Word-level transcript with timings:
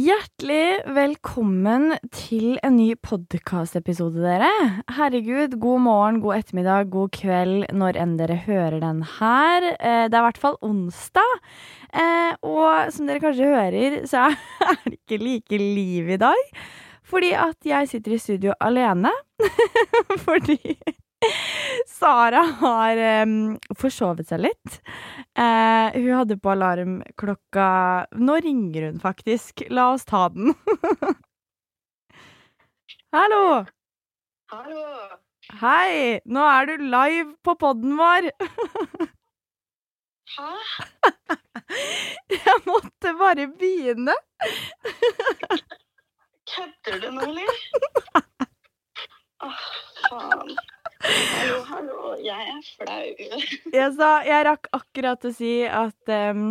Hjertelig 0.00 0.86
velkommen 0.96 1.90
til 2.14 2.54
en 2.64 2.76
ny 2.78 2.92
podkastepisode, 3.04 4.22
dere. 4.22 4.48
Herregud, 4.96 5.56
god 5.60 5.82
morgen, 5.84 6.20
god 6.22 6.38
ettermiddag, 6.38 6.86
god 6.94 7.10
kveld 7.12 7.66
når 7.76 7.98
enn 8.00 8.14
dere 8.16 8.38
hører 8.46 8.78
den 8.80 9.02
her. 9.18 9.66
Eh, 9.74 10.04
det 10.06 10.14
er 10.14 10.22
i 10.22 10.26
hvert 10.28 10.40
fall 10.40 10.56
onsdag. 10.64 11.34
Eh, 11.90 12.32
og 12.46 12.94
som 12.94 13.10
dere 13.10 13.20
kanskje 13.26 13.50
hører, 13.50 13.98
så 14.08 14.30
er 14.30 14.80
det 14.86 15.00
ikke 15.02 15.20
like 15.20 15.60
liv 15.60 16.14
i 16.14 16.20
dag. 16.22 16.56
Fordi 17.10 17.34
at 17.36 17.68
jeg 17.68 17.90
sitter 17.90 18.16
i 18.16 18.22
studio 18.22 18.56
alene. 18.62 19.12
Fordi 20.28 20.78
Sara 21.86 22.42
har 22.60 22.96
um, 23.22 23.58
forsovet 23.78 24.28
seg 24.28 24.40
litt. 24.46 24.80
Uh, 25.38 25.90
hun 25.96 26.12
hadde 26.16 26.38
på 26.40 26.52
alarm 26.54 27.00
klokka 27.20 27.66
Nå 28.16 28.38
ringer 28.44 28.88
hun 28.88 29.00
faktisk. 29.02 29.64
La 29.70 29.90
oss 29.94 30.06
ta 30.08 30.28
den. 30.32 30.54
Hallo! 33.16 33.64
Hallo! 34.52 34.84
Hei! 35.60 36.20
Nå 36.30 36.44
er 36.46 36.70
du 36.70 36.84
live 36.84 37.32
på 37.44 37.56
poden 37.58 37.96
vår. 37.98 38.30
Hæ? 40.30 40.50
Jeg 42.46 42.58
måtte 42.66 43.12
bare 43.18 43.48
begynne. 43.58 44.14
Kødder 46.50 47.02
du 47.02 47.08
nå, 47.14 47.26
eller? 47.26 47.50
Åh, 49.46 49.60
faen. 50.08 50.54
Hallo, 51.00 51.62
hallo. 51.64 52.16
Jeg 52.20 52.48
er 52.52 52.64
flau. 52.76 53.04
Jeg 53.72 53.92
sa 53.96 54.10
Jeg 54.26 54.44
rakk 54.44 54.68
akkurat 54.76 55.24
å 55.24 55.32
si 55.32 55.52
at 55.64 56.12
um, 56.12 56.50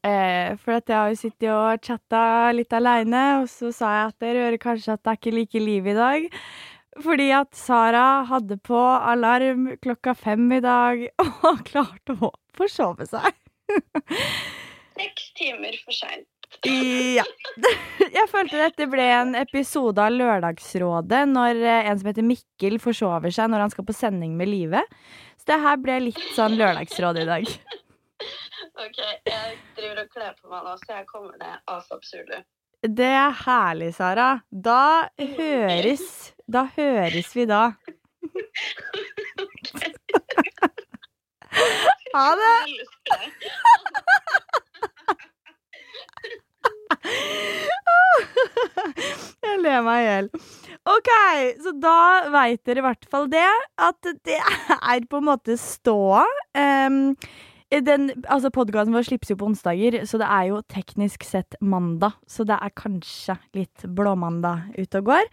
eh, 0.00 0.56
For 0.62 0.78
at 0.78 0.88
jeg 0.88 0.96
har 0.96 1.12
jo 1.12 1.18
sittet 1.20 1.50
og 1.52 1.84
chatta 1.84 2.22
litt 2.56 2.72
aleine, 2.72 3.24
og 3.42 3.50
så 3.52 3.72
sa 3.76 3.92
jeg 3.98 4.10
at 4.12 4.24
dere 4.24 4.46
hører 4.46 4.62
kanskje 4.62 4.96
at 4.96 5.04
det 5.04 5.12
er 5.12 5.20
ikke 5.20 5.36
like 5.36 5.64
liv 5.64 5.90
i 5.92 5.98
dag. 5.98 6.28
Fordi 7.04 7.28
at 7.36 7.52
Sara 7.56 8.24
hadde 8.30 8.56
på 8.64 8.80
alarm 8.80 9.68
klokka 9.84 10.16
fem 10.16 10.48
i 10.56 10.62
dag 10.64 11.04
og 11.22 11.62
klarte 11.70 12.16
å 12.16 12.32
forsove 12.56 13.06
seg. 13.12 13.30
Seks 14.96 15.30
timer 15.36 15.76
for 15.84 15.96
seint. 15.96 16.29
Ja. 16.66 17.24
Jeg 18.16 18.26
følte 18.28 18.58
dette 18.60 18.86
ble 18.90 19.04
en 19.14 19.34
episode 19.38 20.02
av 20.02 20.12
Lørdagsrådet 20.12 21.22
når 21.30 21.60
eh, 21.62 21.88
en 21.88 22.00
som 22.00 22.10
heter 22.10 22.26
Mikkel 22.26 22.78
forsover 22.82 23.32
seg 23.34 23.52
når 23.52 23.64
han 23.64 23.72
skal 23.72 23.86
på 23.88 23.96
sending 23.96 24.34
med 24.38 24.50
Live. 24.50 24.82
Så 25.40 25.52
det 25.52 25.60
her 25.62 25.78
ble 25.80 25.98
litt 26.08 26.24
sånn 26.36 26.58
Lørdagsråd 26.60 27.22
i 27.22 27.28
dag. 27.28 27.52
OK, 28.84 28.98
jeg 29.28 29.56
driver 29.76 30.02
og 30.04 30.10
kler 30.12 30.34
på 30.36 30.50
meg 30.52 30.66
nå, 30.66 30.74
så 30.82 30.98
jeg 30.98 31.06
kommer 31.08 31.38
ned 31.40 31.54
asap 31.72 32.04
Zulu. 32.08 32.36
Det 32.80 33.08
er 33.12 33.34
herlig, 33.44 33.90
Sara. 33.96 34.28
Da 34.50 35.08
høres 35.20 36.32
Da 36.48 36.64
høres 36.76 37.34
vi 37.36 37.48
da. 37.50 37.70
Ha 42.10 42.28
det! 42.34 42.56
Jeg 49.44 49.60
ler 49.62 49.84
meg 49.84 50.00
i 50.00 50.06
hjel. 50.06 50.28
OK, 50.90 51.10
så 51.60 51.72
da 51.76 51.96
veit 52.32 52.62
dere 52.66 52.82
i 52.82 52.86
hvert 52.86 53.06
fall 53.12 53.28
det. 53.30 53.50
At 53.80 54.10
det 54.26 54.40
er 54.40 55.06
på 55.10 55.20
en 55.20 55.28
måte 55.28 55.56
ståa. 55.60 56.24
Um, 56.56 57.14
altså 57.70 58.50
Podkasten 58.50 58.94
vår 58.96 59.06
slippes 59.06 59.30
jo 59.30 59.36
på 59.38 59.46
onsdager, 59.50 60.00
så 60.08 60.18
det 60.18 60.26
er 60.26 60.48
jo 60.50 60.62
teknisk 60.72 61.24
sett 61.26 61.54
mandag. 61.60 62.16
Så 62.26 62.44
det 62.48 62.58
er 62.58 62.74
kanskje 62.74 63.36
litt 63.54 63.84
blåmandag 63.86 64.74
ute 64.78 65.02
og 65.02 65.12
går. 65.12 65.30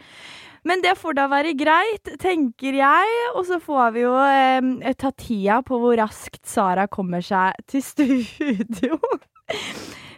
Men 0.68 0.84
det 0.84 0.98
får 1.00 1.18
da 1.18 1.28
være 1.32 1.56
greit, 1.58 2.12
tenker 2.22 2.78
jeg. 2.78 3.22
Og 3.36 3.48
så 3.48 3.60
får 3.64 3.96
vi 3.96 4.04
jo 4.04 4.14
eh, 4.20 4.94
ta 5.00 5.14
tida 5.16 5.62
på 5.66 5.80
hvor 5.82 5.98
raskt 5.98 6.44
Sara 6.48 6.88
kommer 6.92 7.24
seg 7.26 7.58
til 7.72 7.86
studio. 7.86 9.00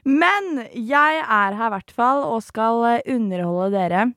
Men 0.07 0.63
jeg 0.73 1.19
er 1.21 1.57
her 1.57 1.67
i 1.67 1.73
hvert 1.75 1.93
fall 1.95 2.23
og 2.27 2.41
skal 2.45 2.85
eh, 2.87 3.05
underholde 3.15 3.69
dere 3.75 4.07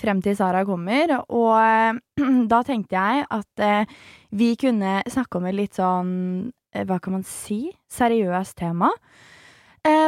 frem 0.00 0.20
til 0.22 0.36
Sara 0.38 0.62
kommer. 0.68 1.16
Og 1.28 1.56
eh, 1.58 2.00
da 2.52 2.62
tenkte 2.66 2.98
jeg 2.98 3.26
at 3.26 3.64
eh, 3.64 3.98
vi 4.36 4.54
kunne 4.60 5.00
snakke 5.08 5.40
om 5.40 5.50
et 5.50 5.58
litt 5.58 5.80
sånn 5.80 6.14
hva 6.70 7.00
kan 7.02 7.16
man 7.16 7.24
si? 7.26 7.64
Seriøst 7.90 8.54
tema. 8.60 8.92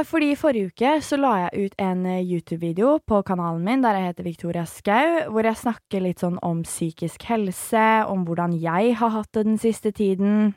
Fordi 0.06 0.28
forrige 0.38 0.68
uke 0.68 0.90
så 1.02 1.16
la 1.18 1.30
jeg 1.40 1.64
ut 1.64 1.80
en 1.80 2.04
YouTube-video 2.20 2.92
på 3.08 3.18
kanalen 3.26 3.64
min 3.66 3.82
der 3.82 3.96
jeg 3.98 4.10
heter 4.10 4.26
Victoria 4.28 4.62
Skau, 4.68 5.16
hvor 5.32 5.48
jeg 5.48 5.58
snakker 5.58 6.04
litt 6.04 6.22
sånn 6.22 6.36
om 6.44 6.60
psykisk 6.62 7.24
helse, 7.26 7.86
om 8.06 8.22
hvordan 8.28 8.54
jeg 8.62 8.94
har 9.00 9.14
hatt 9.16 9.32
det 9.34 9.46
den 9.48 9.58
siste 9.58 9.90
tiden. 9.96 10.52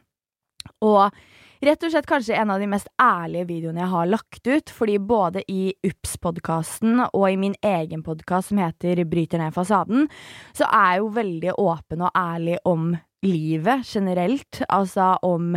Og 0.84 1.16
rett 1.62 1.84
og 1.84 1.94
slett 1.94 2.10
kanskje 2.10 2.36
en 2.40 2.52
av 2.54 2.62
de 2.62 2.68
mest 2.70 2.90
ærlige 3.02 3.48
videoene 3.50 3.84
jeg 3.84 3.94
har 3.94 4.12
lagt 4.12 4.48
ut, 4.48 4.74
fordi 4.74 5.00
både 5.00 5.44
i 5.52 5.74
UPS-podkasten 5.86 7.06
og 7.08 7.26
i 7.30 7.40
min 7.40 7.56
egen 7.64 8.04
podkast 8.06 8.52
som 8.52 8.62
heter 8.64 9.04
Bryter 9.10 9.42
ned 9.42 9.56
fasaden, 9.56 10.08
så 10.56 10.68
er 10.70 10.96
jeg 10.96 11.04
jo 11.04 11.12
veldig 11.20 11.58
åpen 11.62 12.06
og 12.08 12.16
ærlig 12.20 12.60
om 12.68 12.96
livet 13.26 13.86
generelt. 13.88 14.62
Altså 14.70 15.16
om 15.26 15.56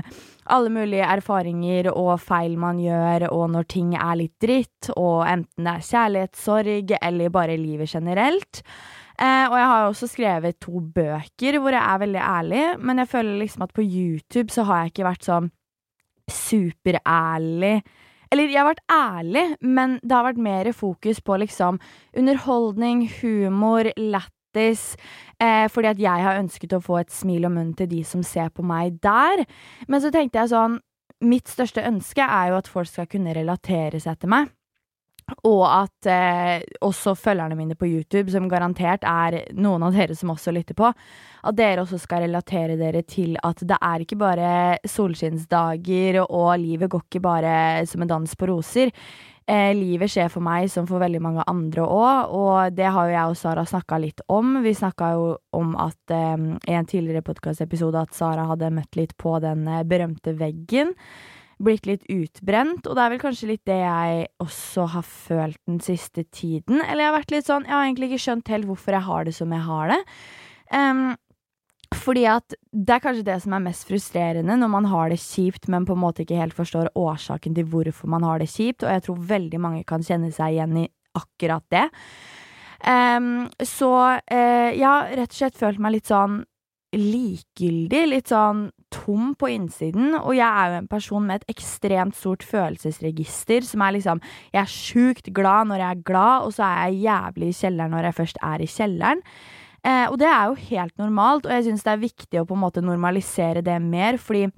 alle 0.48 0.72
mulige 0.72 1.08
erfaringer 1.08 1.91
og 1.92 2.14
feil 2.22 2.56
man 2.60 2.81
gjør, 2.82 3.28
og 3.32 3.50
når 3.54 3.69
ting 3.69 3.92
er 3.98 4.22
litt 4.22 4.37
dritt, 4.42 4.92
og 4.97 5.26
enten 5.28 5.69
det 5.69 5.75
er 5.75 5.91
kjærlighetssorg 5.91 6.97
eller 7.03 7.34
bare 7.34 7.58
livet 7.60 7.92
generelt. 7.92 8.62
Eh, 9.19 9.44
og 9.50 9.56
jeg 9.58 9.66
har 9.66 9.84
også 9.84 10.06
skrevet 10.06 10.60
to 10.62 10.78
bøker 10.94 11.58
hvor 11.58 11.75
jeg 11.75 11.82
er 11.82 12.03
veldig 12.04 12.20
ærlig, 12.22 12.64
men 12.78 13.03
jeg 13.03 13.10
føler 13.10 13.41
liksom 13.42 13.64
at 13.66 13.72
på 13.75 13.82
YouTube 13.82 14.53
så 14.54 14.62
har 14.69 14.84
jeg 14.84 14.92
ikke 14.92 15.08
vært 15.08 15.26
sånn 15.26 15.48
superærlig. 16.32 17.82
Eller 18.32 18.50
jeg 18.52 18.60
har 18.60 18.68
vært 18.68 18.84
ærlig, 18.92 19.44
men 19.64 19.96
det 20.02 20.12
har 20.12 20.26
vært 20.26 20.42
mer 20.42 20.72
fokus 20.76 21.20
på 21.24 21.38
liksom 21.40 21.78
underholdning, 22.16 23.06
humor, 23.20 23.88
lættis. 23.96 24.98
Eh, 25.40 25.68
fordi 25.72 25.92
at 25.94 26.02
jeg 26.02 26.26
har 26.26 26.40
ønsket 26.42 26.76
å 26.76 26.82
få 26.84 27.00
et 27.00 27.14
smil 27.14 27.48
om 27.48 27.56
munnen 27.56 27.72
til 27.78 27.88
de 27.88 28.02
som 28.04 28.22
ser 28.26 28.52
på 28.52 28.66
meg 28.66 29.00
der. 29.02 29.46
Men 29.88 30.04
så 30.04 30.12
tenkte 30.14 30.42
jeg 30.42 30.54
sånn 30.54 30.78
Mitt 31.18 31.50
største 31.50 31.82
ønske 31.82 32.22
er 32.22 32.52
jo 32.52 32.58
at 32.60 32.68
folk 32.70 32.86
skal 32.86 33.08
kunne 33.10 33.32
relatere 33.34 33.98
seg 33.98 34.20
til 34.22 34.30
meg. 34.30 34.52
Og 35.46 35.62
at 35.68 36.08
eh, 36.08 36.64
også 36.84 37.14
følgerne 37.18 37.56
mine 37.58 37.76
på 37.78 37.88
YouTube, 37.88 38.30
som 38.32 38.48
garantert 38.48 39.04
er 39.04 39.42
noen 39.56 39.84
av 39.84 39.96
dere 39.96 40.16
som 40.16 40.32
også 40.32 40.54
lytter 40.56 40.76
på, 40.78 40.88
at 40.88 41.56
dere 41.58 41.84
også 41.84 42.00
skal 42.00 42.24
relatere 42.24 42.78
dere 42.80 43.04
til 43.06 43.36
at 43.44 43.60
det 43.60 43.78
er 43.78 44.04
ikke 44.04 44.18
bare 44.20 44.52
solskinnsdager, 44.88 46.22
og 46.24 46.52
livet 46.60 46.90
går 46.90 47.04
ikke 47.06 47.24
bare 47.24 47.56
som 47.88 48.04
en 48.04 48.14
dans 48.16 48.38
på 48.38 48.48
roser. 48.50 48.94
Eh, 49.48 49.70
livet 49.72 50.10
skjer 50.12 50.28
for 50.28 50.44
meg 50.44 50.66
som 50.68 50.84
for 50.88 51.00
veldig 51.00 51.20
mange 51.24 51.44
andre 51.48 51.86
òg, 51.86 52.34
og 52.36 52.74
det 52.76 52.90
har 52.92 53.08
jo 53.08 53.14
jeg 53.14 53.32
og 53.32 53.38
Sara 53.40 53.64
snakka 53.64 53.96
litt 54.02 54.20
om. 54.28 54.58
Vi 54.60 54.74
snakka 54.76 55.08
jo 55.16 55.30
om 55.56 55.72
at 55.80 56.12
eh, 56.12 56.36
i 56.68 56.76
en 56.76 56.88
tidligere 56.88 57.24
podkastepisode 57.24 58.02
at 58.02 58.12
Sara 58.16 58.44
hadde 58.50 58.74
møtt 58.76 59.00
litt 59.00 59.16
på 59.16 59.38
den 59.40 59.64
eh, 59.64 59.86
berømte 59.88 60.36
veggen 60.36 60.92
blitt 61.62 61.88
litt 61.88 62.04
utbrent, 62.12 62.86
og 62.86 62.96
det 62.96 63.04
er 63.04 63.12
vel 63.14 63.22
kanskje 63.22 63.50
litt 63.50 63.64
det 63.69 63.78
jeg 63.80 64.26
også 64.42 64.88
har 64.94 65.06
følt 65.06 65.60
den 65.66 65.80
siste 65.82 66.24
tiden. 66.24 66.82
Eller 66.84 67.04
jeg 67.04 67.10
har 67.10 67.16
vært 67.19 67.32
litt 67.34 67.48
sånn 67.48 67.66
Jeg 67.66 67.74
har 67.74 67.86
egentlig 67.86 68.10
ikke 68.12 68.24
skjønt 68.26 68.52
helt 68.52 68.69
hvorfor 68.69 68.96
jeg 68.96 69.06
har 69.08 69.26
det 69.26 69.34
som 69.36 69.54
jeg 69.54 69.66
har 69.66 69.94
det. 69.94 69.98
Um, 70.69 71.02
fordi 71.96 72.26
at 72.28 72.54
det 72.70 72.94
er 72.94 73.02
kanskje 73.02 73.26
det 73.26 73.38
som 73.42 73.54
er 73.56 73.64
mest 73.64 73.88
frustrerende 73.88 74.58
når 74.60 74.70
man 74.70 74.88
har 74.92 75.08
det 75.10 75.20
kjipt, 75.22 75.70
men 75.72 75.86
på 75.88 75.96
en 75.96 76.02
måte 76.02 76.22
ikke 76.24 76.38
helt 76.38 76.56
forstår 76.56 76.92
årsaken 76.98 77.56
til 77.56 77.69
hvorfor 77.72 78.10
man 78.12 78.26
har 78.28 78.42
det 78.42 78.50
kjipt, 78.52 78.84
og 78.84 78.92
jeg 78.92 79.06
tror 79.06 79.22
veldig 79.32 79.60
mange 79.64 79.86
kan 79.88 80.04
kjenne 80.04 80.30
seg 80.34 80.58
igjen 80.58 80.82
i 80.84 80.88
akkurat 81.19 81.64
det. 81.72 81.88
Um, 82.84 83.49
så 83.64 83.90
uh, 84.20 84.70
jeg 84.70 84.84
har 84.84 85.08
rett 85.19 85.32
og 85.32 85.40
slett 85.40 85.58
følt 85.58 85.81
meg 85.82 85.96
litt 85.96 86.12
sånn 86.12 86.43
likegyldig, 86.94 88.05
litt 88.12 88.31
sånn 88.31 88.69
tom 88.94 89.35
på 89.38 89.50
innsiden, 89.52 90.14
og 90.17 90.32
jeg 90.37 90.49
er 90.49 90.73
jo 90.73 90.81
en 90.81 90.88
person 90.90 91.26
med 91.29 91.40
et 91.40 91.55
ekstremt 91.55 92.17
stort 92.17 92.43
følelsesregister, 92.46 93.67
som 93.67 93.85
er 93.85 93.96
liksom 93.99 94.20
Jeg 94.52 94.61
er 94.62 94.73
sjukt 94.73 95.32
glad 95.35 95.69
når 95.69 95.82
jeg 95.82 95.90
er 95.90 96.02
glad, 96.05 96.46
og 96.46 96.52
så 96.52 96.64
er 96.64 96.88
jeg 96.88 97.02
jævlig 97.08 97.49
i 97.49 97.58
kjelleren 97.61 97.90
når 97.90 98.08
jeg 98.08 98.14
først 98.14 98.38
er 98.43 98.61
i 98.61 98.67
kjelleren. 98.67 99.23
Eh, 99.87 100.06
og 100.11 100.19
det 100.19 100.29
er 100.29 100.44
jo 100.49 100.55
helt 100.70 100.99
normalt, 100.99 101.46
og 101.46 101.52
jeg 101.52 101.69
syns 101.69 101.85
det 101.85 101.93
er 101.93 102.02
viktig 102.02 102.40
å 102.40 102.46
på 102.49 102.56
en 102.56 102.64
måte 102.64 102.82
normalisere 102.82 103.62
det 103.62 103.79
mer, 103.82 104.19
fordi 104.19 104.49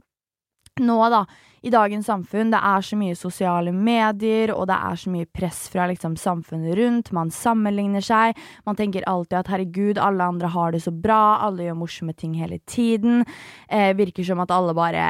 nå, 0.80 0.98
da, 1.12 1.24
i 1.62 1.70
dagens 1.72 2.08
samfunn, 2.08 2.52
det 2.54 2.60
er 2.64 2.84
så 2.84 2.96
mye 2.96 3.16
sosiale 3.18 3.72
medier, 3.76 4.52
og 4.54 4.66
det 4.70 4.76
er 4.76 5.00
så 5.00 5.12
mye 5.12 5.28
press 5.28 5.62
fra 5.72 5.86
liksom 5.90 6.16
samfunnet 6.20 6.76
rundt, 6.78 7.12
man 7.16 7.32
sammenligner 7.34 8.04
seg, 8.04 8.38
man 8.68 8.78
tenker 8.78 9.06
alltid 9.10 9.40
at 9.42 9.52
herregud, 9.52 10.00
alle 10.00 10.28
andre 10.32 10.52
har 10.54 10.72
det 10.72 10.82
så 10.86 10.92
bra, 10.94 11.38
alle 11.44 11.68
gjør 11.68 11.80
morsomme 11.82 12.16
ting 12.16 12.36
hele 12.40 12.60
tiden, 12.70 13.24
eh, 13.68 13.92
virker 13.96 14.24
som 14.26 14.40
at 14.40 14.54
alle 14.54 14.76
bare 14.76 15.04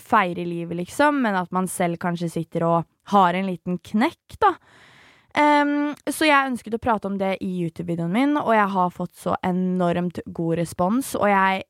feirer 0.00 0.46
livet, 0.48 0.78
liksom, 0.80 1.20
men 1.26 1.36
at 1.36 1.52
man 1.52 1.68
selv 1.68 2.00
kanskje 2.00 2.32
sitter 2.32 2.64
og 2.68 2.88
har 3.12 3.34
en 3.34 3.50
liten 3.50 3.78
knekk, 3.92 4.40
da. 4.40 4.54
Um, 5.30 5.92
så 6.10 6.26
jeg 6.26 6.50
ønsket 6.50 6.74
å 6.74 6.80
prate 6.82 7.06
om 7.06 7.14
det 7.20 7.36
i 7.44 7.48
YouTube-videoen 7.62 8.10
min, 8.10 8.32
og 8.40 8.50
jeg 8.56 8.66
har 8.72 8.94
fått 8.94 9.12
så 9.14 9.36
enormt 9.46 10.18
god 10.26 10.58
respons. 10.58 11.12
Og 11.14 11.28
jeg 11.30 11.62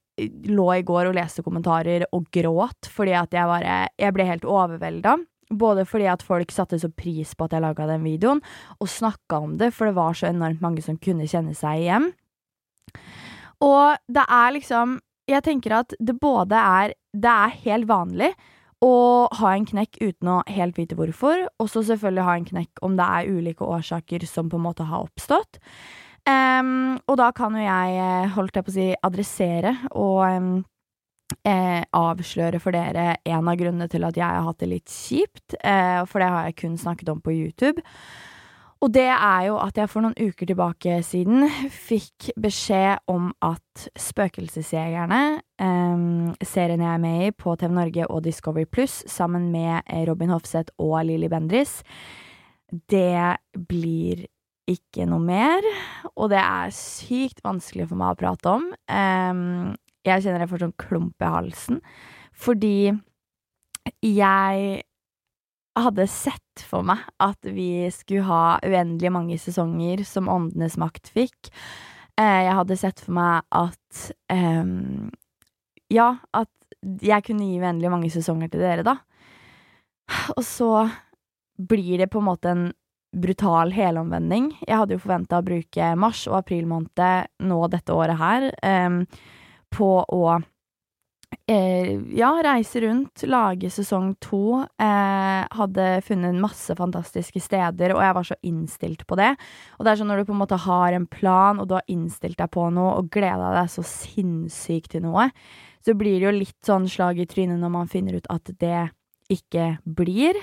lå 0.51 0.69
i 0.77 0.85
går 0.87 1.11
og 1.11 1.17
leste 1.17 1.45
kommentarer 1.47 2.07
og 2.13 2.29
gråt 2.35 2.91
fordi 2.91 3.15
at 3.19 3.35
jeg 3.35 3.49
bare 3.51 3.77
Jeg 4.01 4.15
ble 4.17 4.27
helt 4.29 4.45
overvelda. 4.45 5.17
Både 5.51 5.85
fordi 5.89 6.07
at 6.07 6.23
folk 6.23 6.53
satte 6.55 6.79
så 6.79 6.91
pris 6.95 7.35
på 7.35 7.47
at 7.47 7.57
jeg 7.57 7.65
laga 7.65 7.89
den 7.89 8.05
videoen, 8.07 8.39
og 8.79 8.87
snakka 8.89 9.41
om 9.43 9.57
det, 9.59 9.73
for 9.75 9.89
det 9.89 9.97
var 9.97 10.15
så 10.15 10.29
enormt 10.29 10.63
mange 10.63 10.83
som 10.85 10.99
kunne 11.03 11.27
kjenne 11.27 11.57
seg 11.59 11.83
igjen. 11.83 12.07
Og 13.61 13.99
det 14.09 14.25
er 14.25 14.57
liksom 14.57 15.01
Jeg 15.31 15.45
tenker 15.47 15.77
at 15.77 15.93
det 16.01 16.17
både 16.19 16.57
er 16.57 16.95
Det 17.15 17.31
er 17.31 17.59
helt 17.67 17.87
vanlig 17.87 18.33
å 18.81 19.29
ha 19.37 19.51
en 19.53 19.67
knekk 19.69 19.99
uten 20.01 20.29
å 20.33 20.39
helt 20.49 20.79
vite 20.79 20.97
hvorfor, 20.97 21.43
og 21.61 21.67
så 21.69 21.83
selvfølgelig 21.85 22.25
ha 22.25 22.37
en 22.39 22.47
knekk 22.49 22.81
om 22.87 22.95
det 22.97 23.05
er 23.05 23.29
ulike 23.29 23.67
årsaker 23.67 24.25
som 24.25 24.49
på 24.49 24.57
en 24.57 24.65
måte 24.65 24.87
har 24.89 25.05
oppstått. 25.05 25.61
Um, 26.29 26.99
og 27.09 27.17
da 27.21 27.31
kan 27.37 27.55
jo 27.57 27.63
jeg, 27.65 27.95
eh, 27.97 28.33
holdt 28.35 28.59
jeg 28.59 28.67
på 28.67 28.73
å 28.73 28.77
si, 28.77 28.89
adressere 29.09 29.73
og 29.97 30.21
um, 30.29 30.51
eh, 31.49 31.83
avsløre 31.97 32.61
for 32.63 32.77
dere 32.77 33.15
en 33.25 33.49
av 33.49 33.61
grunnene 33.61 33.89
til 33.91 34.05
at 34.07 34.19
jeg 34.19 34.27
har 34.27 34.45
hatt 34.47 34.61
det 34.61 34.69
litt 34.71 34.91
kjipt, 34.93 35.57
eh, 35.63 36.03
for 36.05 36.23
det 36.23 36.33
har 36.33 36.51
jeg 36.51 36.59
kun 36.65 36.77
snakket 36.81 37.13
om 37.15 37.23
på 37.25 37.35
YouTube. 37.35 37.81
Og 38.81 38.89
det 38.95 39.11
er 39.13 39.43
jo 39.51 39.59
at 39.61 39.77
jeg 39.77 39.91
for 39.93 40.01
noen 40.01 40.17
uker 40.17 40.49
tilbake 40.49 41.01
siden 41.05 41.45
fikk 41.89 42.31
beskjed 42.41 43.03
om 43.13 43.29
at 43.45 43.89
Spøkelsesjegerne, 44.01 45.41
um, 45.61 46.31
serien 46.41 46.81
jeg 46.81 46.95
er 46.95 47.03
med 47.03 47.27
i 47.27 47.35
på 47.37 47.57
TV 47.61 47.75
Norge 47.77 48.09
og 48.09 48.25
Discovery 48.25 48.65
Pluss, 48.65 49.03
sammen 49.09 49.51
med 49.53 49.85
Robin 50.09 50.33
Hofseth 50.33 50.73
og 50.81 50.97
Lilly 51.09 51.29
Bendris, 51.29 51.83
det 52.89 53.37
blir 53.69 54.25
ikke 54.71 55.07
noe 55.09 55.23
mer. 55.23 55.67
Og 56.15 56.31
det 56.33 56.41
er 56.41 56.75
sykt 56.75 57.43
vanskelig 57.47 57.89
for 57.91 58.01
meg 58.01 58.15
å 58.15 58.21
prate 58.21 58.55
om. 58.57 58.69
Um, 58.91 59.73
jeg 60.07 60.25
kjenner 60.25 60.45
jeg 60.45 60.53
får 60.53 60.65
sånn 60.65 60.79
klump 60.81 61.25
i 61.25 61.33
halsen, 61.35 61.81
fordi 62.33 62.93
jeg 64.05 64.83
hadde 65.81 66.07
sett 66.11 66.65
for 66.67 66.85
meg 66.87 67.03
at 67.23 67.47
vi 67.47 67.89
skulle 67.95 68.27
ha 68.29 68.59
uendelig 68.67 69.13
mange 69.15 69.39
sesonger 69.41 70.03
som 70.09 70.29
Åndenes 70.33 70.77
makt 70.81 71.13
fikk. 71.15 71.51
Uh, 72.21 72.41
jeg 72.47 72.57
hadde 72.59 72.81
sett 72.81 73.05
for 73.05 73.17
meg 73.17 73.47
at 73.55 74.07
um, 74.33 75.11
Ja, 75.91 76.15
at 76.37 76.51
jeg 77.03 77.25
kunne 77.27 77.49
gi 77.49 77.61
uendelig 77.61 77.91
mange 77.93 78.11
sesonger 78.13 78.51
til 78.51 78.63
dere, 78.63 78.85
da. 78.87 78.97
Og 80.37 80.45
så 80.47 80.71
blir 81.61 81.99
det 82.01 82.09
på 82.13 82.21
en 82.21 82.29
måte 82.29 82.53
en 82.55 82.69
brutal 83.11 83.73
helomvending. 83.75 84.53
Jeg 84.67 84.79
hadde 84.79 84.97
jo 84.97 85.03
forventa 85.03 85.41
å 85.41 85.47
bruke 85.47 85.91
mars 85.99 86.27
og 86.31 86.41
april 86.41 86.69
måned 86.71 87.31
nå 87.43 87.61
dette 87.73 87.95
året 87.97 88.21
her 88.21 88.49
um, 88.63 89.03
på 89.75 89.91
å 90.03 90.25
eh, 91.47 91.99
ja, 92.17 92.31
reise 92.45 92.81
rundt, 92.85 93.25
lage 93.27 93.71
sesong 93.73 94.13
to. 94.23 94.61
Eh, 94.63 95.41
hadde 95.59 95.89
funnet 96.07 96.39
masse 96.41 96.75
fantastiske 96.79 97.43
steder, 97.43 97.95
og 97.95 98.05
jeg 98.05 98.17
var 98.19 98.29
så 98.31 98.39
innstilt 98.47 99.07
på 99.07 99.19
det. 99.21 99.33
Og 99.79 99.85
det 99.85 99.93
er 99.93 100.01
sånn 100.01 100.11
når 100.13 100.23
du 100.23 100.31
på 100.31 100.37
en 100.37 100.43
måte 100.43 100.61
har 100.67 100.97
en 100.97 101.09
plan, 101.11 101.61
og 101.61 101.71
du 101.71 101.77
har 101.79 101.91
innstilt 101.91 102.39
deg 102.41 102.53
på 102.55 102.69
noe, 102.75 102.97
og 103.01 103.11
gleda 103.13 103.53
deg 103.59 103.73
så 103.73 103.87
sinnssykt 103.87 104.95
til 104.95 105.07
noe, 105.09 105.31
så 105.85 105.97
blir 105.97 106.19
det 106.19 106.29
jo 106.29 106.37
litt 106.37 106.59
sånn 106.67 106.87
slag 106.91 107.23
i 107.23 107.29
trynet 107.29 107.61
når 107.61 107.73
man 107.73 107.91
finner 107.91 108.19
ut 108.21 108.31
at 108.33 108.53
det 108.61 108.91
ikke 109.33 109.77
blir. 109.85 110.39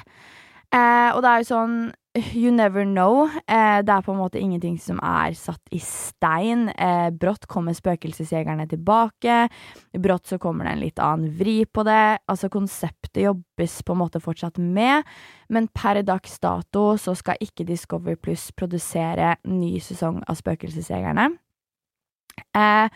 Eh, 0.75 1.09
og 1.15 1.23
det 1.23 1.31
er 1.31 1.43
jo 1.43 1.49
sånn 1.53 1.79
You 2.17 2.49
never 2.51 2.83
know. 2.83 3.27
Eh, 3.45 3.79
det 3.85 3.93
er 3.93 4.01
på 4.01 4.13
en 4.13 4.17
måte 4.17 4.39
ingenting 4.41 4.77
som 4.81 4.97
er 5.05 5.35
satt 5.37 5.61
i 5.69 5.79
stein. 5.83 6.67
Eh, 6.73 7.09
brått 7.13 7.45
kommer 7.45 7.75
spøkelsesjegerne 7.77 8.65
tilbake. 8.71 9.35
Brått 10.01 10.31
så 10.31 10.39
kommer 10.41 10.65
det 10.65 10.71
en 10.73 10.81
litt 10.81 11.01
annen 11.03 11.29
vri 11.37 11.59
på 11.69 11.85
det. 11.85 12.17
Altså, 12.25 12.49
konseptet 12.49 13.21
jobbes 13.21 13.75
på 13.85 13.93
en 13.93 14.01
måte 14.01 14.21
fortsatt 14.23 14.57
med, 14.57 15.05
men 15.53 15.69
per 15.69 16.01
dags 16.07 16.39
dato 16.41 16.95
så 16.97 17.13
skal 17.17 17.37
ikke 17.43 17.67
Discovery 17.67 18.17
Pluss 18.17 18.49
produsere 18.57 19.35
ny 19.45 19.75
sesong 19.83 20.23
av 20.25 20.39
Spøkelsesjegerne. 20.41 21.29
Eh, 22.57 22.89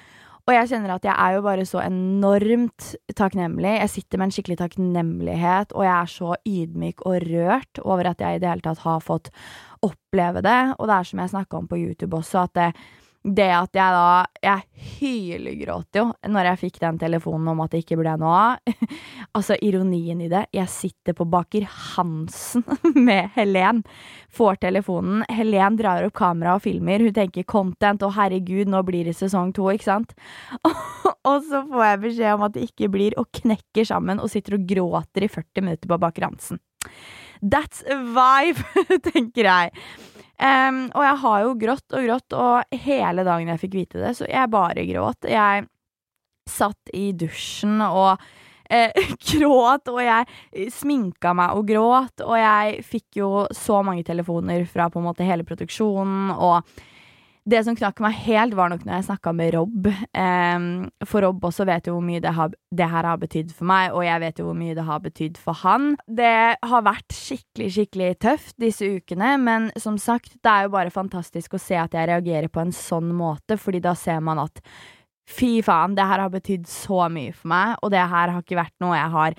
og 0.48 0.54
jeg 0.56 0.70
kjenner 0.72 0.96
at 0.96 1.06
jeg 1.06 1.14
er 1.14 1.36
jo 1.36 1.42
bare 1.46 1.66
så 1.70 1.82
enormt 1.84 2.88
takknemlig. 3.18 3.76
Jeg 3.78 3.92
sitter 3.94 4.20
med 4.20 4.30
en 4.30 4.34
skikkelig 4.36 4.58
takknemlighet, 4.62 5.76
og 5.78 5.86
jeg 5.86 5.94
er 5.94 6.10
så 6.10 6.38
ydmyk 6.50 7.04
og 7.06 7.28
rørt 7.28 7.82
over 7.84 8.10
at 8.12 8.24
jeg 8.24 8.40
i 8.40 8.42
det 8.42 8.50
hele 8.50 8.66
tatt 8.66 8.82
har 8.86 9.04
fått 9.06 9.30
oppleve 9.86 10.42
det. 10.46 10.60
Og 10.80 10.90
det 10.90 10.98
er 10.98 11.10
som 11.12 11.22
jeg 11.22 11.34
snakka 11.36 11.62
om 11.62 11.70
på 11.70 11.80
YouTube 11.80 12.18
også, 12.18 12.48
at 12.48 12.58
det, 12.58 12.70
det 13.22 13.50
at 13.54 13.78
jeg 13.78 13.94
da 13.94 14.26
Jeg 14.42 14.64
hylgråt 14.98 15.98
jo 16.00 16.08
når 16.26 16.48
jeg 16.50 16.60
fikk 16.64 16.80
den 16.82 16.98
telefonen 17.02 17.52
om 17.52 17.60
at 17.62 17.74
det 17.74 17.84
ikke 17.84 18.00
ble 18.00 18.16
noe 18.18 18.34
av. 18.34 18.74
altså, 19.38 19.58
ironien 19.62 20.24
i 20.26 20.30
det. 20.32 20.48
Jeg 20.56 20.72
sitter 20.74 21.16
på 21.18 21.28
Baker 21.30 21.68
Hansen 21.70 22.66
med 23.08 23.30
Helen. 23.36 23.84
Får 24.34 24.62
telefonen. 24.66 25.22
Helen 25.30 25.78
drar 25.78 26.08
opp 26.08 26.16
kamera 26.18 26.56
og 26.58 26.66
filmer. 26.66 27.04
Hun 27.06 27.14
tenker 27.14 27.46
content, 27.46 28.02
og 28.08 28.16
herregud, 28.18 28.72
nå 28.72 28.82
blir 28.88 29.10
det 29.10 29.18
sesong 29.20 29.54
to, 29.54 29.70
ikke 29.70 29.90
sant? 29.92 30.16
og 31.30 31.46
så 31.46 31.62
får 31.70 31.86
jeg 31.86 32.04
beskjed 32.08 32.38
om 32.38 32.46
at 32.48 32.58
det 32.58 32.70
ikke 32.72 32.90
blir, 32.94 33.18
og 33.22 33.30
knekker 33.42 33.86
sammen 33.88 34.22
og 34.22 34.32
sitter 34.34 34.58
og 34.58 34.66
gråter 34.70 35.28
i 35.28 35.32
40 35.32 35.68
minutter 35.68 35.92
på 35.92 36.02
Baker 36.02 36.32
Hansen. 36.32 36.62
That's 37.42 37.82
a 37.90 37.98
vibe, 37.98 38.62
tenker 39.12 39.48
jeg. 39.50 39.72
Um, 40.42 40.88
og 40.98 41.04
jeg 41.06 41.18
har 41.22 41.42
jo 41.46 41.58
grått 41.62 41.94
og 41.94 42.06
grått, 42.08 42.34
og 42.34 42.78
hele 42.86 43.26
dagen 43.28 43.52
jeg 43.54 43.62
fikk 43.62 43.76
vite 43.78 44.02
det, 44.02 44.16
så 44.18 44.30
jeg 44.30 44.50
bare 44.54 44.86
gråt. 44.90 45.30
Jeg 45.30 45.68
satt 46.50 46.94
i 46.98 47.12
dusjen 47.14 47.78
og 47.86 48.24
eh, 48.72 48.90
gråt, 49.32 49.92
og 49.92 50.02
jeg 50.02 50.72
sminka 50.74 51.36
meg 51.38 51.58
og 51.58 51.68
gråt, 51.70 52.26
og 52.26 52.38
jeg 52.40 52.82
fikk 52.88 53.22
jo 53.22 53.32
så 53.54 53.84
mange 53.86 54.06
telefoner 54.08 54.66
fra 54.70 54.90
på 54.90 55.02
en 55.02 55.08
måte 55.12 55.28
hele 55.28 55.46
produksjonen, 55.48 56.34
og 56.34 56.66
det 57.50 57.64
som 57.66 57.76
knakk 57.78 57.98
meg 58.04 58.18
helt, 58.28 58.54
var 58.58 58.70
nok 58.70 58.84
når 58.86 59.00
jeg 59.00 59.06
snakka 59.08 59.32
med 59.34 59.56
Rob. 59.56 59.88
Um, 60.14 60.68
for 61.10 61.26
Rob 61.26 61.46
også 61.48 61.66
vet 61.66 61.90
jo 61.90 61.96
hvor 61.96 62.06
mye 62.06 62.22
det, 62.22 62.34
har, 62.38 62.54
det, 62.70 62.90
her 62.92 63.08
har 63.10 63.22
betydd 63.22 63.54
for 63.58 63.70
meg, 63.72 63.96
og 63.96 64.06
jeg 64.06 64.22
vet 64.22 64.42
jo 64.42 64.46
hvor 64.46 64.60
mye 64.60 64.76
det 64.78 64.86
har 64.86 65.02
betydd 65.02 65.40
for 65.42 65.58
han. 65.64 65.96
Det 66.06 66.36
har 66.72 66.86
vært 66.86 67.18
skikkelig, 67.18 67.72
skikkelig 67.78 68.12
tøft 68.22 68.56
disse 68.62 68.86
ukene, 68.86 69.34
men 69.42 69.70
som 69.82 69.98
sagt, 70.02 70.36
det 70.38 70.54
er 70.54 70.68
jo 70.68 70.76
bare 70.78 70.94
fantastisk 70.94 71.58
å 71.58 71.62
se 71.62 71.80
at 71.82 71.98
jeg 71.98 72.12
reagerer 72.12 72.52
på 72.54 72.62
en 72.62 72.76
sånn 72.76 73.10
måte, 73.18 73.58
fordi 73.58 73.82
da 73.82 73.96
ser 73.98 74.22
man 74.22 74.44
at 74.46 74.62
fy 75.32 75.60
faen, 75.66 75.98
det 75.98 76.06
her 76.06 76.22
har 76.22 76.32
betydd 76.34 76.70
så 76.70 77.08
mye 77.10 77.34
for 77.34 77.50
meg, 77.54 77.76
og 77.82 77.94
det 77.94 78.06
her 78.06 78.36
har 78.36 78.46
ikke 78.46 78.62
vært 78.62 78.78
noe 78.84 78.98
jeg 78.98 79.14
har 79.18 79.38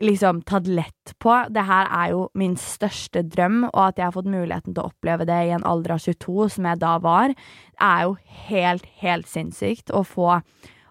liksom 0.00 0.42
tatt 0.48 0.66
lett 0.66 1.14
på. 1.18 1.34
Det 1.52 1.64
her 1.68 1.88
er 1.92 2.10
jo 2.14 2.26
min 2.38 2.56
største 2.60 3.22
drøm, 3.26 3.62
og 3.70 3.80
at 3.90 4.00
jeg 4.00 4.08
har 4.08 4.16
fått 4.16 4.30
muligheten 4.30 4.74
til 4.74 4.82
å 4.82 4.90
oppleve 4.90 5.26
det 5.28 5.38
i 5.46 5.54
en 5.54 5.66
alder 5.68 5.96
av 5.96 6.04
22, 6.04 6.48
som 6.56 6.68
jeg 6.70 6.82
da 6.82 6.96
var, 7.04 7.34
er 7.80 8.04
jo 8.06 8.16
helt, 8.48 8.86
helt 9.02 9.30
sinnssykt 9.30 9.92
å 9.92 10.04
få 10.06 10.40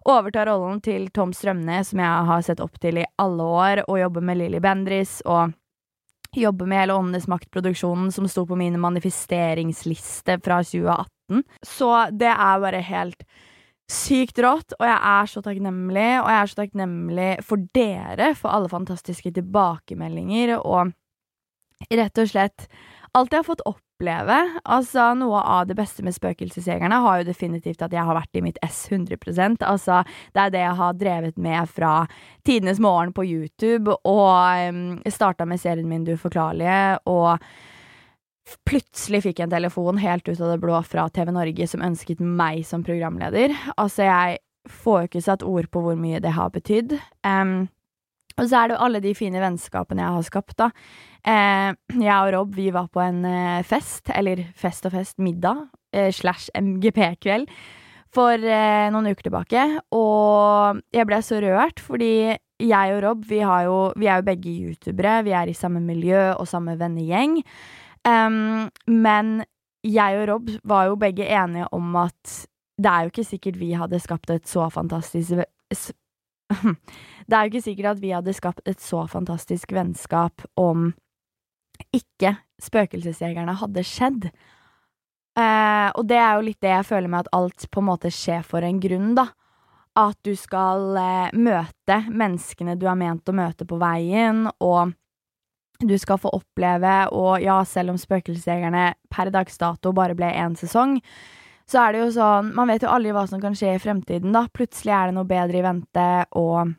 overta 0.10 0.46
rollen 0.48 0.80
til 0.82 1.10
Tom 1.14 1.34
Strømne, 1.36 1.82
som 1.86 2.02
jeg 2.02 2.28
har 2.30 2.46
sett 2.46 2.62
opp 2.64 2.80
til 2.82 3.02
i 3.02 3.08
alle 3.22 3.46
år, 3.46 3.84
og 3.88 4.02
jobbe 4.02 4.24
med 4.26 4.40
Lilly 4.40 4.62
Bendris 4.64 5.20
og 5.26 5.56
jobbe 6.38 6.68
med 6.70 6.84
hele 6.84 6.94
Åndenes 6.94 7.28
makt-produksjonen 7.30 8.12
som 8.14 8.28
sto 8.30 8.46
på 8.46 8.58
min 8.58 8.78
manifesteringsliste 8.82 10.38
fra 10.46 10.62
2018. 10.62 11.44
Så 11.66 11.90
det 12.14 12.30
er 12.30 12.62
bare 12.62 12.82
helt 12.86 13.26
sykt 13.90 14.40
rått, 14.44 14.76
og 14.78 14.86
jeg 14.86 15.00
er 15.12 15.30
så 15.32 15.44
takknemlig. 15.46 16.08
Og 16.22 16.30
jeg 16.30 16.40
er 16.40 16.52
så 16.52 16.62
takknemlig 16.62 17.30
for 17.46 17.68
dere, 17.76 18.32
for 18.38 18.54
alle 18.54 18.72
fantastiske 18.72 19.34
tilbakemeldinger, 19.36 20.58
og 20.62 20.94
rett 21.90 22.22
og 22.22 22.30
slett 22.30 22.68
alt 23.18 23.34
jeg 23.34 23.42
har 23.42 23.48
fått 23.48 23.64
oppleve. 23.66 24.38
Altså, 24.70 25.10
noe 25.18 25.42
av 25.42 25.66
det 25.70 25.78
beste 25.80 26.04
med 26.06 26.14
Spøkelsesjegerne 26.16 27.00
har 27.02 27.20
jo 27.20 27.30
definitivt 27.32 27.82
at 27.86 27.96
jeg 27.96 28.06
har 28.06 28.18
vært 28.18 28.38
i 28.38 28.44
mitt 28.46 28.60
S 28.66 28.86
100% 28.92 29.66
Altså, 29.66 30.04
det 30.36 30.44
er 30.44 30.54
det 30.54 30.62
jeg 30.62 30.78
har 30.84 31.00
drevet 31.00 31.42
med 31.42 31.74
fra 31.74 31.94
tidenes 32.48 32.82
morgen 32.84 33.16
på 33.16 33.26
YouTube, 33.26 33.96
og 34.06 34.70
um, 34.70 35.02
starta 35.10 35.50
med 35.50 35.62
serien 35.62 35.90
min 35.90 36.06
Du 36.06 36.14
uforklarlige, 36.14 37.00
og 37.10 37.42
plutselig 38.68 39.24
fikk 39.26 39.42
jeg 39.42 39.50
en 39.50 39.56
telefon 39.56 40.00
helt 40.02 40.28
ut 40.28 40.40
av 40.40 40.54
det 40.54 40.62
blå 40.64 40.78
fra 40.88 41.08
TV 41.14 41.32
Norge 41.36 41.68
som 41.70 41.84
ønsket 41.86 42.22
meg 42.22 42.64
som 42.68 42.86
programleder. 42.86 43.54
Altså, 43.78 44.06
jeg 44.08 44.40
får 44.70 45.02
jo 45.02 45.10
ikke 45.10 45.26
satt 45.26 45.46
ord 45.46 45.70
på 45.74 45.84
hvor 45.84 46.00
mye 46.00 46.22
det 46.24 46.36
har 46.36 46.52
betydd. 46.54 46.96
Um, 47.26 47.70
og 48.40 48.48
så 48.48 48.62
er 48.62 48.70
det 48.70 48.78
jo 48.78 48.84
alle 48.86 49.02
de 49.04 49.16
fine 49.18 49.42
vennskapene 49.42 50.04
jeg 50.04 50.16
har 50.16 50.28
skapt, 50.28 50.56
da. 50.60 50.70
Uh, 51.28 51.76
jeg 52.00 52.16
og 52.16 52.32
Rob, 52.38 52.56
vi 52.56 52.70
var 52.72 52.88
på 52.94 53.04
en 53.04 53.26
uh, 53.28 53.60
fest, 53.68 54.12
eller 54.16 54.46
fest 54.56 54.88
og 54.88 54.96
fest, 54.96 55.18
middag, 55.20 55.66
uh, 55.98 56.10
slash 56.16 56.48
MGP-kveld, 56.56 57.50
for 58.10 58.42
noen 58.42 59.12
uker 59.12 59.28
tilbake. 59.28 59.64
Og 59.94 60.80
jeg 60.96 61.06
ble 61.06 61.20
så 61.22 61.38
rørt, 61.44 61.78
fordi 61.86 62.32
jeg 62.34 62.96
og 62.96 63.04
Rob, 63.06 63.28
vi, 63.30 63.44
jo, 63.44 63.76
vi 64.00 64.10
er 64.10 64.18
jo 64.18 64.26
begge 64.26 64.54
youtubere, 64.64 65.20
vi 65.28 65.36
er 65.38 65.52
i 65.52 65.54
samme 65.54 65.78
miljø 65.84 66.32
og 66.32 66.50
samme 66.50 66.74
vennegjeng. 66.80 67.38
Um, 68.08 68.70
men 68.88 69.44
jeg 69.84 70.20
og 70.22 70.28
Rob 70.30 70.52
var 70.68 70.90
jo 70.90 71.00
begge 71.00 71.28
enige 71.28 71.68
om 71.76 71.96
at 72.00 72.36
det 72.80 72.92
er 72.92 73.04
jo 73.04 73.12
ikke 73.12 73.28
sikkert 73.28 73.60
vi 73.60 73.74
hadde 73.76 74.00
skapt 74.00 74.32
et 74.32 74.48
så 74.48 74.70
fantastisk 74.72 75.32
Det 77.30 77.36
er 77.36 77.42
jo 77.44 77.52
ikke 77.52 77.62
sikkert 77.62 77.92
at 77.92 78.02
vi 78.02 78.14
hadde 78.16 78.34
skapt 78.34 78.70
et 78.70 78.82
så 78.82 79.04
fantastisk 79.08 79.74
vennskap 79.76 80.46
om 80.58 80.92
ikke 81.96 82.36
Spøkelsesjegerne 82.60 83.54
hadde 83.56 83.84
skjedd. 83.88 84.26
Uh, 85.40 85.88
og 85.96 86.02
det 86.10 86.18
er 86.20 86.34
jo 86.36 86.48
litt 86.50 86.60
det 86.60 86.74
jeg 86.74 86.88
føler 86.90 87.12
med 87.12 87.24
at 87.24 87.36
alt 87.38 87.68
på 87.72 87.80
en 87.80 87.88
måte 87.88 88.12
skjer 88.12 88.42
for 88.44 88.66
en 88.68 88.82
grunn, 88.84 89.14
da. 89.16 89.30
At 90.00 90.18
du 90.28 90.34
skal 90.36 90.98
uh, 90.98 91.30
møte 91.38 92.02
menneskene 92.10 92.76
du 92.80 92.84
er 92.90 93.00
ment 93.00 93.32
å 93.32 93.38
møte 93.38 93.68
på 93.70 93.80
veien, 93.80 94.50
og 94.60 94.92
du 95.80 95.96
skal 96.00 96.20
få 96.20 96.32
oppleve, 96.36 96.96
og 97.16 97.40
ja, 97.44 97.62
selv 97.66 97.94
om 97.94 98.00
Spøkelsesjegerne 98.00 98.94
per 99.12 99.32
dags 99.32 99.58
dato 99.62 99.94
bare 99.96 100.18
ble 100.18 100.32
én 100.36 100.58
sesong, 100.60 100.98
så 101.70 101.84
er 101.84 101.94
det 101.94 102.02
jo 102.02 102.10
sånn 102.16 102.50
Man 102.58 102.72
vet 102.72 102.82
jo 102.82 102.90
aldri 102.90 103.14
hva 103.14 103.28
som 103.30 103.42
kan 103.42 103.56
skje 103.56 103.76
i 103.78 103.82
fremtiden, 103.82 104.34
da. 104.34 104.48
Plutselig 104.52 104.92
er 104.96 105.10
det 105.10 105.16
noe 105.20 105.30
bedre 105.30 105.60
i 105.60 105.66
vente, 105.66 106.08
og 106.40 106.74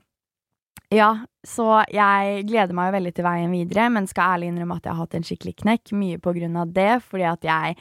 ja, 0.90 1.10
så 1.46 1.84
jeg 1.94 2.46
gleder 2.48 2.74
meg 2.74 2.90
jo 2.90 2.96
veldig 2.98 3.12
til 3.14 3.26
veien 3.28 3.52
videre, 3.54 3.86
men 3.94 4.08
skal 4.10 4.34
ærlig 4.36 4.50
innrømme 4.50 4.80
at 4.80 4.88
jeg 4.88 4.96
har 4.96 5.04
hatt 5.04 5.14
en 5.16 5.28
skikkelig 5.28 5.54
knekk, 5.62 5.92
mye 5.94 6.18
på 6.20 6.34
grunn 6.36 6.58
av 6.58 6.72
det, 6.74 6.92
fordi 7.06 7.28
at 7.30 7.46
jeg 7.46 7.76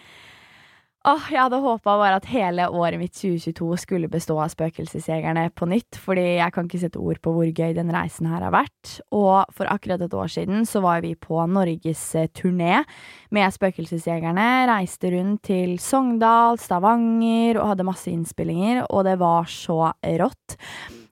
Åh, 1.07 1.29
jeg 1.31 1.39
hadde 1.39 1.61
håpa 1.63 1.93
bare 1.95 2.17
at 2.19 2.25
hele 2.27 2.65
året 2.75 2.99
mitt 2.99 3.13
2022 3.15 3.77
skulle 3.79 4.09
bestå 4.11 4.35
av 4.43 4.49
Spøkelsesjegerne 4.51 5.45
på 5.55 5.69
nytt, 5.71 5.95
fordi 5.95 6.25
jeg 6.41 6.51
kan 6.51 6.67
ikke 6.67 6.81
sette 6.81 6.99
ord 6.99 7.21
på 7.23 7.31
hvor 7.37 7.47
gøy 7.47 7.71
den 7.77 7.93
reisen 7.95 8.27
her 8.27 8.43
har 8.43 8.51
vært. 8.51 8.97
Og 9.15 9.47
for 9.55 9.71
akkurat 9.71 10.03
et 10.03 10.17
år 10.19 10.27
siden 10.33 10.67
så 10.67 10.83
var 10.83 10.99
vi 11.05 11.13
på 11.15 11.39
norgesturné 11.47 12.83
med 13.31 13.55
Spøkelsesjegerne. 13.55 14.49
Reiste 14.67 15.15
rundt 15.15 15.45
til 15.47 15.77
Sogndal, 15.79 16.59
Stavanger 16.59 17.61
og 17.61 17.71
hadde 17.71 17.87
masse 17.87 18.11
innspillinger, 18.11 18.83
og 18.91 19.07
det 19.07 19.15
var 19.23 19.47
så 19.47 19.93
rått. 20.03 20.59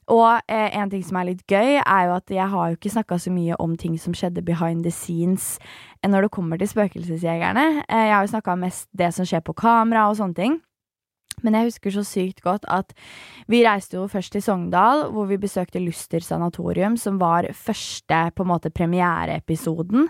Og 0.08 0.40
eh, 0.48 0.70
en 0.78 0.90
ting 0.90 1.02
som 1.04 1.18
er 1.20 1.28
litt 1.30 1.44
gøy, 1.50 1.78
er 1.82 2.06
jo 2.08 2.14
at 2.16 2.32
jeg 2.32 2.48
har 2.48 2.70
jo 2.70 2.78
ikke 2.78 2.94
snakka 2.94 3.18
så 3.20 3.32
mye 3.32 3.58
om 3.60 3.76
ting 3.76 3.98
som 4.00 4.14
skjedde 4.16 4.44
behind 4.46 4.86
the 4.86 4.92
scenes 4.94 5.58
eh, 6.00 6.08
når 6.08 6.26
det 6.26 6.34
kommer 6.36 6.60
til 6.60 6.70
Spøkelsesjegerne. 6.70 7.84
Eh, 7.84 8.06
jeg 8.08 8.14
har 8.14 8.24
jo 8.24 8.32
snakka 8.32 8.56
mest 8.56 8.88
det 8.96 9.12
som 9.16 9.28
skjer 9.28 9.44
på 9.44 9.56
kamera 9.58 10.08
og 10.08 10.16
sånne 10.20 10.38
ting. 10.38 10.58
Men 11.44 11.54
jeg 11.54 11.68
husker 11.68 11.94
så 11.94 12.02
sykt 12.06 12.42
godt 12.42 12.64
at 12.72 12.94
vi 13.50 13.62
reiste 13.66 13.98
jo 13.98 14.08
først 14.10 14.32
til 14.34 14.42
Sogndal, 14.42 15.06
hvor 15.14 15.28
vi 15.30 15.38
besøkte 15.38 15.82
Luster 15.82 16.24
sanatorium, 16.24 16.96
som 16.98 17.20
var 17.20 17.46
første 17.54 18.24
på 18.34 18.46
en 18.46 18.50
måte 18.50 18.72
premiereepisoden. 18.74 20.08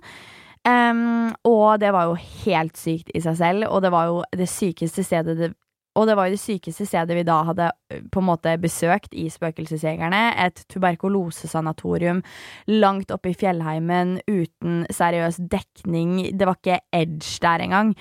Um, 0.69 1.35
og 1.45 1.81
det 1.81 1.93
var 1.95 2.09
jo 2.09 2.17
helt 2.45 2.81
sykt 2.81 3.13
i 3.15 3.21
seg 3.25 3.37
selv, 3.39 3.69
og 3.69 3.83
det 3.85 3.93
var 3.93 4.09
jo 4.09 4.23
det 4.37 4.49
sykeste 4.51 5.05
stedet 5.07 5.37
det 5.39 5.53
og 5.99 6.07
det 6.07 6.15
var 6.15 6.29
jo 6.29 6.37
det 6.37 6.43
sykeste 6.43 6.87
stedet 6.87 7.17
vi 7.19 7.27
da 7.27 7.41
hadde 7.49 7.69
på 8.13 8.23
en 8.23 8.29
måte 8.29 8.55
besøkt 8.63 9.15
i 9.19 9.27
Spøkelsesjegerne. 9.33 10.23
Et 10.47 10.63
tuberkulosesanatorium 10.71 12.23
langt 12.71 13.11
oppe 13.15 13.33
i 13.33 13.39
fjellheimen 13.39 14.19
uten 14.31 14.85
seriøs 14.95 15.41
dekning. 15.51 16.21
Det 16.39 16.47
var 16.47 16.61
ikke 16.61 16.81
edge 16.95 17.39
der 17.43 17.67
engang. 17.67 17.95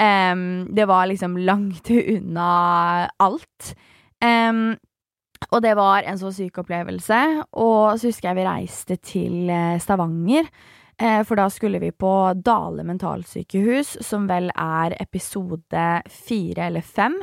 Um, 0.00 0.70
det 0.72 0.86
var 0.88 1.10
liksom 1.10 1.34
langt 1.44 1.90
unna 1.90 2.50
alt. 3.20 3.74
Um, 4.22 4.78
og 5.50 5.62
det 5.64 5.74
var 5.76 6.06
en 6.06 6.20
så 6.20 6.30
syk 6.36 6.62
opplevelse. 6.62 7.18
Og 7.52 7.98
så 7.98 8.12
husker 8.12 8.30
jeg 8.30 8.38
vi 8.38 8.46
reiste 8.46 9.00
til 9.02 9.50
Stavanger. 9.82 10.46
Eh, 11.00 11.22
for 11.24 11.40
da 11.40 11.48
skulle 11.50 11.80
vi 11.80 11.92
på 11.92 12.12
Dale 12.44 12.84
mentalsykehus, 12.84 13.96
som 14.04 14.28
vel 14.28 14.50
er 14.52 14.96
episode 15.00 15.86
fire 16.12 16.68
eller 16.68 16.84
fem. 16.84 17.16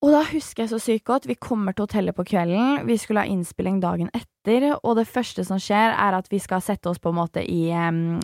Og 0.00 0.14
da 0.14 0.22
husker 0.30 0.64
jeg 0.64 0.70
så 0.70 0.78
sykt 0.80 1.04
godt. 1.10 1.26
Vi 1.28 1.36
kommer 1.36 1.74
til 1.74 1.84
hotellet 1.84 2.16
på 2.16 2.24
kvelden. 2.30 2.86
Vi 2.88 2.96
skulle 2.96 3.20
ha 3.20 3.28
innspilling 3.28 3.82
dagen 3.82 4.08
etter, 4.16 4.70
og 4.78 4.96
det 4.96 5.10
første 5.10 5.44
som 5.44 5.60
skjer, 5.60 5.92
er 5.92 6.16
at 6.16 6.30
vi 6.32 6.40
skal 6.40 6.62
sette 6.64 6.88
oss 6.88 7.02
på 7.02 7.12
en 7.12 7.18
måte 7.18 7.42
i 7.44 7.66
um, 7.74 8.16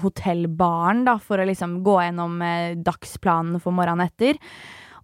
hotellbaren, 0.00 1.02
da, 1.04 1.18
for 1.20 1.36
å 1.36 1.48
liksom 1.50 1.82
gå 1.84 1.98
gjennom 2.00 2.40
uh, 2.40 2.78
dagsplanen 2.80 3.60
for 3.60 3.76
morgenen 3.76 4.08
etter. 4.08 4.40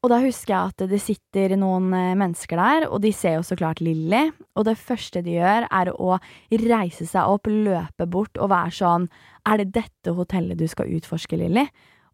Og 0.05 0.11
da 0.13 0.19
husker 0.21 0.53
jeg 0.53 0.73
at 0.75 0.83
det 0.91 0.99
sitter 1.01 1.55
noen 1.57 1.89
eh, 1.97 2.13
mennesker 2.21 2.61
der, 2.61 2.87
og 2.93 3.01
de 3.01 3.09
ser 3.17 3.39
jo 3.39 3.45
så 3.47 3.57
klart 3.57 3.81
Lilly. 3.81 4.27
Og 4.53 4.67
det 4.69 4.77
første 4.77 5.23
de 5.25 5.39
gjør, 5.39 5.65
er 5.65 5.91
å 5.97 6.19
reise 6.61 7.09
seg 7.09 7.33
opp, 7.33 7.49
løpe 7.49 8.05
bort 8.13 8.37
og 8.37 8.53
være 8.53 8.75
sånn 8.77 9.09
Er 9.49 9.63
det 9.63 9.73
dette 9.73 10.13
hotellet 10.13 10.61
du 10.61 10.67
skal 10.69 10.93
utforske, 10.93 11.39
Lilly? 11.41 11.65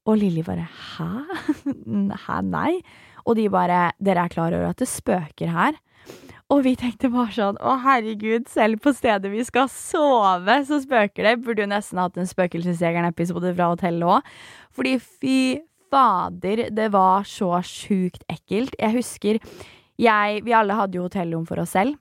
Og 0.06 0.20
Lilly 0.22 0.44
bare 0.46 0.68
Hæ? 0.70 1.10
Hæ, 2.26 2.40
nei? 2.46 2.78
Og 3.26 3.34
de 3.40 3.48
bare 3.50 3.88
Dere 3.98 4.28
er 4.28 4.32
klar 4.32 4.54
over 4.54 4.70
at 4.70 4.78
det 4.78 4.88
spøker 4.90 5.50
her? 5.50 5.74
Og 6.50 6.62
vi 6.66 6.76
tenkte 6.78 7.10
bare 7.10 7.34
sånn 7.34 7.58
Å, 7.58 7.74
herregud, 7.84 8.46
selv 8.50 8.80
på 8.84 8.94
stedet 8.94 9.30
vi 9.34 9.42
skal 9.46 9.66
sove, 9.70 10.60
så 10.66 10.80
spøker 10.82 11.26
det. 11.26 11.34
Burde 11.42 11.66
jo 11.66 11.70
nesten 11.70 12.00
hatt 12.02 12.18
en 12.18 12.30
Spøkelsesjegeren-episode 12.30 13.52
fra 13.54 13.68
hotellet 13.74 14.14
òg. 14.16 14.32
Fordi 14.74 14.96
fy 15.02 15.36
fader, 15.90 16.68
det 16.70 16.90
var 16.94 17.26
så 17.28 17.58
sjukt 17.66 18.24
ekkelt. 18.30 18.76
Jeg 18.78 18.96
husker 18.96 19.40
jeg, 20.00 20.44
Vi 20.44 20.54
alle 20.56 20.78
hadde 20.78 20.96
jo 20.96 21.08
hotellrom 21.08 21.44
for 21.48 21.60
oss 21.60 21.74
selv. 21.76 21.98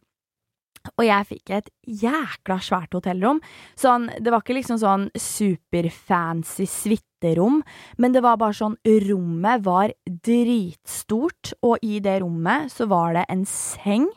Og 0.96 1.04
jeg 1.04 1.28
fikk 1.28 1.52
et 1.58 1.68
jækla 1.84 2.60
svært 2.64 2.96
hotellrom. 2.96 3.42
Sånn, 3.78 4.08
det 4.16 4.32
var 4.32 4.44
ikke 4.44 4.56
liksom 4.56 4.80
sånn 4.80 5.10
superfancy 5.20 6.66
suiterom, 6.70 7.60
men 8.00 8.16
det 8.16 8.24
var 8.24 8.40
bare 8.40 8.56
sånn 8.56 8.78
Rommet 9.10 9.66
var 9.66 9.94
dritstort, 10.08 11.54
og 11.62 11.84
i 11.84 12.00
det 12.04 12.22
rommet 12.24 12.72
så 12.72 12.88
var 12.90 13.20
det 13.20 13.28
en 13.28 13.44
seng, 13.50 14.08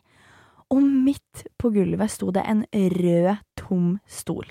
og 0.72 0.86
midt 0.86 1.44
på 1.60 1.72
gulvet 1.74 2.14
sto 2.14 2.30
det 2.32 2.46
en 2.48 2.62
rød, 2.72 3.42
tom 3.58 3.96
stol. 4.08 4.46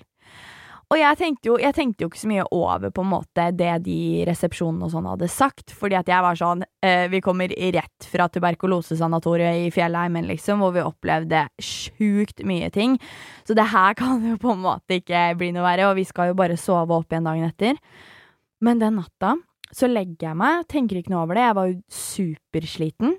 Og 0.91 1.00
jeg 1.00 1.17
tenkte, 1.21 1.48
jo, 1.48 1.53
jeg 1.62 1.71
tenkte, 1.71 2.03
jo, 2.03 2.10
ikke 2.12 2.19
så 2.19 2.27
mye 2.27 2.45
over 2.51 2.91
på 2.91 3.03
en 3.05 3.12
måte 3.13 3.45
det 3.55 3.71
de 3.86 4.25
resepsjonene 4.27 4.89
og 4.89 4.91
sånn 4.91 5.07
hadde 5.07 5.29
sagt, 5.31 5.71
fordi 5.71 5.95
at 5.95 6.10
jeg 6.12 6.25
var 6.25 6.36
sånn 6.36 6.65
eh, 6.83 7.05
Vi 7.12 7.21
kommer 7.24 7.53
rett 7.77 8.07
fra 8.12 8.27
tuberkulosesanatoriet 8.27 9.69
i 9.69 9.69
Fjellheimen, 9.71 10.27
liksom, 10.27 10.60
hvor 10.60 10.75
vi 10.75 10.83
opplevde 10.83 11.45
sjukt 11.63 12.43
mye 12.48 12.67
ting. 12.75 12.98
Så 13.48 13.55
det 13.55 13.69
her 13.71 13.95
kan 14.01 14.19
jo 14.33 14.36
på 14.41 14.51
en 14.51 14.65
måte 14.65 15.00
ikke 15.00 15.29
bli 15.39 15.53
noe 15.55 15.63
verre, 15.69 15.88
og 15.88 15.95
vi 16.01 16.05
skal 16.10 16.33
jo 16.33 16.38
bare 16.43 16.60
sove 16.60 17.00
opp 17.00 17.15
igjen 17.15 17.29
dagen 17.29 17.48
etter. 17.48 17.79
Men 18.62 18.83
den 18.83 19.00
natta 19.00 19.38
så 19.71 19.88
legger 19.88 20.31
jeg 20.31 20.39
meg, 20.43 20.67
tenker 20.67 21.00
ikke 21.00 21.13
noe 21.13 21.24
over 21.24 21.39
det, 21.39 21.48
jeg 21.48 21.55
var 21.55 21.71
jo 21.71 22.01
supersliten. 22.01 23.15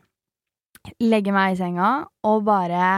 Legger 1.00 1.32
meg 1.32 1.54
i 1.54 1.60
senga 1.62 1.90
og 2.28 2.44
bare 2.44 2.94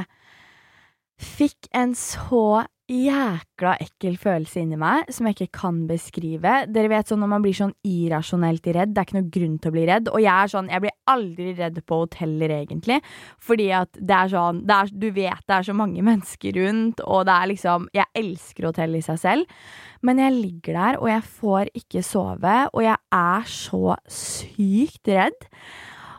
fikk 1.20 1.68
en 1.76 1.94
så 1.94 2.64
jækla 2.90 3.78
ekkel 3.80 4.18
følelse 4.20 4.60
inni 4.60 4.76
meg 4.76 5.08
som 5.12 5.24
jeg 5.24 5.38
ikke 5.38 5.60
kan 5.62 5.76
beskrive. 5.88 6.52
Dere 6.68 6.90
vet 6.92 7.08
sånn 7.08 7.22
når 7.22 7.30
man 7.32 7.44
blir 7.44 7.56
sånn 7.56 7.72
irrasjonelt 7.88 8.66
redd, 8.76 8.92
det 8.92 9.00
er 9.00 9.08
ikke 9.08 9.16
noe 9.16 9.30
grunn 9.36 9.54
til 9.56 9.70
å 9.70 9.74
bli 9.76 9.84
redd. 9.88 10.10
Og 10.12 10.20
jeg 10.20 10.32
er 10.34 10.52
sånn, 10.52 10.68
jeg 10.72 10.84
blir 10.84 10.94
aldri 11.14 11.54
redd 11.56 11.80
på 11.88 12.00
hoteller, 12.02 12.52
egentlig. 12.58 12.98
Fordi 13.40 13.70
at 13.78 13.96
det 13.96 14.18
er 14.18 14.34
sånn 14.34 14.60
det 14.68 14.76
er, 14.76 14.92
Du 14.92 15.08
vet 15.16 15.46
det 15.48 15.56
er 15.56 15.68
så 15.70 15.76
mange 15.76 16.04
mennesker 16.10 16.60
rundt, 16.60 17.00
og 17.08 17.24
det 17.28 17.38
er 17.38 17.50
liksom 17.54 17.88
Jeg 17.96 18.10
elsker 18.20 18.68
hotell 18.68 19.00
i 19.00 19.02
seg 19.04 19.22
selv. 19.22 19.64
Men 20.04 20.20
jeg 20.20 20.36
ligger 20.36 20.76
der, 20.76 21.00
og 21.00 21.08
jeg 21.08 21.24
får 21.40 21.72
ikke 21.80 22.04
sove, 22.04 22.58
og 22.68 22.84
jeg 22.84 23.00
er 23.16 23.48
så 23.48 23.96
sykt 24.04 25.08
redd. 25.08 25.48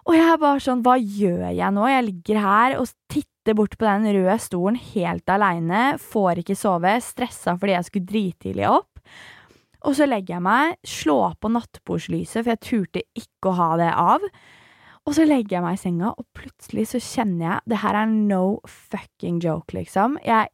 Og 0.05 0.17
jeg 0.17 0.25
er 0.25 0.41
bare 0.41 0.61
sånn, 0.61 0.81
hva 0.85 0.97
gjør 0.97 1.47
jeg 1.53 1.73
nå? 1.73 1.85
Jeg 1.89 2.09
ligger 2.09 2.41
her 2.41 2.77
og 2.81 2.89
titter 3.09 3.34
sitter 3.45 3.59
bort 3.59 3.77
på 3.77 3.85
den 3.85 4.07
røde 4.09 4.35
stolen 4.41 4.75
helt 4.75 5.29
aleine, 5.29 5.99
får 6.01 6.39
ikke 6.41 6.55
sove, 6.57 6.95
stressa 6.97 7.53
fordi 7.53 7.75
jeg 7.75 7.85
skulle 7.85 8.09
drittidlig 8.09 8.65
opp. 8.65 9.01
Og 9.85 9.93
så 9.93 10.07
legger 10.09 10.39
jeg 10.39 10.41
meg, 10.47 10.77
slår 10.81 11.35
på 11.37 11.51
nattbordslyset, 11.53 12.39
for 12.41 12.49
jeg 12.49 12.61
turte 12.65 13.03
ikke 13.13 13.51
å 13.51 13.57
ha 13.59 13.67
det 13.77 13.91
av. 13.93 14.25
Og 15.05 15.13
så 15.13 15.27
legger 15.29 15.59
jeg 15.59 15.65
meg 15.67 15.77
i 15.77 15.81
senga, 15.83 16.15
og 16.17 16.25
plutselig 16.33 16.87
så 16.89 17.03
kjenner 17.05 17.45
jeg 17.45 17.69
Det 17.69 17.79
her 17.83 17.99
er 17.99 18.09
no 18.09 18.57
fucking 18.65 19.37
joke, 19.43 19.77
liksom. 19.77 20.17
Jeg, 20.25 20.49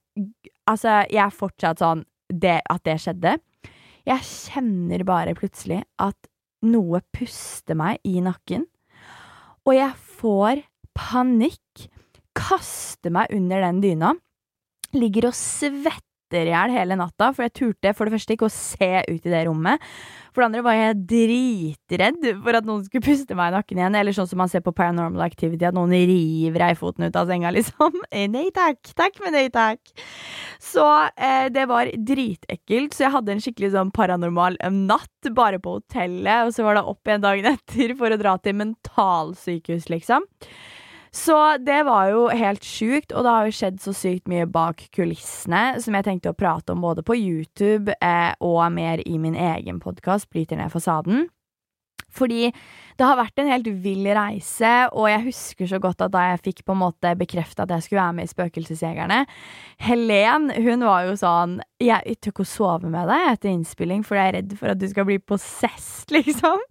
altså, 0.68 1.06
jeg 1.08 1.24
er 1.24 1.32
fortsatt 1.32 1.80
sånn 1.80 2.04
det, 2.28 2.60
At 2.68 2.84
det 2.84 2.98
skjedde. 3.00 3.38
Jeg 4.04 4.28
kjenner 4.28 5.06
bare 5.08 5.38
plutselig 5.38 5.80
at 5.96 6.28
noe 6.68 7.00
puster 7.16 7.80
meg 7.80 8.04
i 8.04 8.20
nakken, 8.20 8.68
og 9.64 9.78
jeg 9.78 9.96
får 10.20 10.66
panikk 10.98 11.88
kaster 12.42 13.14
meg 13.14 13.34
under 13.36 13.64
den 13.68 13.84
dyna, 13.84 14.16
ligger 14.98 15.30
og 15.30 15.38
svetter 15.38 16.10
latterhjel 16.32 16.72
hele 16.74 16.98
natta, 17.00 17.32
for 17.34 17.46
jeg 17.46 17.54
turte 17.54 17.94
for 17.96 18.08
det 18.08 18.16
første 18.16 18.36
ikke 18.36 18.48
å 18.48 18.54
se 18.54 19.04
ut 19.10 19.26
i 19.26 19.32
det 19.32 19.46
rommet. 19.48 19.82
For 20.32 20.42
det 20.42 20.48
andre 20.48 20.64
var 20.64 20.76
jeg 20.78 21.00
dritredd 21.10 22.28
for 22.44 22.56
at 22.56 22.68
noen 22.68 22.86
skulle 22.86 23.04
puste 23.04 23.36
meg 23.36 23.52
i 23.52 23.56
nakken 23.58 23.82
igjen. 23.82 23.98
Eller 24.00 24.16
sånn 24.16 24.30
som 24.30 24.40
man 24.40 24.52
ser 24.52 24.64
på 24.64 24.72
Paranormal 24.72 25.26
Activity, 25.26 25.66
at 25.68 25.76
noen 25.76 25.92
river 25.92 26.64
ei 26.70 26.78
foten 26.80 27.08
ut 27.08 27.20
av 27.20 27.28
senga, 27.28 27.52
liksom. 27.58 28.00
Eh, 28.10 28.30
nei 28.32 28.48
takk, 28.56 28.80
takk, 28.96 29.20
men 29.24 29.36
nei 29.36 29.48
takk. 29.52 29.82
Så 30.62 30.86
eh, 31.18 31.50
det 31.52 31.68
var 31.68 31.92
dritekkelt. 31.92 32.96
Så 32.96 33.08
jeg 33.08 33.16
hadde 33.18 33.36
en 33.36 33.44
skikkelig 33.44 33.74
sånn 33.76 33.92
paranormal 33.96 34.60
eh, 34.62 34.72
natt 34.72 35.32
bare 35.36 35.60
på 35.60 35.80
hotellet, 35.82 36.48
og 36.48 36.56
så 36.56 36.68
var 36.68 36.80
det 36.80 36.88
opp 36.88 37.08
igjen 37.08 37.26
dagen 37.28 37.52
etter 37.52 37.98
for 38.00 38.14
å 38.14 38.22
dra 38.22 38.38
til 38.40 38.56
mentalsykehus, 38.62 39.92
liksom. 39.92 40.30
Så 41.12 41.58
det 41.60 41.82
var 41.84 42.08
jo 42.08 42.28
helt 42.32 42.64
sjukt, 42.64 43.12
og 43.12 43.26
det 43.26 43.32
har 43.36 43.48
jo 43.48 43.56
skjedd 43.58 43.82
så 43.84 43.92
sykt 43.96 44.32
mye 44.32 44.48
bak 44.48 44.86
kulissene 44.96 45.82
som 45.84 45.98
jeg 45.98 46.08
tenkte 46.08 46.32
å 46.32 46.38
prate 46.38 46.72
om 46.72 46.86
både 46.86 47.04
på 47.04 47.18
YouTube 47.20 47.92
eh, 48.00 48.32
og 48.40 48.64
mer 48.72 49.04
i 49.04 49.18
min 49.20 49.36
egen 49.36 49.82
podkast, 49.84 50.30
Bryter 50.32 50.62
ned 50.62 50.72
fasaden. 50.72 51.28
Fordi 52.12 52.50
det 53.00 53.08
har 53.08 53.18
vært 53.20 53.40
en 53.40 53.50
helt 53.50 53.68
vill 53.84 54.08
reise, 54.16 54.72
og 54.92 55.08
jeg 55.10 55.26
husker 55.30 55.70
så 55.72 55.80
godt 55.84 56.04
at 56.06 56.14
da 56.14 56.26
jeg 56.30 56.42
fikk 56.48 56.64
på 56.68 56.76
en 56.76 56.82
måte 56.84 57.14
bekrefta 57.20 57.64
at 57.66 57.72
jeg 57.76 57.86
skulle 57.86 58.04
være 58.04 58.18
med 58.18 58.28
i 58.28 58.32
Spøkelsesjegerne 58.32 59.20
Helen 59.82 60.50
hun 60.62 60.86
var 60.86 61.08
jo 61.08 61.16
sånn 61.20 61.60
Jeg 61.82 62.18
tør 62.20 62.36
ikke 62.36 62.46
å 62.46 62.52
sove 62.52 62.92
med 62.92 63.08
deg 63.10 63.30
etter 63.32 63.52
innspilling, 63.54 64.04
for 64.08 64.20
jeg 64.20 64.32
er 64.32 64.38
redd 64.40 64.56
for 64.60 64.74
at 64.74 64.82
du 64.82 64.88
skal 64.92 65.08
bli 65.08 65.20
possessed, 65.24 66.12
liksom. 66.18 66.62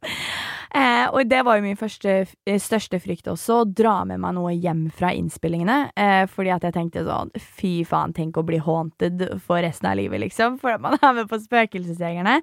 Eh, 0.70 1.06
og 1.10 1.26
det 1.26 1.40
var 1.46 1.58
jo 1.58 1.64
min 1.64 1.78
første, 1.78 2.26
eh, 2.46 2.58
største 2.62 3.00
frykt 3.02 3.26
også, 3.30 3.60
å 3.60 3.66
dra 3.66 4.04
med 4.04 4.20
meg 4.22 4.36
noe 4.36 4.52
hjem 4.54 4.84
fra 4.94 5.10
innspillingene. 5.16 5.90
Eh, 5.96 6.26
fordi 6.30 6.52
at 6.54 6.62
jeg 6.62 6.76
tenkte 6.76 7.04
sånn 7.06 7.32
Fy 7.40 7.82
faen, 7.84 8.14
tenk 8.14 8.38
å 8.38 8.46
bli 8.46 8.60
haunted 8.62 9.24
for 9.42 9.62
resten 9.64 9.90
av 9.90 9.96
livet, 9.98 10.20
liksom. 10.20 10.60
For 10.60 10.76
at 10.76 10.80
man 10.80 10.98
er 11.02 11.16
med 11.16 11.30
på 11.30 11.40
Spøkelsesjegerne. 11.42 12.40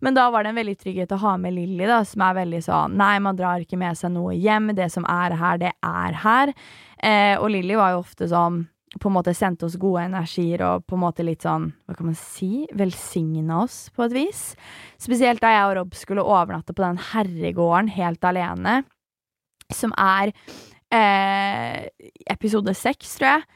Men 0.00 0.18
da 0.18 0.28
var 0.30 0.44
det 0.44 0.52
en 0.52 0.60
veldig 0.60 0.76
trygghet 0.78 1.14
å 1.16 1.20
ha 1.24 1.36
med 1.40 1.56
Lilly, 1.56 1.86
da, 1.88 2.02
som 2.04 2.26
er 2.26 2.36
veldig 2.42 2.62
sånn 2.66 2.98
Nei, 3.00 3.14
man 3.18 3.38
drar 3.38 3.62
ikke 3.64 3.78
med 3.80 3.96
seg 3.96 4.12
noe 4.12 4.34
hjem. 4.36 4.74
Det 4.76 4.90
som 4.92 5.06
er 5.08 5.36
her, 5.40 5.58
det 5.62 5.72
er 5.82 6.20
her. 6.24 6.52
Eh, 7.02 7.36
og 7.38 7.48
Lilly 7.50 7.78
var 7.80 7.94
jo 7.94 8.04
ofte 8.04 8.28
sånn 8.28 8.66
på 8.98 9.08
en 9.08 9.14
måte 9.14 9.34
sendte 9.36 9.68
oss 9.68 9.78
gode 9.78 10.02
energier 10.08 10.64
og 10.66 10.86
på 10.88 10.96
en 10.96 11.04
måte 11.04 11.26
litt 11.26 11.44
sånn, 11.46 11.68
hva 11.86 11.94
kan 11.94 12.08
man 12.10 12.18
si, 12.18 12.66
velsigna 12.74 13.62
oss 13.62 13.84
på 13.94 14.08
et 14.08 14.16
vis. 14.16 14.42
Spesielt 14.98 15.42
da 15.44 15.52
jeg 15.54 15.68
og 15.68 15.76
Rob 15.78 15.94
skulle 15.98 16.26
overnatte 16.26 16.74
på 16.74 16.82
den 16.82 16.98
herregården 17.12 17.92
helt 17.94 18.26
alene, 18.26 18.80
som 19.70 19.94
er 19.94 20.34
eh, 20.90 21.86
episode 22.34 22.74
seks, 22.74 23.14
tror 23.20 23.36
jeg. 23.36 23.48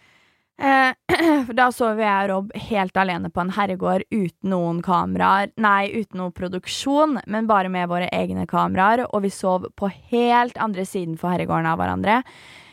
Eh, 0.55 0.95
da 1.59 1.67
sov 1.75 1.99
jeg 1.99 2.14
og 2.14 2.31
Rob 2.31 2.53
helt 2.69 2.99
alene 3.00 3.31
på 3.35 3.43
en 3.43 3.55
herregård 3.57 4.07
uten 4.14 4.53
noen 4.55 4.83
kameraer, 4.87 5.50
nei, 5.59 5.91
uten 5.91 6.23
noe 6.23 6.35
produksjon, 6.35 7.19
men 7.26 7.50
bare 7.50 7.73
med 7.75 7.91
våre 7.91 8.11
egne 8.14 8.47
kameraer, 8.47 9.09
og 9.11 9.26
vi 9.26 9.35
sov 9.35 9.67
på 9.75 9.91
helt 10.12 10.61
andre 10.62 10.87
siden 10.87 11.19
for 11.19 11.35
herregården 11.35 11.73
av 11.73 11.83
hverandre. 11.83 12.23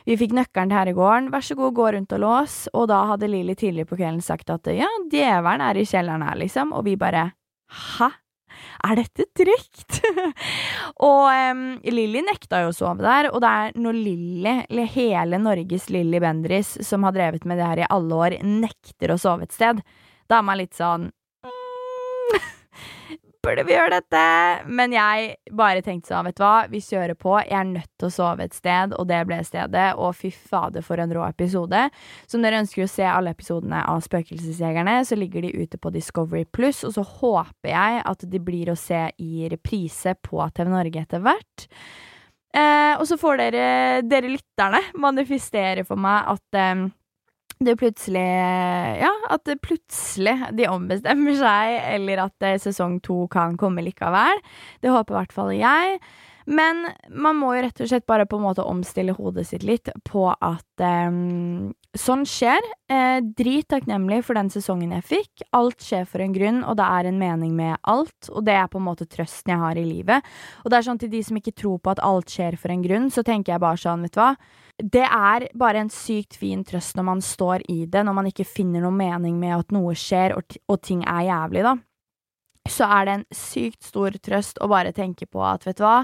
Vi 0.07 0.17
fikk 0.17 0.33
nøkkelen 0.37 0.71
til 0.71 0.77
herregården, 0.79 1.29
vær 1.33 1.45
så 1.45 1.57
god, 1.57 1.75
gå 1.77 1.91
rundt 1.95 2.15
og 2.17 2.23
lås, 2.23 2.55
og 2.73 2.87
da 2.91 3.03
hadde 3.11 3.29
Lilly 3.29 3.55
tidlig 3.57 3.85
på 3.89 3.99
kvelden 3.99 4.23
sagt 4.25 4.49
at 4.53 4.67
ja, 4.73 4.89
djevelen 5.11 5.63
er 5.65 5.77
i 5.77 5.85
kjelleren 5.87 6.25
her, 6.25 6.39
liksom, 6.41 6.73
og 6.77 6.85
vi 6.87 6.97
bare 6.99 7.29
hæ? 7.97 8.09
Er 8.85 8.97
dette 8.97 9.25
trygt? 9.37 10.01
og 11.07 11.29
um, 11.29 11.63
Lilly 11.85 12.23
nekta 12.25 12.63
jo 12.65 12.71
å 12.71 12.75
sove 12.75 13.05
der, 13.05 13.29
og 13.31 13.41
det 13.43 13.51
er 13.61 13.79
når 13.79 13.97
Lilly, 13.97 14.55
eller 14.67 14.91
hele 14.91 15.39
Norges 15.41 15.87
Lilly 15.93 16.21
Bendris, 16.21 16.75
som 16.85 17.05
har 17.07 17.15
drevet 17.15 17.45
med 17.47 17.61
det 17.61 17.69
her 17.69 17.83
i 17.83 17.89
alle 17.89 18.21
år, 18.25 18.37
nekter 18.43 19.13
å 19.13 19.19
sove 19.21 19.47
et 19.47 19.55
sted, 19.55 19.81
da 20.29 20.39
er 20.39 20.47
man 20.47 20.59
litt 20.59 20.77
sånn 20.77 21.09
mm, 21.45 22.49
burde 23.43 23.63
vi 23.65 23.73
gjøre 23.73 23.97
dette? 23.97 24.23
Men 24.69 24.93
jeg 24.95 25.35
bare 25.57 25.83
tenkte 25.85 26.11
sånn, 26.11 26.27
vet 26.27 26.37
du 26.37 26.43
hva, 26.43 26.67
vi 26.71 26.81
kjører 26.83 27.17
på. 27.19 27.33
Jeg 27.43 27.57
er 27.57 27.69
nødt 27.69 27.89
til 27.99 28.09
å 28.09 28.13
sove 28.13 28.45
et 28.45 28.57
sted, 28.57 28.95
og 28.97 29.07
det 29.09 29.21
ble 29.29 29.39
stedet. 29.47 29.87
Og 29.97 30.13
fy 30.17 30.31
fader, 30.33 30.85
for 30.85 31.01
en 31.01 31.13
rå 31.15 31.25
episode. 31.27 31.87
Så 32.25 32.37
om 32.37 32.45
dere 32.45 32.61
ønsker 32.61 32.85
å 32.85 32.91
se 32.91 33.07
alle 33.07 33.33
episodene 33.35 33.81
av 33.87 34.03
Spøkelsesjegerne, 34.05 34.99
så 35.07 35.17
ligger 35.19 35.47
de 35.47 35.55
ute 35.63 35.81
på 35.81 35.93
Discovery 35.93 36.45
Pluss, 36.45 36.83
og 36.87 36.95
så 36.97 37.05
håper 37.07 37.73
jeg 37.73 38.05
at 38.13 38.29
de 38.31 38.45
blir 38.51 38.71
å 38.71 38.79
se 38.79 39.07
i 39.21 39.49
reprise 39.51 40.15
på 40.21 40.41
TV 40.55 40.71
Norge 40.71 41.05
etter 41.05 41.25
hvert. 41.25 41.67
Eh, 42.51 42.93
og 42.99 43.05
så 43.07 43.15
får 43.19 43.37
dere, 43.39 43.67
dere 44.03 44.31
lytterne, 44.33 44.81
manifestere 44.99 45.85
for 45.87 45.99
meg 45.99 46.33
at 46.33 46.59
eh, 46.59 46.89
det 47.65 47.77
plutselig 47.79 48.25
Ja, 49.01 49.11
at 49.33 49.45
det 49.47 49.61
plutselig 49.63 50.35
de 50.57 50.67
ombestemmer 50.71 51.37
seg, 51.39 51.77
eller 51.95 52.25
at 52.25 52.47
eh, 52.47 52.59
sesong 52.61 52.99
to 53.05 53.25
kan 53.31 53.57
komme 53.61 53.83
likevel. 53.85 54.41
Det 54.81 54.93
håper 54.93 55.15
i 55.15 55.19
hvert 55.19 55.35
fall 55.35 55.53
jeg. 55.55 56.01
Men 56.45 56.85
man 57.09 57.37
må 57.37 57.53
jo 57.55 57.65
rett 57.65 57.81
og 57.83 57.89
slett 57.91 58.07
bare 58.09 58.25
på 58.29 58.39
en 58.39 58.45
måte 58.45 58.65
omstille 58.65 59.13
hodet 59.17 59.45
sitt 59.49 59.65
litt 59.67 59.91
på 60.07 60.27
at 60.33 60.85
um, 61.09 61.73
sånn 61.97 62.23
skjer. 62.27 62.65
Eh, 62.91 63.19
drit 63.37 63.67
takknemlig 63.71 64.21
for 64.25 64.39
den 64.39 64.49
sesongen 64.53 64.95
jeg 64.97 65.07
fikk. 65.09 65.45
Alt 65.57 65.83
skjer 65.85 66.07
for 66.09 66.23
en 66.23 66.33
grunn, 66.35 66.63
og 66.63 66.79
det 66.79 66.87
er 66.87 67.09
en 67.09 67.21
mening 67.21 67.53
med 67.57 67.77
alt. 67.89 68.31
Og 68.31 68.45
det 68.47 68.57
er 68.57 68.71
på 68.71 68.81
en 68.81 68.87
måte 68.87 69.09
trøsten 69.09 69.53
jeg 69.53 69.61
har 69.61 69.77
i 69.77 69.85
livet. 69.85 70.33
Og 70.63 70.71
det 70.71 70.79
er 70.79 70.89
sånn 70.89 71.01
til 71.01 71.13
de 71.13 71.21
som 71.27 71.37
ikke 71.37 71.55
tror 71.57 71.79
på 71.81 71.93
at 71.93 72.03
alt 72.05 72.33
skjer 72.33 72.57
for 72.59 72.73
en 72.73 72.83
grunn, 72.85 73.11
så 73.13 73.25
tenker 73.27 73.55
jeg 73.55 73.63
bare 73.63 73.81
sånn, 73.81 74.07
vet 74.07 74.17
du 74.17 74.21
hva 74.23 74.33
det 74.81 75.03
er 75.05 75.47
bare 75.57 75.83
en 75.83 75.91
sykt 75.93 76.37
fin 76.39 76.63
trøst 76.65 76.95
når 76.97 77.05
man 77.05 77.21
står 77.21 77.65
i 77.69 77.85
det, 77.85 78.01
når 78.05 78.15
man 78.17 78.29
ikke 78.31 78.47
finner 78.47 78.81
noe 78.81 78.95
mening 78.95 79.37
med 79.39 79.53
at 79.59 79.75
noe 79.75 79.93
skjer 79.97 80.35
og, 80.37 80.57
og 80.71 80.81
ting 80.81 81.03
er 81.05 81.27
jævlig, 81.27 81.65
da. 81.67 81.75
Så 82.69 82.85
er 82.85 83.05
det 83.05 83.13
en 83.13 83.27
sykt 83.35 83.83
stor 83.85 84.15
trøst 84.21 84.61
å 84.61 84.69
bare 84.71 84.93
tenke 84.93 85.27
på 85.29 85.41
at, 85.45 85.65
vet 85.67 85.79
du 85.79 85.85
hva, 85.85 86.03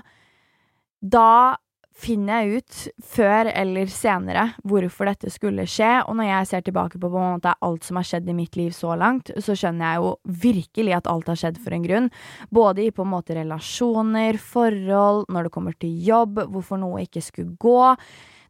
da 1.02 1.58
finner 1.98 2.44
jeg 2.46 2.62
ut, 2.62 2.76
før 3.10 3.50
eller 3.50 3.90
senere, 3.90 4.44
hvorfor 4.68 5.10
dette 5.10 5.32
skulle 5.34 5.66
skje, 5.70 6.04
og 6.06 6.18
når 6.20 6.30
jeg 6.30 6.50
ser 6.52 6.66
tilbake 6.68 7.00
på, 7.02 7.10
på 7.10 7.24
måte, 7.24 7.56
alt 7.66 7.88
som 7.88 7.98
har 7.98 8.06
skjedd 8.06 8.30
i 8.30 8.38
mitt 8.38 8.58
liv 8.60 8.70
så 8.76 8.94
langt, 9.00 9.32
så 9.42 9.56
skjønner 9.58 9.88
jeg 9.88 10.04
jo 10.04 10.12
virkelig 10.46 10.96
at 11.00 11.10
alt 11.10 11.32
har 11.34 11.42
skjedd 11.42 11.60
for 11.64 11.74
en 11.74 11.88
grunn. 11.88 12.10
Både 12.54 12.86
i 12.86 12.94
på 12.94 13.06
en 13.06 13.14
måte 13.16 13.38
relasjoner, 13.38 14.38
forhold, 14.38 15.26
når 15.34 15.48
det 15.48 15.54
kommer 15.58 15.78
til 15.78 15.98
jobb, 16.06 16.44
hvorfor 16.54 16.82
noe 16.82 17.02
ikke 17.08 17.24
skulle 17.26 17.58
gå. 17.58 17.82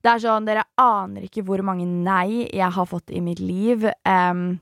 Det 0.03 0.11
er 0.11 0.23
sånn, 0.23 0.47
Dere 0.47 0.67
aner 0.79 1.25
ikke 1.27 1.45
hvor 1.47 1.63
mange 1.65 1.87
nei 1.87 2.45
jeg 2.45 2.71
har 2.75 2.89
fått 2.89 3.15
i 3.15 3.23
mitt 3.23 3.39
liv. 3.43 3.87
Um, 4.03 4.57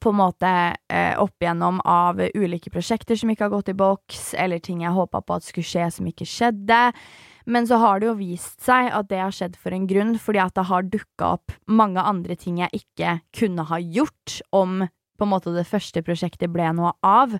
på 0.00 0.12
en 0.12 0.18
måte 0.20 0.52
eh, 0.92 1.12
opp 1.20 1.42
igjennom 1.42 1.80
av 1.88 2.20
ulike 2.34 2.72
prosjekter 2.72 3.18
som 3.18 3.32
ikke 3.32 3.46
har 3.46 3.52
gått 3.54 3.72
i 3.72 3.76
boks, 3.78 4.32
eller 4.38 4.62
ting 4.62 4.84
jeg 4.84 4.96
håpa 4.96 5.20
på 5.20 5.36
at 5.36 5.46
skulle 5.46 5.68
skje, 5.68 5.90
som 5.92 6.08
ikke 6.08 6.28
skjedde. 6.28 6.80
Men 7.44 7.66
så 7.66 7.78
har 7.82 8.00
det 8.00 8.08
jo 8.08 8.16
vist 8.20 8.62
seg 8.62 8.90
at 8.94 9.10
det 9.10 9.20
har 9.22 9.34
skjedd 9.34 9.58
for 9.58 9.74
en 9.74 9.88
grunn, 9.90 10.14
fordi 10.20 10.42
at 10.42 10.54
det 10.58 10.68
har 10.70 10.88
dukka 10.88 11.34
opp 11.36 11.54
mange 11.66 12.02
andre 12.02 12.38
ting 12.38 12.62
jeg 12.62 12.84
ikke 12.84 13.18
kunne 13.34 13.66
ha 13.68 13.80
gjort 13.82 14.40
om 14.54 14.84
på 15.18 15.26
en 15.26 15.30
måte 15.30 15.54
det 15.54 15.68
første 15.68 16.02
prosjektet 16.06 16.50
ble 16.54 16.70
noe 16.74 16.94
av. 17.06 17.36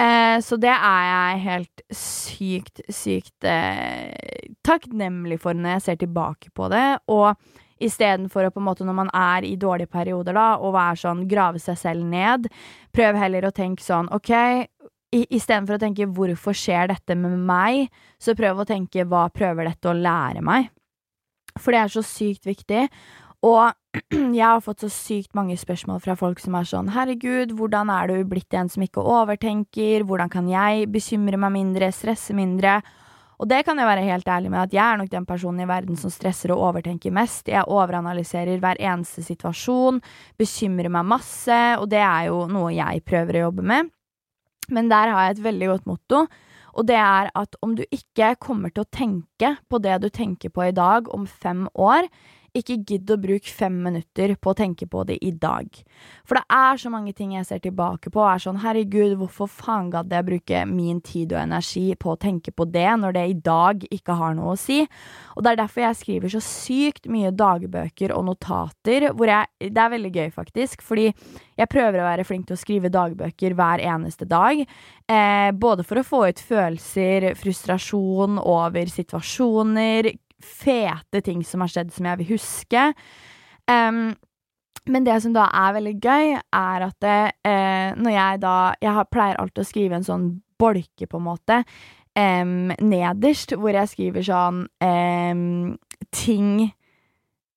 Eh, 0.00 0.38
så 0.40 0.56
det 0.60 0.72
er 0.72 1.02
jeg 1.08 1.42
helt 1.46 1.82
sykt, 1.92 2.80
sykt 2.88 3.46
eh, 3.48 4.48
takknemlig 4.64 5.40
for 5.42 5.56
når 5.56 5.76
jeg 5.76 5.84
ser 5.86 6.00
tilbake 6.04 6.52
på 6.56 6.70
det. 6.72 6.86
Og 7.12 7.36
istedenfor 7.86 8.46
å 8.46 8.52
på 8.54 8.62
en 8.62 8.68
måte, 8.68 8.86
når 8.86 8.96
man 8.96 9.10
er 9.16 9.46
i 9.48 9.56
dårlige 9.60 9.90
perioder, 9.92 10.36
da, 10.36 10.56
å 10.58 10.72
være 10.74 11.00
sånn, 11.02 11.26
grave 11.30 11.62
seg 11.62 11.78
selv 11.80 12.06
ned, 12.06 12.48
prøv 12.94 13.18
heller 13.20 13.48
å 13.48 13.54
tenke 13.54 13.84
sånn, 13.84 14.10
OK, 14.14 14.32
istedenfor 15.12 15.76
å 15.76 15.82
tenke 15.82 16.06
'hvorfor 16.06 16.56
skjer 16.56 16.88
dette 16.88 17.14
med 17.14 17.38
meg', 17.38 17.90
så 18.18 18.34
prøv 18.34 18.62
å 18.62 18.68
tenke 18.68 19.04
'hva 19.04 19.28
prøver 19.32 19.68
dette 19.68 19.88
å 19.88 19.96
lære 19.96 20.40
meg'? 20.40 20.70
For 21.58 21.72
det 21.72 21.80
er 21.80 21.88
så 21.88 22.02
sykt 22.02 22.46
viktig. 22.46 22.88
Og 23.42 23.74
jeg 24.38 24.46
har 24.46 24.60
fått 24.62 24.84
så 24.84 24.88
sykt 24.88 25.34
mange 25.34 25.56
spørsmål 25.58 26.00
fra 26.00 26.14
folk 26.14 26.40
som 26.40 26.54
er 26.54 26.68
sånn 26.68 26.88
Herregud, 26.94 27.52
hvordan 27.58 27.90
er 27.90 28.06
du 28.08 28.24
blitt 28.24 28.54
en 28.54 28.70
som 28.72 28.82
ikke 28.82 29.02
overtenker? 29.02 30.06
Hvordan 30.06 30.30
kan 30.30 30.48
jeg 30.48 30.86
bekymre 30.94 31.36
meg 31.36 31.52
mindre, 31.52 31.90
stresse 31.92 32.32
mindre? 32.32 32.80
Og 33.42 33.48
det 33.50 33.64
kan 33.66 33.74
jeg 33.74 33.88
være 33.88 34.04
helt 34.06 34.28
ærlig 34.30 34.52
med, 34.52 34.60
at 34.62 34.74
jeg 34.76 34.84
er 34.86 34.98
nok 35.00 35.08
den 35.10 35.24
personen 35.26 35.64
i 35.64 35.66
verden 35.66 35.96
som 35.98 36.12
stresser 36.14 36.52
og 36.54 36.60
overtenker 36.68 37.10
mest. 37.10 37.48
Jeg 37.50 37.66
overanalyserer 37.66 38.60
hver 38.62 38.78
eneste 38.78 39.24
situasjon, 39.26 39.98
bekymrer 40.38 40.92
meg 40.94 41.08
masse, 41.10 41.58
og 41.80 41.88
det 41.90 41.98
er 41.98 42.28
jo 42.28 42.44
noe 42.46 42.70
jeg 42.76 43.02
prøver 43.02 43.40
å 43.40 43.48
jobbe 43.48 43.66
med. 43.66 43.90
Men 44.70 44.92
der 44.92 45.10
har 45.10 45.26
jeg 45.26 45.36
et 45.36 45.44
veldig 45.48 45.70
godt 45.72 45.90
motto, 45.90 46.22
og 46.72 46.86
det 46.88 47.00
er 47.02 47.32
at 47.36 47.58
om 47.66 47.74
du 47.76 47.82
ikke 47.90 48.36
kommer 48.40 48.70
til 48.70 48.86
å 48.86 48.92
tenke 48.94 49.56
på 49.66 49.82
det 49.82 49.98
du 50.04 50.08
tenker 50.14 50.54
på 50.54 50.68
i 50.68 50.76
dag 50.76 51.10
om 51.12 51.26
fem 51.26 51.66
år, 51.74 52.06
ikke 52.56 52.76
gidd 52.84 53.10
å 53.12 53.16
bruke 53.20 53.48
fem 53.48 53.78
minutter 53.84 54.34
på 54.36 54.52
å 54.52 54.56
tenke 54.56 54.86
på 54.90 55.04
det 55.08 55.16
i 55.24 55.30
dag. 55.32 55.68
For 56.28 56.36
det 56.36 56.44
er 56.52 56.80
så 56.80 56.90
mange 56.92 57.14
ting 57.16 57.32
jeg 57.36 57.46
ser 57.48 57.62
tilbake 57.64 58.12
på 58.12 58.20
og 58.20 58.28
er 58.28 58.42
sånn 58.44 58.60
herregud, 58.62 59.16
hvorfor 59.20 59.48
faen 59.48 59.88
gadd 59.92 60.12
jeg 60.12 60.26
bruke 60.26 60.64
min 60.68 61.00
tid 61.04 61.32
og 61.32 61.40
energi 61.42 61.86
på 61.96 62.12
å 62.12 62.20
tenke 62.20 62.52
på 62.52 62.66
det, 62.68 62.88
når 63.00 63.16
det 63.16 63.24
i 63.30 63.38
dag 63.46 63.86
ikke 63.88 64.16
har 64.20 64.36
noe 64.36 64.52
å 64.52 64.60
si? 64.60 64.82
Og 65.36 65.44
det 65.44 65.54
er 65.54 65.62
derfor 65.62 65.86
jeg 65.86 66.00
skriver 66.02 66.34
så 66.34 66.42
sykt 66.44 67.08
mye 67.12 67.32
dagbøker 67.32 68.12
og 68.16 68.26
notater, 68.28 69.10
hvor 69.16 69.32
jeg 69.32 69.48
Det 69.72 69.78
er 69.78 69.92
veldig 69.92 70.10
gøy, 70.12 70.30
faktisk, 70.34 70.82
fordi 70.82 71.06
jeg 71.56 71.70
prøver 71.70 72.00
å 72.00 72.08
være 72.08 72.24
flink 72.26 72.48
til 72.48 72.56
å 72.56 72.60
skrive 72.60 72.90
dagbøker 72.92 73.54
hver 73.56 73.80
eneste 73.80 74.26
dag. 74.28 74.58
Eh, 75.08 75.50
både 75.54 75.86
for 75.86 76.00
å 76.00 76.04
få 76.06 76.24
ut 76.28 76.42
følelser, 76.42 77.30
frustrasjon 77.38 78.40
over 78.42 78.90
situasjoner, 78.90 80.10
fete 80.44 81.22
ting 81.24 81.42
som 81.46 81.64
har 81.64 81.72
skjedd 81.72 81.92
som 81.94 82.08
jeg 82.08 82.20
vil 82.22 82.34
huske. 82.34 82.84
Um, 83.70 84.12
men 84.90 85.06
det 85.06 85.20
som 85.22 85.34
da 85.34 85.46
er 85.54 85.76
veldig 85.76 85.94
gøy, 86.02 86.32
er 86.42 86.84
at 86.88 86.96
det, 87.04 87.18
eh, 87.46 87.94
når 87.94 88.10
jeg 88.10 88.40
da 88.42 88.74
Jeg 88.82 88.92
har, 88.96 89.04
pleier 89.04 89.38
alltid 89.38 89.62
å 89.62 89.68
skrive 89.68 89.94
en 89.94 90.06
sånn 90.06 90.28
bolke, 90.58 91.06
på 91.06 91.18
en 91.18 91.26
måte, 91.26 91.62
um, 92.18 92.72
nederst, 92.82 93.54
hvor 93.54 93.74
jeg 93.74 93.90
skriver 93.92 94.26
sånn 94.26 94.66
um, 94.82 95.78
ting 96.10 96.72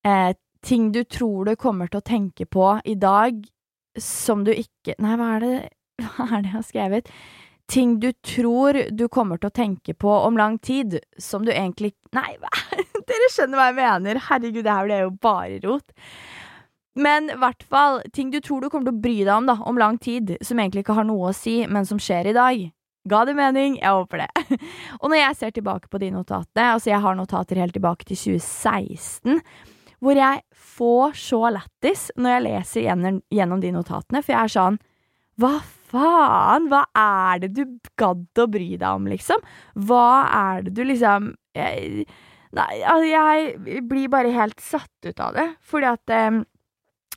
eh, 0.04 0.32
Ting 0.66 0.90
du 0.90 1.04
tror 1.04 1.46
du 1.46 1.54
kommer 1.54 1.86
til 1.86 2.00
å 2.00 2.06
tenke 2.06 2.42
på 2.46 2.80
i 2.84 2.96
dag, 2.98 3.36
som 3.98 4.42
du 4.42 4.50
ikke 4.50 4.96
Nei, 4.98 5.12
hva 5.14 5.28
er 5.36 5.44
det, 5.44 5.52
hva 6.16 6.26
er 6.26 6.40
det 6.42 6.50
jeg 6.50 6.56
har 6.56 6.64
skrevet? 6.66 7.12
Ting 7.70 7.98
du 8.00 8.12
tror 8.24 8.78
du 8.94 9.06
kommer 9.08 9.40
til 9.40 9.50
å 9.50 9.56
tenke 9.56 9.94
på 9.94 10.10
om 10.10 10.38
lang 10.38 10.58
tid, 10.58 10.98
som 11.18 11.44
du 11.46 11.52
egentlig 11.52 11.94
Nei, 12.16 12.36
hva? 12.40 12.50
dere 13.08 13.30
skjønner 13.32 13.58
hva 13.58 13.68
jeg 13.70 13.78
mener. 13.78 14.20
Herregud, 14.28 14.64
det 14.64 14.72
her 14.72 14.88
ble 14.88 15.00
jo 15.02 15.12
bare 15.22 15.60
rot. 15.66 15.92
Men 16.96 17.28
i 17.28 17.36
hvert 17.36 17.66
fall 17.68 18.00
ting 18.16 18.30
du 18.32 18.38
tror 18.40 18.64
du 18.64 18.70
kommer 18.72 18.88
til 18.88 18.96
å 18.96 19.04
bry 19.04 19.18
deg 19.20 19.34
om 19.34 19.50
da, 19.50 19.58
om 19.68 19.78
lang 19.80 19.98
tid, 20.00 20.38
som 20.40 20.60
egentlig 20.62 20.86
ikke 20.86 20.96
har 20.96 21.06
noe 21.08 21.30
å 21.30 21.36
si, 21.36 21.58
men 21.68 21.88
som 21.88 22.00
skjer 22.00 22.30
i 22.30 22.36
dag. 22.36 22.64
Ga 23.06 23.22
det 23.28 23.36
mening? 23.38 23.76
Jeg 23.78 23.94
håper 23.94 24.24
det. 24.24 24.58
Og 25.02 25.12
når 25.12 25.20
jeg 25.20 25.38
ser 25.38 25.54
tilbake 25.54 25.90
på 25.92 26.00
de 26.02 26.10
notatene, 26.14 26.72
altså 26.72 26.90
jeg 26.90 27.02
har 27.04 27.18
notater 27.18 27.60
helt 27.60 27.76
tilbake 27.76 28.08
til 28.08 28.18
2016, 28.18 29.42
hvor 30.02 30.18
jeg 30.18 30.42
får 30.76 31.14
så 31.20 31.40
lættis 31.54 32.08
når 32.16 32.34
jeg 32.34 32.44
leser 32.46 32.88
gjennom, 32.88 33.60
de 33.62 33.72
notatene, 33.72 34.22
for 34.22 34.34
jeg 34.34 34.42
er 34.42 34.52
sånn 34.56 34.80
Hva 35.40 35.54
faen? 35.90 36.70
Hva 36.70 36.84
er 36.98 37.44
det 37.44 37.52
du 37.56 37.62
gadd 37.98 38.42
å 38.42 38.48
bry 38.50 38.72
deg 38.76 38.88
om, 38.88 39.06
liksom? 39.10 39.44
Hva 39.88 40.08
er 40.28 40.66
det 40.66 40.74
du 40.76 40.84
liksom 40.86 41.34
jeg, 41.56 42.06
Nei, 42.56 42.78
altså, 42.88 43.06
jeg 43.10 43.80
blir 43.90 44.08
bare 44.08 44.32
helt 44.32 44.62
satt 44.62 45.08
ut 45.08 45.18
av 45.20 45.34
det, 45.36 45.46
fordi 45.66 45.88
at 45.90 46.12
eh, 46.14 46.38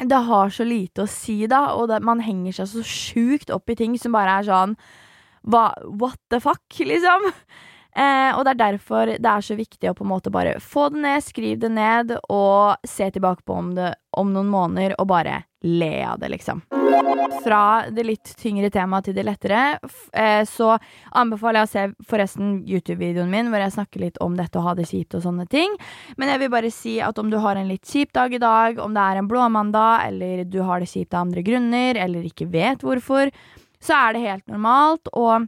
det 0.09 0.21
har 0.29 0.51
så 0.51 0.65
lite 0.67 1.05
å 1.05 1.11
si, 1.11 1.43
da, 1.47 1.69
og 1.77 1.89
det, 1.91 2.01
man 2.03 2.23
henger 2.23 2.59
seg 2.59 2.71
så 2.71 2.83
sjukt 2.83 3.53
opp 3.53 3.69
i 3.71 3.77
ting 3.79 3.97
som 3.99 4.15
bare 4.15 4.39
er 4.39 4.47
sånn 4.47 4.75
hva, 5.47 5.69
What 5.99 6.19
the 6.31 6.41
fuck, 6.43 6.65
liksom? 6.91 7.29
Eh, 7.99 8.31
og 8.35 8.45
det 8.45 8.53
er 8.53 8.61
derfor 8.61 9.13
det 9.15 9.29
er 9.29 9.45
så 9.45 9.57
viktig 9.57 9.89
å 9.89 9.95
på 9.97 10.05
en 10.05 10.11
måte 10.11 10.31
bare 10.33 10.59
få 10.63 10.89
det 10.93 11.03
ned, 11.03 11.23
skriv 11.25 11.59
det 11.63 11.71
ned, 11.73 12.15
og 12.31 12.87
se 12.87 13.09
tilbake 13.11 13.45
på 13.47 13.59
om 13.59 13.73
det 13.77 13.93
om 14.19 14.33
noen 14.33 14.51
måneder, 14.51 14.97
og 14.99 15.09
bare 15.11 15.43
le 15.61 16.05
av 16.05 16.19
det, 16.19 16.29
liksom. 16.29 16.61
Fra 17.43 17.89
det 17.91 18.03
litt 18.03 18.31
tyngre 18.39 18.69
temaet 18.71 19.09
til 19.09 19.15
det 19.17 19.25
lettere, 19.27 19.79
eh, 20.13 20.41
så 20.47 20.77
anbefaler 21.11 21.61
jeg 21.61 21.67
å 21.67 21.71
se 21.71 22.07
forresten 22.09 22.53
YouTube-videoen 22.67 23.31
min 23.31 23.51
hvor 23.51 23.63
jeg 23.63 23.75
snakker 23.75 24.05
litt 24.05 24.19
om 24.23 24.37
dette 24.39 24.59
å 24.59 24.65
ha 24.65 24.75
det 24.77 24.87
kjipt 24.89 25.17
og 25.19 25.25
sånne 25.27 25.47
ting. 25.51 25.75
Men 26.17 26.33
jeg 26.33 26.43
vil 26.43 26.53
bare 26.53 26.73
si 26.73 26.97
at 27.03 27.19
om 27.19 27.31
du 27.31 27.37
har 27.43 27.59
en 27.59 27.69
litt 27.69 27.87
kjip 27.87 28.13
dag 28.15 28.33
i 28.33 28.41
dag, 28.41 28.79
om 28.79 28.95
det 28.95 29.05
er 29.05 29.21
en 29.21 29.29
blåmandag, 29.29 30.07
eller 30.07 30.43
du 30.47 30.61
har 30.63 30.79
det 30.79 30.91
kjipt 30.91 31.13
av 31.13 31.27
andre 31.27 31.45
grunner, 31.45 31.99
eller 31.99 32.27
ikke 32.27 32.49
vet 32.51 32.83
hvorfor, 32.85 33.31
så 33.79 33.95
er 33.95 34.13
det 34.15 34.27
helt 34.27 34.47
normalt. 34.51 35.11
og 35.13 35.47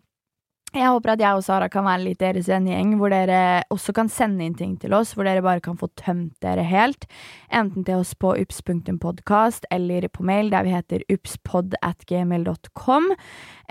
jeg 0.72 0.88
håper 0.88 1.12
at 1.14 1.22
jeg 1.24 1.36
og 1.36 1.44
Sara 1.44 1.68
kan 1.72 1.84
være 1.84 2.06
litt 2.06 2.22
deres 2.22 2.48
vennegjeng, 2.48 2.94
hvor 3.00 3.12
dere 3.12 3.64
også 3.74 3.92
kan 3.96 4.08
sende 4.12 4.46
inn 4.46 4.56
ting 4.56 4.78
til 4.80 4.96
oss, 4.96 5.12
hvor 5.18 5.28
dere 5.28 5.44
bare 5.44 5.64
kan 5.64 5.76
få 5.80 5.90
tømt 6.00 6.38
dere 6.44 6.64
helt. 6.64 7.08
Enten 7.52 7.84
til 7.88 8.00
oss 8.00 8.14
på 8.16 8.32
ups.podkast 8.40 9.68
eller 9.74 10.08
på 10.08 10.24
mail 10.28 10.52
der 10.54 10.64
vi 10.64 10.72
heter 10.72 11.04
upspod 11.12 11.76
at 11.84 12.06
gmail.com. 12.08 13.12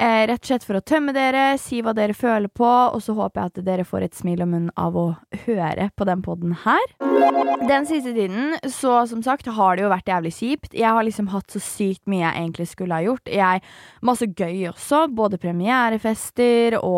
Eh, 0.00 0.26
rett 0.28 0.44
og 0.44 0.50
slett 0.50 0.66
for 0.68 0.76
å 0.76 0.84
tømme 0.84 1.14
dere, 1.16 1.54
si 1.60 1.80
hva 1.84 1.94
dere 1.96 2.16
føler 2.16 2.52
på, 2.52 2.68
og 2.68 3.00
så 3.04 3.16
håper 3.16 3.40
jeg 3.40 3.52
at 3.52 3.62
dere 3.70 3.88
får 3.88 4.06
et 4.06 4.20
smil 4.20 4.44
om 4.44 4.52
munnen 4.52 4.74
av 4.80 4.96
å 4.96 5.06
høre 5.46 5.88
på 5.96 6.08
den 6.08 6.24
poden 6.24 6.52
her. 6.66 6.94
Den 7.68 7.88
siste 7.88 8.12
tiden, 8.16 8.54
så 8.68 9.02
som 9.08 9.24
sagt, 9.24 9.48
har 9.48 9.76
det 9.76 9.84
jo 9.84 9.92
vært 9.92 10.08
jævlig 10.08 10.34
kjipt. 10.36 10.76
Jeg 10.76 10.88
har 10.88 11.04
liksom 11.04 11.32
hatt 11.32 11.52
så 11.52 11.60
sykt 11.64 12.04
mye 12.08 12.26
jeg 12.26 12.44
egentlig 12.44 12.68
skulle 12.70 12.96
ha 12.96 13.04
gjort. 13.04 13.28
Jeg 13.28 13.64
Masse 14.04 14.26
gøy 14.36 14.70
også, 14.70 15.04
både 15.12 15.38
premierefester 15.40 16.78
og 16.80 16.89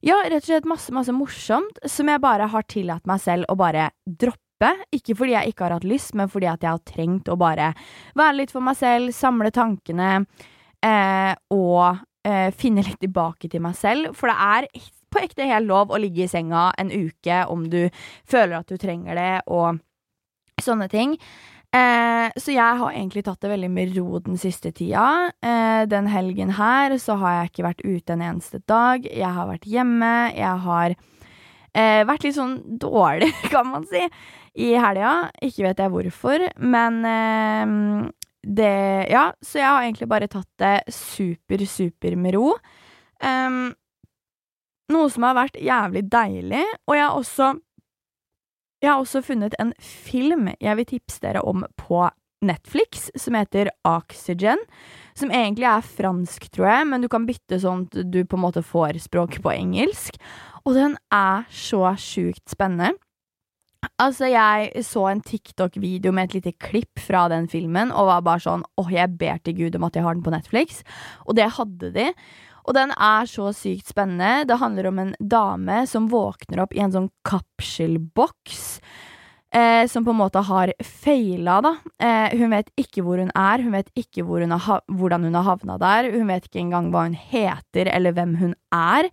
ja, 0.00 0.16
rett 0.24 0.40
og 0.40 0.48
slett 0.48 0.68
masse, 0.68 0.92
masse 0.96 1.12
morsomt 1.12 1.80
som 1.88 2.08
jeg 2.08 2.22
bare 2.22 2.48
har 2.48 2.64
tillatt 2.68 3.08
meg 3.08 3.20
selv 3.20 3.50
å 3.52 3.56
bare 3.60 3.90
droppe. 4.04 4.70
Ikke 4.92 5.16
fordi 5.16 5.34
jeg 5.34 5.52
ikke 5.52 5.66
har 5.66 5.76
hatt 5.76 5.88
lyst, 5.88 6.14
men 6.16 6.30
fordi 6.32 6.48
at 6.48 6.64
jeg 6.64 6.72
har 6.72 6.84
trengt 6.88 7.28
å 7.32 7.36
bare 7.40 7.72
være 8.16 8.38
litt 8.38 8.54
for 8.54 8.64
meg 8.64 8.78
selv, 8.80 9.12
samle 9.16 9.52
tankene, 9.56 10.24
eh, 10.84 11.32
og 11.52 12.00
eh, 12.28 12.48
finne 12.56 12.84
litt 12.84 13.00
tilbake 13.00 13.48
til 13.52 13.64
meg 13.64 13.76
selv. 13.76 14.16
For 14.16 14.32
det 14.32 14.36
er 14.36 14.68
på 15.10 15.22
ekte 15.24 15.48
helt 15.48 15.68
lov 15.68 15.92
å 15.92 16.00
ligge 16.00 16.24
i 16.24 16.30
senga 16.30 16.70
en 16.78 16.92
uke 16.92 17.44
om 17.50 17.64
du 17.72 17.82
føler 18.28 18.60
at 18.60 18.68
du 18.68 18.80
trenger 18.80 19.16
det, 19.18 19.32
og 19.52 19.80
sånne 20.60 20.88
ting. 20.92 21.16
Eh, 21.70 22.32
så 22.34 22.50
jeg 22.50 22.78
har 22.80 22.90
egentlig 22.90 23.22
tatt 23.26 23.44
det 23.44 23.52
veldig 23.52 23.70
med 23.70 23.94
ro 23.94 24.18
den 24.24 24.38
siste 24.40 24.72
tida. 24.74 25.30
Eh, 25.38 25.84
den 25.90 26.08
helgen 26.10 26.50
her 26.58 26.96
så 26.98 27.14
har 27.20 27.36
jeg 27.36 27.50
ikke 27.52 27.66
vært 27.68 27.84
ute 27.86 28.16
en 28.16 28.24
eneste 28.26 28.62
dag. 28.70 29.06
Jeg 29.06 29.30
har 29.36 29.50
vært 29.50 29.68
hjemme. 29.70 30.12
Jeg 30.34 30.64
har 30.66 30.96
eh, 30.96 32.02
vært 32.08 32.26
litt 32.26 32.38
sånn 32.38 32.58
dårlig, 32.82 33.30
kan 33.54 33.70
man 33.70 33.86
si, 33.90 34.02
i 34.58 34.72
helga. 34.74 35.30
Ikke 35.46 35.68
vet 35.68 35.84
jeg 35.84 35.94
hvorfor, 35.94 36.48
men 36.58 37.04
eh, 37.06 37.76
det 38.40 38.74
Ja, 39.12 39.30
så 39.44 39.60
jeg 39.60 39.68
har 39.68 39.84
egentlig 39.84 40.08
bare 40.10 40.30
tatt 40.32 40.48
det 40.58 40.94
super, 40.96 41.62
super 41.68 42.16
med 42.16 42.34
ro. 42.38 42.54
Um, 43.20 43.74
noe 44.90 45.10
som 45.12 45.26
har 45.26 45.36
vært 45.36 45.58
jævlig 45.60 46.06
deilig, 46.10 46.64
og 46.88 46.96
jeg 46.96 47.04
har 47.04 47.18
også 47.18 47.50
Jeg 48.80 48.92
har 48.92 49.02
også 49.02 49.20
funnet 49.24 49.54
en 49.60 49.74
film 49.80 50.48
jeg 50.60 50.78
vil 50.78 50.88
tipse 50.88 51.20
dere 51.22 51.44
om 51.44 51.66
på 51.76 52.06
Netflix, 52.40 53.10
som 53.20 53.36
heter 53.36 53.68
Oxygen. 53.84 54.62
Som 55.18 55.32
egentlig 55.34 55.68
er 55.68 55.84
fransk, 55.84 56.48
tror 56.54 56.70
jeg, 56.70 56.88
men 56.88 57.04
du 57.04 57.10
kan 57.12 57.26
bytte 57.28 57.60
sånn 57.60 57.84
at 57.90 58.00
du 58.08 58.22
på 58.24 58.38
en 58.38 58.44
måte 58.46 58.64
får 58.64 58.96
språket 59.04 59.44
på 59.44 59.52
engelsk. 59.52 60.16
Og 60.64 60.76
den 60.76 60.96
er 61.12 61.44
så 61.52 61.92
sjukt 62.00 62.46
spennende. 62.48 62.94
Altså, 64.00 64.28
jeg 64.28 64.82
så 64.84 65.06
en 65.08 65.22
TikTok-video 65.24 66.12
med 66.12 66.28
et 66.28 66.34
lite 66.38 66.52
klipp 66.60 67.00
fra 67.00 67.26
den 67.32 67.46
filmen 67.48 67.92
og 67.92 68.10
var 68.10 68.24
bare 68.26 68.44
sånn 68.44 68.64
åh, 68.80 68.90
jeg 68.92 69.16
ber 69.20 69.40
til 69.44 69.56
Gud 69.56 69.78
om 69.78 69.86
at 69.88 69.96
jeg 69.96 70.04
har 70.04 70.16
den 70.16 70.24
på 70.24 70.32
Netflix. 70.34 70.82
Og 71.24 71.36
det 71.38 71.48
hadde 71.56 71.92
de. 71.94 72.10
Og 72.70 72.76
den 72.76 72.92
er 72.94 73.26
så 73.26 73.50
sykt 73.50 73.90
spennende. 73.90 74.44
Det 74.46 74.60
handler 74.60 74.86
om 74.92 74.98
en 75.02 75.14
dame 75.18 75.82
som 75.90 76.06
våkner 76.10 76.62
opp 76.62 76.76
i 76.76 76.84
en 76.84 76.92
sånn 76.94 77.08
kapselboks. 77.26 78.78
Eh, 79.50 79.86
som 79.90 80.04
på 80.06 80.12
en 80.14 80.20
måte 80.20 80.38
har 80.46 80.70
feila, 80.78 81.56
da. 81.66 81.72
Eh, 81.98 82.38
hun 82.38 82.54
vet 82.54 82.68
ikke 82.78 83.02
hvor 83.02 83.18
hun 83.18 83.32
er, 83.34 83.64
hun 83.64 83.74
vet 83.74 83.88
ikke 83.98 84.22
hvor 84.22 84.44
hun 84.44 84.54
hvordan 84.54 85.26
hun 85.26 85.34
har 85.34 85.48
havna 85.48 85.78
der. 85.82 86.12
Hun 86.14 86.30
vet 86.30 86.46
ikke 86.46 86.62
engang 86.62 86.92
hva 86.94 87.08
hun 87.08 87.18
heter 87.18 87.90
eller 87.90 88.14
hvem 88.14 88.36
hun 88.38 88.54
er. 88.70 89.10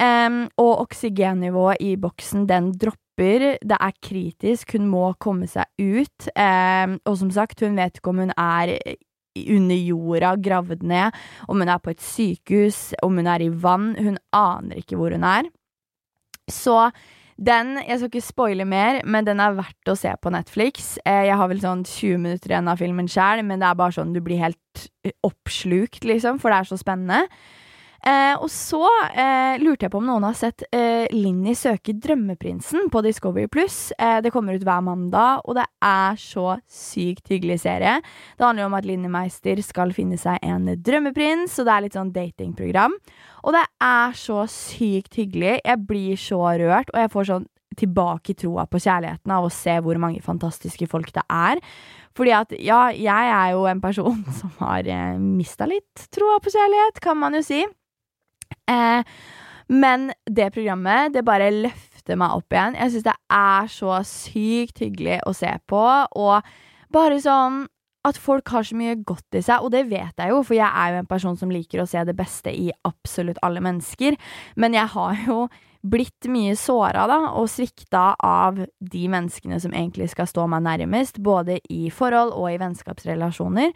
Eh, 0.00 0.38
og 0.56 0.86
oksygennivået 0.86 1.84
i 1.84 1.98
boksen, 2.00 2.48
den 2.48 2.72
dropper. 2.72 3.50
Det 3.60 3.76
er 3.76 4.00
kritisk. 4.00 4.72
Hun 4.72 4.88
må 4.88 5.10
komme 5.20 5.48
seg 5.48 5.68
ut. 5.76 6.28
Og 6.36 7.14
som 7.16 7.30
sagt, 7.32 7.60
hun 7.64 7.76
vet 7.76 7.96
ikke 7.96 8.12
om 8.12 8.24
hun 8.24 8.32
er 8.36 8.74
under 9.56 9.76
jorda, 9.76 10.32
gravd 10.40 10.86
ned, 10.86 11.16
om 11.48 11.60
hun 11.60 11.72
er 11.72 11.82
på 11.82 11.92
et 11.92 12.02
sykehus, 12.02 12.94
om 13.02 13.18
hun 13.20 13.28
er 13.30 13.44
i 13.44 13.50
vann. 13.50 13.92
Hun 13.98 14.18
aner 14.36 14.80
ikke 14.80 14.98
hvor 14.98 15.14
hun 15.14 15.26
er. 15.26 15.50
Så 16.50 16.90
den 17.36 17.76
Jeg 17.84 17.98
skal 17.98 18.08
ikke 18.08 18.24
spoile 18.24 18.64
mer, 18.64 19.02
men 19.04 19.26
den 19.26 19.42
er 19.44 19.58
verdt 19.58 19.90
å 19.92 19.96
se 19.98 20.08
på 20.22 20.30
Netflix. 20.32 20.94
Eh, 21.04 21.26
jeg 21.28 21.36
har 21.36 21.50
vel 21.50 21.60
sånn 21.60 21.82
20 21.84 22.22
minutter 22.22 22.54
igjen 22.54 22.70
av 22.72 22.80
filmen 22.80 23.10
sjæl, 23.12 23.42
men 23.44 23.60
det 23.60 23.68
er 23.68 23.76
bare 23.76 23.92
sånn 23.92 24.14
du 24.14 24.22
blir 24.24 24.40
helt 24.40 24.86
oppslukt, 25.26 26.06
liksom, 26.08 26.40
for 26.40 26.48
det 26.48 26.62
er 26.62 26.70
så 26.70 26.78
spennende. 26.80 27.26
Eh, 28.06 28.34
og 28.38 28.46
så 28.52 28.84
eh, 29.18 29.56
lurte 29.58 29.88
jeg 29.88 29.90
på 29.90 29.98
om 29.98 30.06
noen 30.06 30.28
har 30.28 30.36
sett 30.38 30.62
eh, 30.70 31.08
Linni 31.10 31.56
søker 31.58 31.96
drømmeprinsen 31.98 32.86
på 32.92 33.02
Discovery 33.02 33.48
Pluss. 33.50 33.90
Eh, 33.98 34.20
det 34.22 34.30
kommer 34.34 34.54
ut 34.54 34.66
hver 34.66 34.84
mandag, 34.86 35.42
og 35.42 35.56
det 35.58 35.64
er 35.82 36.20
så 36.20 36.54
sykt 36.70 37.32
hyggelig 37.32 37.58
serie. 37.64 37.96
Det 38.38 38.46
handler 38.46 38.62
jo 38.62 38.68
om 38.70 38.76
at 38.78 38.86
Linni 38.86 39.10
Meister 39.10 39.58
skal 39.66 39.94
finne 39.96 40.18
seg 40.22 40.38
en 40.46 40.70
drømmeprins, 40.86 41.56
og 41.58 41.66
det 41.66 41.74
er 41.74 41.84
litt 41.86 41.98
sånn 41.98 42.12
datingprogram. 42.14 42.94
Og 43.42 43.56
det 43.56 43.64
er 43.82 44.14
så 44.18 44.44
sykt 44.50 45.18
hyggelig. 45.18 45.56
Jeg 45.64 45.82
blir 45.88 46.20
så 46.20 46.38
rørt, 46.62 46.92
og 46.94 47.02
jeg 47.02 47.12
får 47.14 47.30
sånn 47.32 47.48
tilbake 47.76 48.32
i 48.32 48.38
troa 48.38 48.64
på 48.70 48.80
kjærligheten 48.80 49.32
av 49.34 49.46
å 49.46 49.52
se 49.52 49.74
hvor 49.84 49.98
mange 50.00 50.22
fantastiske 50.24 50.86
folk 50.90 51.10
det 51.14 51.24
er. 51.26 51.58
Fordi 52.16 52.32
at, 52.32 52.54
ja, 52.62 52.86
jeg 52.94 53.32
er 53.34 53.50
jo 53.56 53.66
en 53.68 53.82
person 53.82 54.22
som 54.38 54.54
har 54.62 54.86
eh, 54.86 55.18
mista 55.18 55.68
litt 55.68 56.06
troa 56.14 56.38
på 56.42 56.54
kjærlighet, 56.54 57.02
kan 57.04 57.18
man 57.20 57.36
jo 57.36 57.42
si. 57.44 57.64
Eh, 58.70 59.16
men 59.66 60.10
det 60.30 60.52
programmet, 60.54 61.12
det 61.14 61.24
bare 61.26 61.50
løfter 61.54 62.18
meg 62.18 62.36
opp 62.38 62.54
igjen. 62.54 62.76
Jeg 62.78 62.92
syns 62.94 63.06
det 63.08 63.16
er 63.34 63.72
så 63.72 64.00
sykt 64.06 64.82
hyggelig 64.84 65.20
å 65.26 65.34
se 65.34 65.50
på, 65.66 65.82
og 66.18 66.52
bare 66.94 67.18
sånn 67.22 67.64
at 68.06 68.18
folk 68.22 68.46
har 68.54 68.62
så 68.62 68.76
mye 68.78 68.94
godt 69.02 69.34
i 69.34 69.42
seg, 69.42 69.64
og 69.64 69.72
det 69.74 69.88
vet 69.90 70.14
jeg 70.20 70.30
jo, 70.30 70.42
for 70.46 70.54
jeg 70.54 70.68
er 70.68 70.92
jo 70.92 71.00
en 71.02 71.08
person 71.10 71.38
som 71.38 71.50
liker 71.50 71.82
å 71.82 71.88
se 71.90 72.04
det 72.06 72.14
beste 72.14 72.52
i 72.54 72.68
absolutt 72.86 73.40
alle 73.42 73.62
mennesker, 73.64 74.14
men 74.54 74.76
jeg 74.76 74.92
har 74.94 75.24
jo 75.26 75.46
blitt 75.86 76.28
mye 76.30 76.54
såra, 76.58 77.06
og 77.34 77.48
svikta 77.50 78.12
av 78.22 78.58
de 78.78 79.04
menneskene 79.10 79.58
som 79.62 79.74
egentlig 79.74 80.10
skal 80.14 80.30
stå 80.30 80.46
meg 80.50 80.64
nærmest, 80.66 81.18
både 81.22 81.58
i 81.70 81.90
forhold 81.94 82.34
og 82.34 82.50
i 82.52 82.60
vennskapsrelasjoner. 82.62 83.74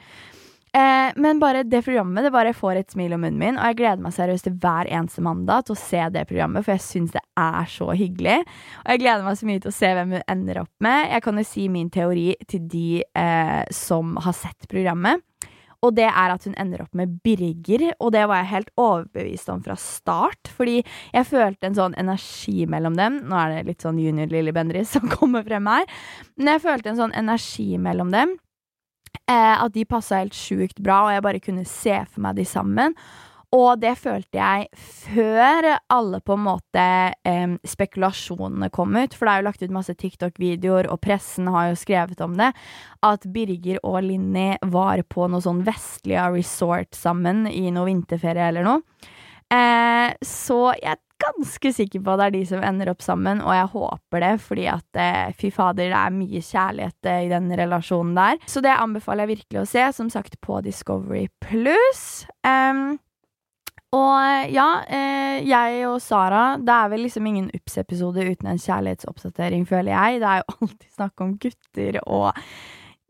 Eh, 0.70 1.12
men 1.16 1.40
bare 1.42 1.64
det 1.66 1.83
programmet 1.83 2.22
det 2.24 2.30
bare 2.30 2.54
får 2.54 2.78
et 2.78 2.92
smil 2.94 3.16
om 3.16 3.24
munnen 3.24 3.40
min, 3.40 3.56
og 3.59 3.72
jeg 3.72 3.80
gleder 3.80 4.02
meg 4.04 4.14
seriøst 4.14 4.46
til 4.46 4.59
hver 4.62 4.87
eneste 4.87 5.24
mandag 5.26 5.66
til 5.66 5.74
å 5.74 5.80
se 5.80 6.04
det 6.14 6.26
programmet, 6.30 6.62
for 6.66 6.76
jeg 6.76 6.85
syns 6.85 7.16
det 7.16 7.24
er 7.42 7.72
så 7.72 7.88
hyggelig. 7.90 8.37
Og 8.85 8.92
jeg 8.94 9.02
gleder 9.02 9.26
meg 9.26 9.40
så 9.40 9.48
mye 9.48 9.64
til 9.64 9.72
å 9.72 9.78
se 9.80 9.90
hvem 9.98 10.14
hun 10.14 10.28
ender 10.37 10.62
opp 10.62 10.72
med. 10.87 11.00
Jeg 11.11 11.24
kan 11.26 11.40
jo 11.40 11.48
si 11.48 11.66
min 11.72 11.90
teori 11.90 12.28
til 12.46 12.68
de 12.70 12.87
eh, 13.02 13.64
som 13.74 14.14
har 14.22 14.37
sett 14.37 14.70
programmet. 14.70 15.26
Og 15.80 15.94
det 15.96 16.06
er 16.11 16.33
at 16.35 16.44
hun 16.44 16.54
ender 16.61 16.83
opp 16.85 16.92
med 16.96 17.14
Birger, 17.24 17.87
og 18.04 18.12
det 18.12 18.26
var 18.28 18.42
jeg 18.42 18.50
helt 18.50 18.72
overbevist 18.76 19.48
om 19.48 19.62
fra 19.64 19.76
start. 19.80 20.50
Fordi 20.52 20.83
jeg 20.85 21.28
følte 21.28 21.70
en 21.70 21.78
sånn 21.78 21.96
energi 22.00 22.66
mellom 22.68 22.98
dem. 23.00 23.22
Nå 23.30 23.38
er 23.40 23.54
det 23.54 23.62
litt 23.70 23.87
sånn 23.87 23.98
junior 24.00 24.28
Lilly 24.30 24.52
Bendriss 24.54 24.92
som 24.98 25.09
kommer 25.16 25.46
frem 25.46 25.66
her. 25.72 25.88
Men 26.37 26.54
jeg 26.54 26.64
følte 26.66 26.92
en 26.92 27.00
sånn 27.00 27.16
energi 27.16 27.72
mellom 27.80 28.12
dem. 28.12 28.37
Eh, 29.31 29.57
at 29.62 29.75
de 29.75 29.87
passa 29.88 30.23
helt 30.23 30.37
sjukt 30.37 30.81
bra, 30.83 31.05
og 31.07 31.14
jeg 31.14 31.27
bare 31.27 31.42
kunne 31.42 31.66
se 31.68 31.99
for 32.11 32.25
meg 32.25 32.38
de 32.40 32.46
sammen. 32.49 32.96
Og 33.51 33.81
det 33.83 33.96
følte 33.99 34.38
jeg 34.38 34.68
før 34.79 35.66
alle 35.90 36.20
på 36.23 36.37
en 36.37 36.44
måte 36.44 36.83
eh, 37.27 37.57
spekulasjonene 37.66 38.68
kom 38.70 38.94
ut. 38.94 39.16
For 39.16 39.27
det 39.27 39.33
er 39.33 39.42
jo 39.42 39.46
lagt 39.49 39.64
ut 39.64 39.75
masse 39.75 39.94
TikTok-videoer, 39.99 40.87
og 40.90 41.01
pressen 41.03 41.51
har 41.51 41.73
jo 41.73 41.81
skrevet 41.81 42.23
om 42.23 42.37
det. 42.38 42.53
At 43.07 43.27
Birger 43.35 43.83
og 43.83 44.05
Linni 44.07 44.53
var 44.70 45.03
på 45.11 45.27
noe 45.31 45.42
sånn 45.42 45.64
vestlige 45.66 46.29
resort 46.37 46.94
sammen 46.99 47.49
i 47.51 47.73
noe 47.75 47.88
vinterferie 47.90 48.53
eller 48.53 48.66
noe. 48.66 49.09
Eh, 49.51 50.14
så 50.23 50.62
jeg 50.79 51.03
ganske 51.20 51.72
sikker 51.76 52.02
på 52.04 52.14
at 52.14 52.20
det 52.20 52.28
er 52.28 52.35
de 52.38 52.42
som 52.48 52.64
ender 52.64 52.90
opp 52.92 53.04
sammen, 53.04 53.42
og 53.44 53.54
jeg 53.56 53.68
håper 53.74 54.24
det, 54.24 54.33
fordi 54.44 54.66
at 54.72 55.00
eh, 55.00 55.35
fy 55.37 55.52
fader, 55.54 55.90
det 55.92 56.00
er 56.00 56.16
mye 56.16 56.42
kjærlighet 56.44 57.11
eh, 57.12 57.20
i 57.26 57.30
den 57.33 57.52
relasjonen 57.61 58.16
der. 58.18 58.40
Så 58.50 58.62
det 58.64 58.74
anbefaler 58.76 59.26
jeg 59.26 59.37
virkelig 59.37 59.62
å 59.62 59.68
se, 59.68 59.87
som 59.96 60.11
sagt 60.12 60.40
på 60.44 60.59
Discovery 60.64 61.28
Pluss. 61.44 62.26
Um, 62.46 62.98
og 63.90 64.52
ja, 64.54 64.68
eh, 64.87 65.40
jeg 65.42 65.80
og 65.88 65.96
Sara 65.98 66.54
Det 66.62 66.70
er 66.70 66.90
vel 66.92 67.00
liksom 67.09 67.26
ingen 67.26 67.48
Ups-episode 67.56 68.22
uten 68.22 68.52
en 68.52 68.61
kjærlighetsoppdatering, 68.62 69.64
føler 69.66 69.90
jeg. 69.96 70.20
Det 70.22 70.28
er 70.30 70.42
jo 70.42 70.54
alltid 70.61 70.92
snakk 70.94 71.24
om 71.24 71.33
gutter 71.42 71.98
og 72.04 72.44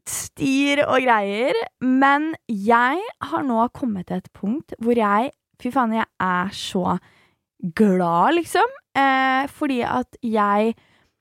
styr 0.08 0.86
og 0.86 1.04
greier. 1.04 1.58
Men 1.84 2.32
jeg 2.48 3.04
har 3.32 3.44
nå 3.44 3.68
kommet 3.76 4.08
til 4.08 4.22
et 4.22 4.32
punkt 4.36 4.76
hvor 4.80 4.96
jeg 4.96 5.34
Fy 5.60 5.68
faen, 5.68 5.92
jeg 5.92 6.06
er 6.24 6.54
så 6.56 6.94
glad, 7.62 8.34
liksom. 8.34 8.78
Eh, 8.96 9.48
fordi 9.52 9.82
at 9.86 10.16
jeg 10.24 10.74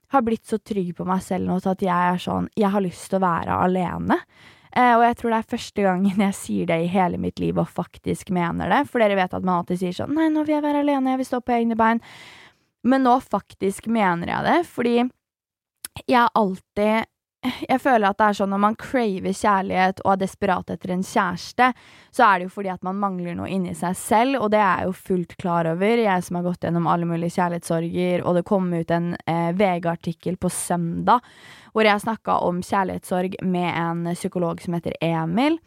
har 0.09 0.23
blitt 0.25 0.47
så 0.49 0.57
trygg 0.57 0.95
på 0.97 1.05
meg 1.05 1.21
selv 1.21 1.49
nå 1.49 1.59
til 1.61 1.75
at 1.75 1.83
jeg 1.85 2.13
er 2.13 2.21
sånn 2.23 2.47
Jeg 2.57 2.71
har 2.73 2.81
lyst 2.81 3.11
til 3.11 3.19
å 3.19 3.25
være 3.27 3.59
alene. 3.65 4.17
Eh, 4.69 4.95
og 4.95 5.03
jeg 5.05 5.17
tror 5.19 5.33
det 5.33 5.37
er 5.39 5.53
første 5.53 5.85
gangen 5.85 6.23
jeg 6.25 6.37
sier 6.37 6.69
det 6.69 6.79
i 6.83 6.89
hele 6.91 7.19
mitt 7.21 7.39
liv 7.41 7.57
og 7.57 7.69
faktisk 7.69 8.33
mener 8.33 8.69
det. 8.71 8.83
For 8.89 9.01
dere 9.01 9.17
vet 9.19 9.33
at 9.33 9.45
man 9.45 9.61
alltid 9.61 9.81
sier 9.83 9.95
sånn 10.01 10.15
Nei, 10.17 10.29
nå 10.33 10.45
vil 10.45 10.57
jeg 10.57 10.65
være 10.65 10.83
alene, 10.85 11.15
jeg 11.15 11.21
vil 11.23 11.29
stå 11.29 11.41
på 11.45 11.55
egne 11.57 11.77
bein. 11.79 12.03
Men 12.87 13.03
nå 13.05 13.17
faktisk 13.21 13.89
mener 13.91 14.31
jeg 14.31 14.45
det, 14.45 14.59
fordi 14.69 14.97
jeg 16.07 16.15
har 16.15 16.29
alltid 16.37 17.09
jeg 17.41 17.79
føler 17.79 18.09
at 18.09 18.17
det 18.19 18.25
er 18.27 18.35
sånn 18.35 18.51
når 18.51 18.61
man 18.65 18.75
craver 18.79 19.35
kjærlighet 19.35 20.01
og 20.03 20.11
er 20.11 20.19
desperat 20.25 20.71
etter 20.73 20.91
en 20.91 21.05
kjæreste, 21.05 21.69
så 22.11 22.25
er 22.25 22.39
det 22.39 22.49
jo 22.49 22.53
fordi 22.57 22.71
at 22.73 22.83
man 22.83 22.99
mangler 22.99 23.37
noe 23.37 23.47
inni 23.51 23.71
seg 23.77 23.95
selv, 23.95 24.41
og 24.41 24.51
det 24.51 24.59
er 24.59 24.81
jeg 24.81 24.89
jo 24.89 24.97
fullt 25.07 25.37
klar 25.39 25.69
over, 25.71 26.03
jeg 26.03 26.25
som 26.25 26.39
har 26.39 26.47
gått 26.49 26.67
gjennom 26.67 26.89
alle 26.91 27.07
mulige 27.07 27.37
kjærlighetssorger, 27.37 28.25
og 28.25 28.35
det 28.35 28.45
kom 28.49 28.67
ut 28.73 28.91
en 28.91 29.13
eh, 29.23 29.53
VG-artikkel 29.55 30.39
på 30.41 30.51
søndag 30.51 31.23
hvor 31.71 31.87
jeg 31.87 32.03
snakka 32.03 32.41
om 32.43 32.59
kjærlighetssorg 32.65 33.39
med 33.45 33.69
en 33.71 34.03
psykolog 34.17 34.59
som 34.63 34.75
heter 34.75 34.97
Emil. 35.05 35.59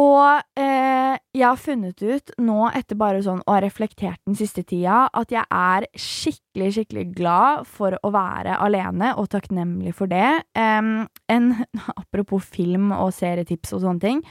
Og 0.00 0.40
eh, 0.56 1.18
jeg 1.36 1.44
har 1.44 1.58
funnet 1.60 2.00
ut 2.00 2.32
nå, 2.40 2.58
etter 2.72 2.96
bare 2.96 3.20
sånn 3.24 3.42
å 3.44 3.52
ha 3.52 3.60
reflektert 3.60 4.22
den 4.24 4.36
siste 4.38 4.64
tida, 4.64 5.04
at 5.12 5.34
jeg 5.34 5.44
er 5.44 5.86
skikkelig, 5.92 6.70
skikkelig 6.78 7.04
glad 7.18 7.68
for 7.68 7.98
å 8.00 8.12
være 8.14 8.56
alene, 8.64 9.12
og 9.20 9.28
takknemlig 9.34 9.92
for 9.98 10.08
det. 10.08 10.46
Um, 10.56 11.04
en, 11.28 11.52
apropos 12.00 12.48
film 12.54 12.94
og 12.96 13.12
serietips 13.16 13.76
og 13.76 13.84
sånne 13.84 14.06
ting. 14.06 14.24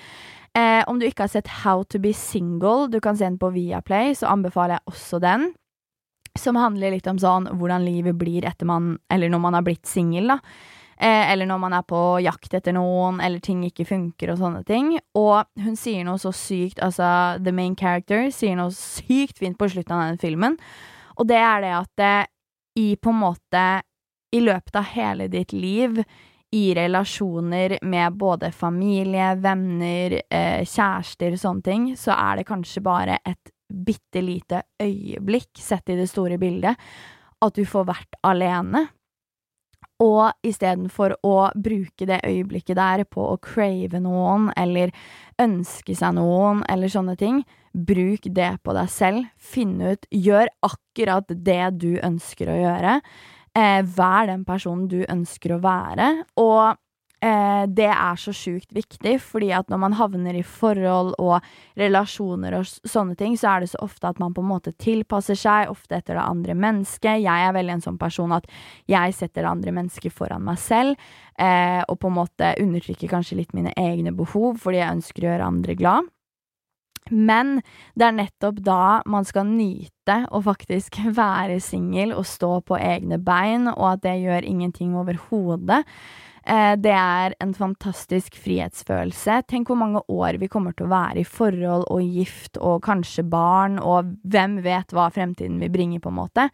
Eh, 0.57 0.81
om 0.89 0.97
du 0.99 1.05
ikke 1.07 1.27
har 1.27 1.31
sett 1.31 1.53
How 1.61 1.85
to 1.93 2.01
be 2.01 2.11
single, 2.17 2.89
du 2.91 2.99
kan 2.99 3.15
se 3.15 3.27
den 3.27 3.39
på 3.39 3.53
Viaplay, 3.53 4.15
så 4.17 4.33
anbefaler 4.33 4.79
jeg 4.79 4.95
også 4.95 5.21
den. 5.23 5.51
Som 6.39 6.57
handler 6.57 6.95
litt 6.95 7.07
om 7.11 7.19
sånn 7.21 7.49
hvordan 7.59 7.85
livet 7.85 8.15
blir 8.15 8.45
etter 8.47 8.63
man 8.63 8.93
Eller 9.11 9.27
når 9.27 9.41
man 9.43 9.57
har 9.57 9.65
blitt 9.67 9.83
singel, 9.89 10.31
da. 10.31 10.37
Eh, 11.01 11.31
eller 11.31 11.49
når 11.49 11.57
man 11.63 11.73
er 11.73 11.85
på 11.89 11.99
jakt 12.21 12.53
etter 12.53 12.75
noen, 12.77 13.17
eller 13.25 13.41
ting 13.41 13.63
ikke 13.65 13.87
funker 13.89 14.29
og 14.29 14.41
sånne 14.41 14.61
ting. 14.67 14.93
Og 15.17 15.47
hun 15.57 15.77
sier 15.79 16.05
noe 16.05 16.21
så 16.21 16.29
sykt, 16.35 16.81
altså 16.85 17.41
the 17.41 17.53
main 17.55 17.73
character 17.79 18.27
sier 18.29 18.59
noe 18.59 18.69
sykt 18.75 19.41
fint 19.41 19.57
på 19.57 19.71
slutten 19.71 19.95
av 19.97 20.11
den 20.11 20.21
filmen, 20.21 20.59
og 21.17 21.27
det 21.29 21.39
er 21.41 21.63
det 21.63 21.71
at 21.77 21.91
det, 21.99 22.17
i 22.79 22.93
på 22.95 23.11
en 23.11 23.19
måte 23.19 23.63
i 24.31 24.39
løpet 24.39 24.77
av 24.79 24.85
hele 24.93 25.27
ditt 25.27 25.51
liv, 25.51 25.97
i 26.51 26.61
relasjoner 26.75 27.77
med 27.87 28.13
både 28.19 28.51
familie, 28.51 29.33
venner, 29.39 30.17
eh, 30.29 30.61
kjærester, 30.67 31.35
sånne 31.39 31.63
ting, 31.63 31.89
så 31.97 32.13
er 32.13 32.39
det 32.39 32.47
kanskje 32.47 32.83
bare 32.83 33.19
et 33.25 33.51
bitte 33.71 34.21
lite 34.23 34.63
øyeblikk, 34.83 35.51
sett 35.57 35.89
i 35.89 35.97
det 35.99 36.09
store 36.11 36.37
bildet, 36.39 36.75
at 37.41 37.55
du 37.55 37.63
får 37.65 37.87
vært 37.87 38.19
alene. 38.27 38.85
Og 40.01 40.31
istedenfor 40.45 41.15
å 41.27 41.35
bruke 41.53 42.07
det 42.09 42.21
øyeblikket 42.25 42.79
der 42.79 43.03
på 43.05 43.27
å 43.33 43.39
crave 43.41 44.01
noen, 44.01 44.49
eller 44.57 44.93
ønske 45.41 45.95
seg 45.97 46.15
noen, 46.17 46.63
eller 46.71 46.91
sånne 46.91 47.17
ting, 47.19 47.43
bruk 47.71 48.25
det 48.25 48.51
på 48.65 48.75
deg 48.75 48.89
selv. 48.91 49.29
Finn 49.37 49.77
ut 49.81 50.07
Gjør 50.11 50.49
akkurat 50.65 51.29
det 51.29 51.63
du 51.79 51.93
ønsker 52.01 52.49
å 52.51 52.57
gjøre. 52.59 52.97
Eh, 53.57 53.81
vær 53.83 54.29
den 54.31 54.45
personen 54.47 54.87
du 54.89 55.01
ønsker 55.05 55.55
å 55.55 55.61
være. 55.63 56.11
Og 56.39 56.79
Eh, 57.21 57.63
det 57.69 57.85
er 57.85 58.17
så 58.17 58.31
sjukt 58.33 58.71
viktig, 58.73 59.19
fordi 59.21 59.51
at 59.53 59.67
når 59.69 59.79
man 59.83 59.93
havner 59.93 60.39
i 60.39 60.41
forhold 60.41 61.13
og 61.21 61.45
relasjoner 61.77 62.55
og 62.57 62.65
sånne 62.65 63.13
ting, 63.19 63.35
så 63.37 63.51
er 63.51 63.61
det 63.61 63.69
så 63.75 63.81
ofte 63.85 64.09
at 64.09 64.21
man 64.21 64.33
på 64.33 64.41
en 64.41 64.49
måte 64.49 64.73
tilpasser 64.81 65.37
seg, 65.37 65.69
ofte 65.69 65.99
etter 65.99 66.17
det 66.17 66.23
andre 66.23 66.55
mennesket. 66.57 67.21
Jeg 67.21 67.45
er 67.45 67.53
veldig 67.53 67.75
en 67.75 67.85
sånn 67.85 67.99
person 68.01 68.33
at 68.33 68.47
jeg 68.89 69.13
setter 69.13 69.45
det 69.45 69.51
andre 69.51 69.75
mennesket 69.77 70.15
foran 70.15 70.47
meg 70.47 70.57
selv, 70.61 70.97
eh, 71.37 71.83
og 71.85 71.99
på 72.01 72.09
en 72.09 72.17
måte 72.17 72.55
undertrykker 72.63 73.13
kanskje 73.13 73.37
litt 73.43 73.53
mine 73.53 73.75
egne 73.77 74.15
behov 74.17 74.57
fordi 74.63 74.81
jeg 74.81 74.97
ønsker 74.97 75.27
å 75.27 75.31
gjøre 75.31 75.51
andre 75.53 75.77
glad. 75.77 76.09
Men 77.09 77.59
det 77.97 78.07
er 78.07 78.17
nettopp 78.17 78.59
da 78.65 79.01
man 79.09 79.25
skal 79.29 79.45
nyte 79.45 80.23
å 80.33 80.41
faktisk 80.41 80.97
være 81.21 81.61
singel 81.61 82.17
og 82.17 82.25
stå 82.25 82.55
på 82.65 82.81
egne 82.81 83.21
bein, 83.21 83.69
og 83.75 83.87
at 83.93 84.03
det 84.09 84.17
gjør 84.23 84.49
ingenting 84.55 84.97
overhodet. 84.97 85.83
Eh, 86.41 86.73
det 86.81 86.93
er 86.93 87.35
en 87.43 87.53
fantastisk 87.53 88.35
frihetsfølelse. 88.41 89.43
Tenk 89.49 89.69
hvor 89.69 89.77
mange 89.77 90.01
år 90.09 90.39
vi 90.41 90.49
kommer 90.49 90.73
til 90.73 90.87
å 90.87 90.93
være 90.93 91.21
i 91.21 91.27
forhold 91.27 91.85
og 91.93 92.01
gift 92.01 92.57
og 92.57 92.81
kanskje 92.87 93.27
barn, 93.29 93.77
og 93.77 94.15
hvem 94.25 94.57
vet 94.65 94.95
hva 94.95 95.11
fremtiden 95.13 95.61
vil 95.61 95.73
bringe, 95.73 96.01
på 96.01 96.09
en 96.09 96.17
måte. 96.17 96.47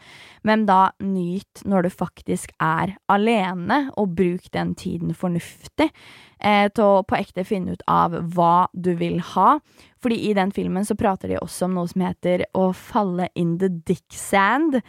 Men 0.43 0.65
da 0.67 0.91
nyt 1.00 1.63
når 1.63 1.88
du 1.88 1.91
faktisk 1.93 2.52
er 2.60 2.97
alene, 3.08 3.86
og 3.95 4.15
bruk 4.17 4.52
den 4.52 4.76
tiden 4.76 5.15
fornuftig 5.15 5.88
eh, 5.88 6.67
til 6.67 6.84
å 6.84 7.04
på 7.08 7.19
ekte 7.19 7.47
finne 7.47 7.78
ut 7.78 7.86
av 7.88 8.17
hva 8.36 8.67
du 8.73 8.91
vil 9.00 9.21
ha. 9.34 9.58
Fordi 10.04 10.19
i 10.28 10.34
den 10.38 10.52
filmen 10.54 10.86
så 10.86 10.97
prater 11.00 11.32
de 11.32 11.39
også 11.39 11.65
om 11.65 11.78
noe 11.80 11.89
som 11.89 12.04
heter 12.04 12.43
å 12.58 12.69
falle 12.76 13.32
in 13.39 13.56
the 13.62 13.69
dick 13.71 14.06
sand. 14.13 14.82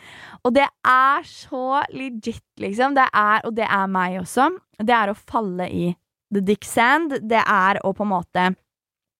Og 0.43 0.57
det 0.59 0.67
er 0.85 1.29
så 1.29 1.85
legit, 1.95 2.45
liksom. 2.59 2.99
Det 2.99 3.07
er, 3.13 3.45
og 3.47 3.55
det 3.57 3.69
er 3.69 3.87
meg 3.93 4.19
også. 4.25 4.51
Det 4.79 4.95
er 4.95 5.11
å 5.11 5.19
falle 5.19 5.69
i 5.71 5.91
the 6.35 6.43
dick 6.45 6.65
sand. 6.65 7.19
Det 7.23 7.43
er 7.43 7.81
å 7.85 7.93
på 7.97 8.07
en 8.07 8.13
måte 8.13 8.49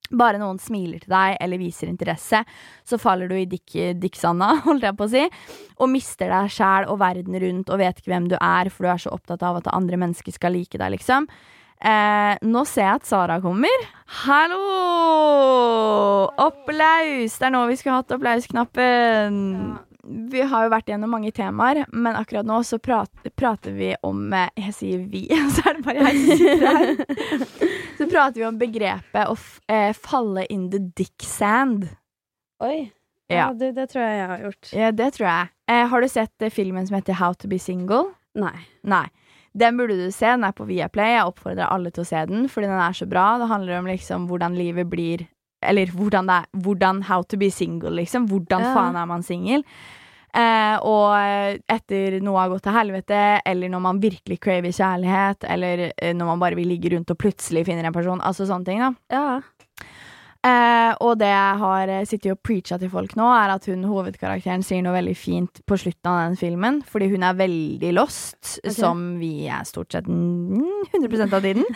bare 0.09 0.39
noen 0.41 0.57
smiler 0.63 1.03
til 1.03 1.13
deg 1.13 1.37
eller 1.43 1.61
viser 1.61 1.91
interesse, 1.91 2.41
så 2.85 2.99
faller 3.01 3.29
du 3.29 3.35
i 3.37 3.45
dick, 3.49 3.75
dicksanda, 4.01 4.55
holdt 4.67 4.87
jeg 4.87 4.97
på 4.97 5.05
å 5.05 5.13
si, 5.13 5.25
og 5.79 5.93
mister 5.93 6.33
deg 6.33 6.49
sjæl 6.55 6.89
og 6.89 7.01
verden 7.03 7.37
rundt 7.43 7.69
og 7.73 7.81
vet 7.83 8.01
ikke 8.01 8.15
hvem 8.15 8.31
du 8.33 8.39
er, 8.39 8.71
for 8.73 8.87
du 8.87 8.93
er 8.95 9.05
så 9.05 9.13
opptatt 9.13 9.45
av 9.45 9.61
at 9.61 9.69
andre 9.75 10.01
mennesker 10.01 10.35
skal 10.35 10.57
like 10.57 10.81
deg, 10.81 10.95
liksom. 10.97 11.29
Eh, 11.79 12.35
nå 12.43 12.65
ser 12.67 12.89
jeg 12.89 12.97
at 12.97 13.07
Sara 13.07 13.37
kommer. 13.43 13.85
Hallo! 14.25 14.63
Applaus! 16.43 17.37
Det 17.39 17.47
er 17.47 17.55
nå 17.55 17.67
vi 17.71 17.77
skulle 17.79 18.01
hatt 18.01 18.17
applausknappen. 18.17 19.79
Vi 20.09 20.41
har 20.51 20.65
jo 20.65 20.73
vært 20.73 20.89
gjennom 20.89 21.13
mange 21.13 21.33
temaer, 21.37 21.83
men 21.93 22.17
akkurat 22.17 22.47
nå 22.49 22.63
så 22.65 22.79
prater, 22.81 23.33
prater 23.37 23.75
vi 23.77 23.91
om 24.07 24.33
eh, 24.33 24.49
Jeg 24.57 24.75
sier 24.77 25.03
vi, 25.11 25.27
så 25.55 25.67
er 25.69 25.79
det 25.79 25.85
bare 25.85 26.07
jeg 26.09 26.23
som 26.23 26.43
sitter 26.43 26.69
her. 26.69 27.47
Så 27.99 28.07
prater 28.07 28.39
vi 28.39 28.45
om 28.47 28.59
begrepet 28.61 29.27
å 29.27 29.35
eh, 29.75 29.91
falle 29.91 30.45
in 30.55 30.69
the 30.71 30.79
dick 30.79 31.25
sand. 31.27 31.89
Oi. 32.63 32.93
Ja. 33.27 33.49
Ja, 33.49 33.49
det, 33.59 33.73
det 33.75 33.89
tror 33.91 34.05
jeg 34.05 34.21
jeg 34.21 34.29
har 34.31 34.45
gjort. 34.47 34.69
Ja, 34.71 34.91
det 34.95 35.09
tror 35.17 35.27
jeg. 35.27 35.49
Eh, 35.69 35.83
har 35.91 36.05
du 36.05 36.09
sett 36.09 36.47
eh, 36.47 36.53
filmen 36.55 36.87
som 36.87 36.95
heter 36.97 37.19
How 37.19 37.35
to 37.35 37.51
be 37.51 37.59
single? 37.59 38.13
Nei. 38.39 38.55
Nei. 38.87 39.09
Den 39.59 39.77
burde 39.81 39.99
du 39.99 40.13
se. 40.15 40.31
Den 40.31 40.47
er 40.47 40.55
på 40.55 40.69
Viaplay. 40.69 41.17
Jeg 41.17 41.27
oppfordrer 41.27 41.67
alle 41.67 41.91
til 41.91 42.07
å 42.07 42.09
se 42.09 42.23
den, 42.31 42.47
fordi 42.53 42.71
den 42.71 42.81
er 42.81 42.95
så 42.97 43.09
bra. 43.11 43.27
Det 43.43 43.51
handler 43.51 43.81
om 43.81 43.91
liksom 43.91 44.29
hvordan 44.31 44.57
livet 44.57 44.89
blir 44.95 45.27
Eller 45.63 45.87
hvordan 45.87 46.27
det 46.27 46.35
er 46.43 46.61
Hvordan 46.63 47.03
how 47.09 47.23
to 47.23 47.37
be 47.37 47.51
single, 47.51 47.91
liksom. 47.91 48.29
Hvordan 48.29 48.61
Ja. 48.63 48.75
faen 48.75 48.97
er 48.97 49.07
man 49.07 49.23
singel? 49.23 49.65
Eh, 50.35 50.77
og 50.85 51.17
etter 51.73 52.21
noe 52.21 52.39
har 52.39 52.51
gått 52.53 52.63
til 52.63 52.73
helvete, 52.77 53.41
eller 53.49 53.69
når 53.73 53.81
man 53.81 54.01
virkelig 54.01 54.39
craver 54.45 54.71
kjærlighet, 54.77 55.45
eller 55.49 55.91
eh, 55.97 56.13
når 56.15 56.27
man 56.27 56.39
bare 56.39 56.55
vil 56.55 56.69
ligge 56.69 56.93
rundt 56.95 57.11
og 57.11 57.19
plutselig 57.19 57.65
finner 57.67 57.85
en 57.89 57.93
person. 57.97 58.21
Altså 58.21 58.47
sånne 58.47 58.65
ting, 58.69 58.79
da. 58.85 58.93
Ja. 59.11 59.41
Eh, 60.47 60.93
og 61.03 61.17
det 61.19 61.29
jeg 61.33 61.55
har 61.61 61.91
eh, 61.91 62.05
sittet 62.07 62.31
og 62.31 62.39
preacha 62.47 62.77
til 62.79 62.91
folk 62.93 63.17
nå, 63.19 63.27
er 63.35 63.51
at 63.57 63.65
hun 63.67 63.83
hovedkarakteren 63.89 64.63
sier 64.63 64.85
noe 64.87 64.95
veldig 64.95 65.17
fint 65.19 65.63
på 65.67 65.79
slutten 65.83 66.11
av 66.13 66.21
den 66.29 66.39
filmen. 66.39 66.79
Fordi 66.87 67.09
hun 67.11 67.27
er 67.27 67.41
veldig 67.41 67.91
lost, 67.97 68.59
okay. 68.61 68.77
som 68.77 69.03
vi 69.19 69.49
er 69.51 69.67
stort 69.69 69.97
sett 69.97 70.07
mm, 70.07 70.95
100% 70.95 71.39
av 71.39 71.49
tiden. 71.49 71.67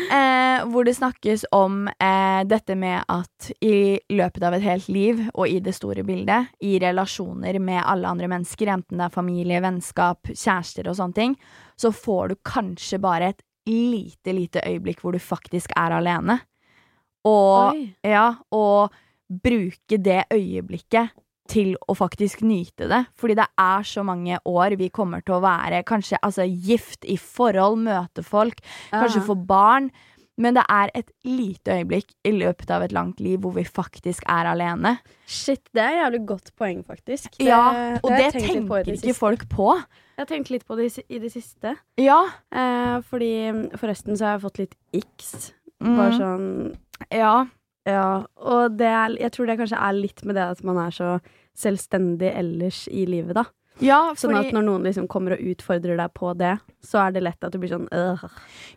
Eh, 0.00 0.62
hvor 0.72 0.86
det 0.86 0.94
snakkes 0.96 1.42
om 1.54 1.82
eh, 1.90 2.40
dette 2.48 2.72
med 2.78 3.04
at 3.12 3.50
i 3.62 4.00
løpet 4.14 4.46
av 4.46 4.54
et 4.56 4.64
helt 4.64 4.88
liv, 4.88 5.20
og 5.34 5.50
i 5.50 5.58
det 5.60 5.74
store 5.76 6.02
bildet, 6.08 6.54
i 6.64 6.78
relasjoner 6.80 7.58
med 7.60 7.82
alle 7.84 8.08
andre 8.08 8.30
mennesker, 8.32 8.72
enten 8.72 8.98
det 8.98 9.06
er 9.10 9.14
familie, 9.14 9.60
vennskap, 9.60 10.32
kjærester 10.32 10.88
og 10.88 10.96
sånne 10.98 11.18
ting, 11.18 11.36
så 11.78 11.92
får 11.92 12.32
du 12.32 12.38
kanskje 12.48 12.98
bare 13.02 13.34
et 13.34 13.44
lite, 13.68 14.32
lite 14.34 14.64
øyeblikk 14.66 15.04
hvor 15.04 15.14
du 15.14 15.20
faktisk 15.22 15.76
er 15.76 15.98
alene. 16.00 16.40
Og 17.28 17.80
ja, 18.06 18.28
og 18.52 18.94
bruke 19.30 19.98
det 20.00 20.24
øyeblikket 20.32 21.10
til 21.50 21.74
å 21.90 21.96
faktisk 21.98 22.44
nyte 22.46 22.86
det. 22.90 23.00
Fordi 23.18 23.34
det 23.40 23.46
er 23.58 23.86
så 23.86 24.04
mange 24.06 24.38
år 24.46 24.76
vi 24.78 24.88
kommer 24.94 25.22
til 25.26 25.38
å 25.38 25.42
være 25.42 25.82
kanskje 25.88 26.20
altså, 26.22 26.46
gift 26.46 27.04
i 27.10 27.16
forhold, 27.18 27.80
møte 27.82 28.22
folk, 28.26 28.62
kanskje 28.92 29.20
Ja. 29.20 29.26
få 29.26 29.34
barn. 29.46 29.90
Men 30.40 30.54
det 30.56 30.62
er 30.72 30.88
et 30.94 31.10
lite 31.26 31.74
øyeblikk 31.74 32.14
i 32.24 32.30
løpet 32.32 32.70
av 32.70 32.82
et 32.82 32.92
langt 32.96 33.18
liv 33.20 33.38
hvor 33.42 33.52
vi 33.52 33.64
faktisk 33.66 34.22
er 34.26 34.48
alene. 34.48 34.94
Shit, 35.28 35.60
det 35.74 35.82
er 35.82 35.90
et 35.98 36.00
jævlig 36.04 36.26
godt 36.30 36.52
poeng, 36.56 36.80
faktisk. 36.86 37.34
Det, 37.36 37.44
ja, 37.50 37.98
og 38.00 38.08
det, 38.08 38.32
det 38.32 38.42
tenker 38.46 38.80
ikke 38.86 38.96
siste. 38.96 39.14
folk 39.18 39.44
på. 39.52 39.74
Jeg 40.16 40.22
har 40.24 40.30
tenkt 40.30 40.50
litt 40.54 40.64
på 40.64 40.78
det 40.78 40.86
i, 40.96 41.02
i 41.16 41.18
det 41.18 41.32
siste. 41.34 41.74
Ja. 42.00 42.22
Eh, 42.54 43.00
fordi 43.10 43.68
forresten 43.76 44.16
så 44.16 44.30
har 44.30 44.38
jeg 44.38 44.44
fått 44.46 44.62
litt 44.62 44.74
x. 44.96 45.52
Mm. 45.82 45.96
Bare 45.98 46.16
sånn 46.16 46.48
Ja. 47.08 47.46
Ja, 47.88 48.26
og 48.36 48.76
det 48.76 48.88
er, 48.92 49.14
jeg 49.22 49.32
tror 49.32 49.48
det 49.48 49.56
kanskje 49.56 49.78
er 49.80 49.96
litt 49.96 50.20
med 50.28 50.36
det 50.36 50.44
at 50.52 50.60
man 50.68 50.76
er 50.82 50.92
så 50.92 51.14
selvstendig 51.56 52.28
ellers 52.36 52.84
i 52.92 53.06
livet, 53.08 53.32
da. 53.38 53.46
ja, 53.80 54.12
Sånn 54.18 54.36
at 54.36 54.50
når 54.52 54.66
noen 54.66 54.84
liksom 54.84 55.06
kommer 55.10 55.34
og 55.36 55.46
utfordrer 55.54 55.96
deg 55.96 56.12
på 56.12 56.34
det, 56.36 56.52
så 56.84 57.00
er 57.06 57.16
det 57.16 57.22
lett 57.24 57.46
at 57.46 57.54
du 57.54 57.58
blir 57.62 57.72
sånn 57.72 57.88
øh. 57.88 58.20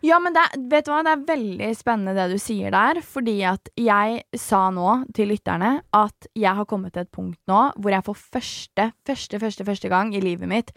Ja, 0.04 0.18
men 0.24 0.32
det, 0.36 0.46
vet 0.72 0.88
du 0.88 0.92
hva? 0.94 1.02
det 1.04 1.12
er 1.12 1.26
veldig 1.28 1.70
spennende 1.76 2.16
det 2.16 2.26
du 2.32 2.40
sier 2.40 2.72
der. 2.74 3.02
Fordi 3.04 3.36
at 3.48 3.68
jeg 3.76 4.24
sa 4.40 4.66
nå 4.72 4.96
til 5.16 5.30
lytterne 5.34 5.76
at 5.94 6.28
jeg 6.32 6.56
har 6.56 6.68
kommet 6.68 6.96
til 6.96 7.04
et 7.04 7.12
punkt 7.14 7.40
nå 7.50 7.62
hvor 7.76 7.92
jeg 7.92 8.08
for 8.08 8.16
første, 8.16 8.90
første, 9.06 9.40
første, 9.44 9.68
første 9.68 9.92
gang 9.92 10.16
i 10.16 10.24
livet 10.24 10.48
mitt 10.50 10.72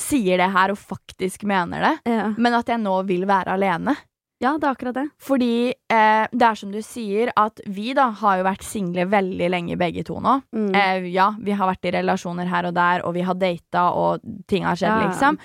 sier 0.00 0.40
det 0.40 0.50
her 0.54 0.72
og 0.72 0.80
faktisk 0.80 1.44
mener 1.48 1.84
det. 1.84 1.96
Ja. 2.10 2.30
Men 2.40 2.56
at 2.56 2.70
jeg 2.72 2.80
nå 2.82 2.94
vil 3.08 3.26
være 3.28 3.54
alene. 3.54 3.94
Ja, 4.40 4.54
det 4.56 4.64
er 4.66 4.70
akkurat 4.74 4.96
det. 4.96 5.06
Fordi 5.20 5.50
eh, 5.68 6.26
det 6.32 6.46
er 6.46 6.56
som 6.56 6.70
du 6.72 6.78
sier, 6.84 7.28
at 7.36 7.60
vi 7.68 7.92
da 7.96 8.06
har 8.22 8.38
jo 8.40 8.46
vært 8.46 8.64
single 8.64 9.04
veldig 9.12 9.50
lenge 9.52 9.76
begge 9.80 10.04
to 10.08 10.16
nå. 10.24 10.38
Mm. 10.56 10.70
Eh, 10.74 11.08
ja, 11.12 11.30
vi 11.38 11.52
har 11.52 11.68
vært 11.68 11.84
i 11.90 11.92
relasjoner 11.98 12.48
her 12.48 12.70
og 12.70 12.74
der, 12.78 13.04
og 13.04 13.12
vi 13.18 13.26
har 13.26 13.36
data, 13.36 13.90
og 13.92 14.24
ting 14.48 14.64
har 14.64 14.80
skjedd, 14.80 14.96
Ja. 14.96 15.10
liksom. 15.10 15.38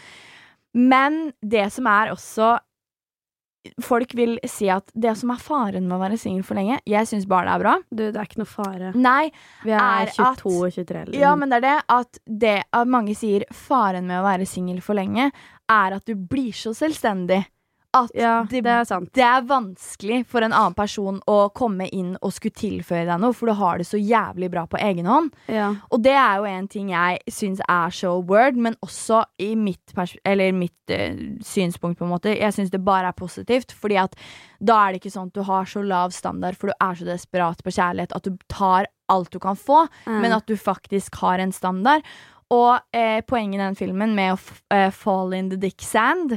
Men 0.75 1.33
det 1.41 1.69
som 1.71 1.87
er 1.87 2.11
også 2.15 2.57
Folk 3.81 4.11
vil 4.13 4.35
si 4.45 4.67
at 4.69 4.91
det 4.93 5.15
som 5.17 5.31
er 5.33 5.39
faren 5.41 5.87
med 5.87 5.95
å 5.95 6.01
være 6.03 6.19
singel 6.21 6.43
for 6.45 6.53
lenge 6.53 6.75
Jeg 6.85 7.07
syns 7.09 7.25
bare 7.25 7.47
det 7.47 7.53
er 7.55 7.63
bra. 7.63 7.71
Du, 7.89 8.03
det 8.13 8.19
er 8.21 8.27
ikke 8.27 8.41
noe 8.43 8.49
fare. 8.51 8.91
Nei, 8.93 9.31
Vi 9.65 9.71
er, 9.73 10.05
er 10.05 10.11
22 10.13 10.51
og 10.67 10.75
23. 10.75 10.99
Eller. 11.01 11.17
ja, 11.17 11.31
men 11.39 11.49
det 11.49 11.57
er 11.57 11.65
det 11.65 11.79
at, 11.95 12.19
det 12.29 12.53
at 12.69 12.91
mange 12.93 13.15
sier 13.17 13.47
faren 13.49 14.05
med 14.05 14.19
å 14.19 14.27
være 14.27 14.45
singel 14.45 14.83
for 14.85 14.93
lenge, 14.99 15.31
er 15.65 15.95
at 15.97 16.05
du 16.05 16.13
blir 16.13 16.53
så 16.53 16.75
selvstendig. 16.77 17.41
At 17.95 18.11
ja, 18.17 18.41
det, 18.49 18.59
det 18.65 18.71
er 18.73 18.87
sant. 18.89 19.09
det 19.15 19.23
er 19.23 19.45
vanskelig 19.47 20.17
for 20.27 20.43
en 20.43 20.51
annen 20.51 20.75
person 20.75 21.21
å 21.31 21.37
komme 21.55 21.87
inn 21.95 22.15
og 22.19 22.33
skulle 22.35 22.57
tilføye 22.59 23.05
deg 23.07 23.21
noe, 23.23 23.31
for 23.35 23.47
du 23.47 23.55
har 23.55 23.79
det 23.79 23.87
så 23.87 23.99
jævlig 23.99 24.49
bra 24.51 24.65
på 24.67 24.81
egen 24.83 25.07
hånd. 25.07 25.29
Ja. 25.47 25.69
Og 25.95 26.03
det 26.03 26.15
er 26.19 26.41
jo 26.41 26.49
en 26.49 26.67
ting 26.71 26.89
jeg 26.91 27.21
syns 27.31 27.63
er 27.63 27.95
så 27.95 28.11
word, 28.19 28.59
men 28.59 28.75
også 28.83 29.21
i 29.39 29.53
mitt, 29.55 29.95
mitt 30.57 30.91
uh, 30.91 31.23
synspunkt, 31.45 31.99
på 32.01 32.07
en 32.07 32.11
måte. 32.11 32.35
Jeg 32.35 32.57
syns 32.57 32.73
det 32.73 32.83
bare 32.83 33.13
er 33.13 33.17
positivt, 33.17 33.71
fordi 33.71 34.01
at 34.03 34.19
da 34.59 34.81
er 34.81 34.93
det 34.93 35.01
ikke 35.03 35.15
sånn 35.15 35.31
at 35.31 35.39
du 35.39 35.45
har 35.47 35.71
så 35.71 35.83
lav 35.85 36.11
standard, 36.15 36.59
for 36.59 36.71
du 36.71 36.75
er 36.75 36.99
så 36.99 37.07
desperat 37.07 37.63
på 37.63 37.73
kjærlighet 37.77 38.15
at 38.15 38.27
du 38.27 38.35
tar 38.51 38.91
alt 39.11 39.31
du 39.31 39.39
kan 39.39 39.55
få, 39.55 39.85
Mm. 40.05 40.21
men 40.21 40.33
at 40.33 40.45
du 40.49 40.55
faktisk 40.57 41.15
har 41.21 41.39
en 41.39 41.51
standard. 41.53 42.03
Og 42.53 42.77
eh, 42.93 43.21
poenget 43.25 43.59
i 43.59 43.63
den 43.63 43.75
filmen 43.77 44.13
med 44.17 44.35
å 44.35 44.39
eh, 44.75 44.91
fall 44.93 45.33
in 45.33 45.49
the 45.49 45.57
dick 45.57 45.81
sand 45.81 46.35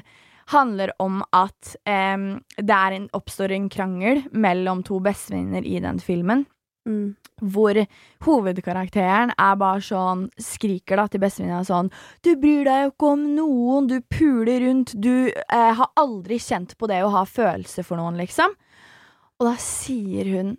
handler 0.52 0.92
om 1.02 1.22
at 1.36 1.74
um, 1.84 2.30
det 2.56 2.78
en, 2.98 3.08
oppstår 3.16 3.52
en 3.52 3.68
krangel 3.72 4.22
mellom 4.32 4.82
to 4.86 5.00
bestevenninner 5.04 5.66
i 5.66 5.80
den 5.84 6.00
filmen 6.00 6.46
Mm. 6.88 7.16
hvor 7.42 7.76
hovedkarakteren 8.24 9.34
er 9.36 9.56
bare 9.60 9.82
sånn 9.84 10.22
Skriker 10.40 10.96
da 10.96 11.04
til 11.10 11.20
bestevenninna 11.20 11.60
sånn 11.66 11.90
Du 12.24 12.30
bryr 12.40 12.64
deg 12.64 12.84
jo 12.86 12.92
ikke 12.94 13.10
om 13.12 13.24
noen, 13.34 13.88
du 13.90 13.98
puler 14.00 14.62
rundt, 14.64 14.94
du 14.96 15.28
eh, 15.28 15.74
har 15.76 15.90
aldri 16.00 16.38
kjent 16.40 16.72
på 16.78 16.88
det 16.88 17.02
å 17.04 17.12
ha 17.12 17.26
følelser 17.28 17.84
for 17.84 18.00
noen, 18.00 18.16
liksom. 18.16 18.54
Og 19.38 19.50
da 19.50 19.54
sier 19.60 20.32
hun, 20.32 20.54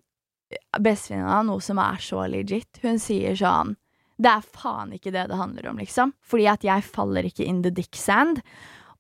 bestevenninna, 0.78 1.42
noe 1.48 1.64
som 1.66 1.82
er 1.82 1.98
så 2.04 2.28
legit. 2.30 2.80
Hun 2.84 3.02
sier 3.02 3.36
sånn 3.40 3.76
Det 4.20 4.30
er 4.30 4.46
faen 4.54 4.94
ikke 4.94 5.16
det 5.16 5.30
det 5.32 5.40
handler 5.40 5.72
om, 5.72 5.82
liksom. 5.82 6.14
Fordi 6.22 6.46
at 6.52 6.68
jeg 6.68 6.86
faller 6.86 7.26
ikke 7.26 7.48
in 7.48 7.64
the 7.64 7.72
dick 7.72 7.96
sand. 7.96 8.44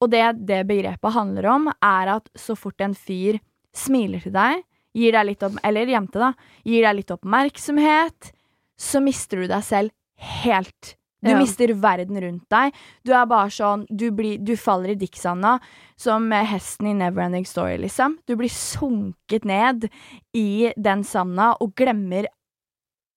Og 0.02 0.10
det 0.14 0.24
det 0.48 0.62
begrepet 0.70 1.14
handler 1.14 1.46
om, 1.52 1.68
er 1.84 2.14
at 2.16 2.30
så 2.40 2.56
fort 2.58 2.80
en 2.82 2.96
fyr 2.96 3.40
smiler 3.76 4.22
til 4.24 4.32
deg, 4.34 4.64
gir 4.96 5.12
deg 5.14 5.26
litt 5.28 5.44
opp, 5.46 5.58
eller 5.64 5.86
jente, 5.92 6.20
da, 6.20 6.32
gir 6.66 6.86
deg 6.88 6.96
litt 7.02 7.12
oppmerksomhet, 7.14 8.32
så 8.80 9.02
mister 9.04 9.44
du 9.44 9.48
deg 9.52 9.64
selv 9.64 9.92
helt. 10.40 10.96
Du 11.22 11.32
Ja. 11.32 11.38
mister 11.38 11.68
verden 11.76 12.16
rundt 12.22 12.48
deg. 12.50 12.74
Du 13.04 13.12
er 13.12 13.26
bare 13.26 13.50
sånn 13.52 13.86
Du, 13.92 14.10
blir, 14.10 14.38
du 14.40 14.56
faller 14.56 14.92
i 14.92 14.96
dikksanda 14.96 15.60
som 15.98 16.32
hesten 16.32 16.88
i 16.88 16.94
Neverending 16.94 17.46
Story, 17.46 17.78
liksom. 17.78 18.18
Du 18.26 18.38
blir 18.38 18.48
sunket 18.48 19.44
ned 19.44 19.90
i 20.34 20.72
den 20.78 21.04
sanda 21.04 21.58
og 21.60 21.76
glemmer 21.76 22.26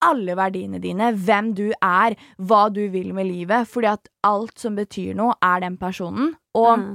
alle 0.02 0.36
verdiene 0.38 0.80
dine, 0.82 1.12
hvem 1.14 1.52
du 1.58 1.68
er, 1.76 2.16
hva 2.38 2.66
du 2.72 2.82
vil 2.92 3.12
med 3.16 3.28
livet, 3.28 3.68
fordi 3.70 3.92
at 3.92 4.10
alt 4.26 4.58
som 4.60 4.76
betyr 4.78 5.14
noe, 5.18 5.36
er 5.42 5.62
den 5.64 5.78
personen. 5.80 6.34
Og 6.58 6.72
mm. 6.78 6.90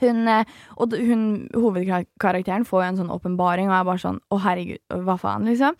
hun, 0.00 0.20
eh, 0.32 0.58
og 0.76 0.98
hun, 0.98 1.22
hovedkarakteren 1.54 2.66
får 2.68 2.82
jo 2.82 2.88
en 2.90 3.00
sånn 3.02 3.14
åpenbaring, 3.14 3.70
og 3.70 3.78
er 3.78 3.88
bare 3.88 4.04
sånn 4.04 4.20
Å, 4.28 4.42
herregud, 4.44 4.82
hva 5.06 5.18
faen, 5.20 5.48
liksom? 5.48 5.78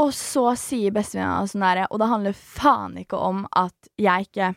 Og 0.00 0.12
så 0.16 0.50
sier 0.58 0.94
bestevenninna 0.94 1.48
sånn 1.50 1.64
derre 1.64 1.88
Og 1.90 1.98
det 2.00 2.06
handler 2.08 2.36
faen 2.36 2.94
ikke 3.02 3.18
om 3.20 3.42
at 3.58 3.90
jeg 4.00 4.28
ikke 4.28 4.52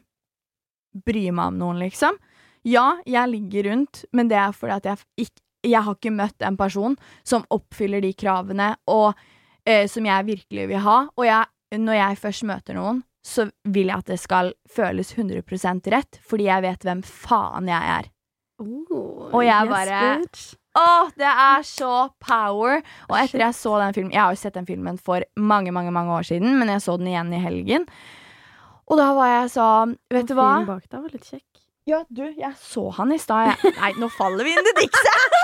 bryr 1.04 1.34
meg 1.34 1.54
om 1.54 1.58
noen, 1.62 1.82
liksom. 1.82 2.20
Ja, 2.64 3.00
jeg 3.10 3.32
ligger 3.32 3.72
rundt, 3.72 4.04
men 4.16 4.30
det 4.32 4.38
er 4.40 4.54
fordi 4.56 4.78
at 4.78 4.92
jeg 4.92 5.28
ikke 5.28 5.42
Jeg 5.64 5.80
har 5.86 5.96
ikke 5.96 6.12
møtt 6.12 6.44
en 6.44 6.58
person 6.60 6.98
som 7.24 7.46
oppfyller 7.56 8.04
de 8.04 8.10
kravene, 8.20 8.74
og 8.92 9.16
eh, 9.66 9.86
som 9.92 10.06
jeg 10.06 10.26
virkelig 10.30 10.68
vil 10.74 10.82
ha. 10.86 10.98
Og 11.18 11.26
jeg, 11.28 11.46
når 11.80 12.00
jeg 12.00 12.20
først 12.24 12.44
møter 12.50 12.78
noen, 12.78 13.04
så 13.24 13.46
vil 13.72 13.88
jeg 13.88 14.02
at 14.04 14.10
det 14.12 14.20
skal 14.20 14.52
føles 14.70 15.14
100% 15.16 15.88
rett, 15.94 16.20
fordi 16.28 16.50
jeg 16.50 16.66
vet 16.66 16.84
hvem 16.84 17.04
faen 17.08 17.70
jeg 17.72 17.94
er. 18.00 18.10
Oh, 18.64 19.30
Og 19.34 19.42
jeg 19.44 19.66
yes, 19.66 19.72
bare- 19.72 20.20
bitch. 20.20 20.44
Åh, 20.76 21.10
det 21.22 21.30
er 21.30 21.62
så 21.70 22.10
power! 22.24 22.80
Og 23.10 23.16
etter 23.20 23.44
jeg 23.44 23.54
så 23.54 23.76
den 23.78 23.94
filmen 23.94 24.12
Jeg 24.16 24.22
har 24.24 24.32
jo 24.34 24.40
sett 24.42 24.56
den 24.58 24.66
filmen 24.66 24.96
for 24.98 25.22
mange, 25.38 25.70
mange, 25.72 25.92
mange 25.94 26.10
år 26.16 26.26
siden, 26.26 26.56
men 26.58 26.68
jeg 26.74 26.82
så 26.82 26.96
den 26.98 27.12
igjen 27.12 27.30
i 27.38 27.42
helgen. 27.44 27.86
Og 28.90 28.98
da 28.98 29.12
var 29.14 29.28
jeg 29.30 29.52
sånn 29.54 29.94
Vet 30.10 30.32
du 30.32 30.34
hva? 30.34 30.48
Bak 30.66 30.88
deg 30.90 31.04
var 31.04 31.14
litt 31.14 31.28
kjekk. 31.30 31.46
Ja, 31.86 32.00
du, 32.10 32.24
jeg 32.26 32.54
så 32.58 32.88
han 32.98 33.12
i 33.14 33.20
stad. 33.22 33.54
Nei, 33.78 33.92
nå 34.02 34.10
faller 34.18 34.48
vi 34.48 34.56
inn 34.56 34.70
i 34.72 34.76
dikset! 34.82 35.43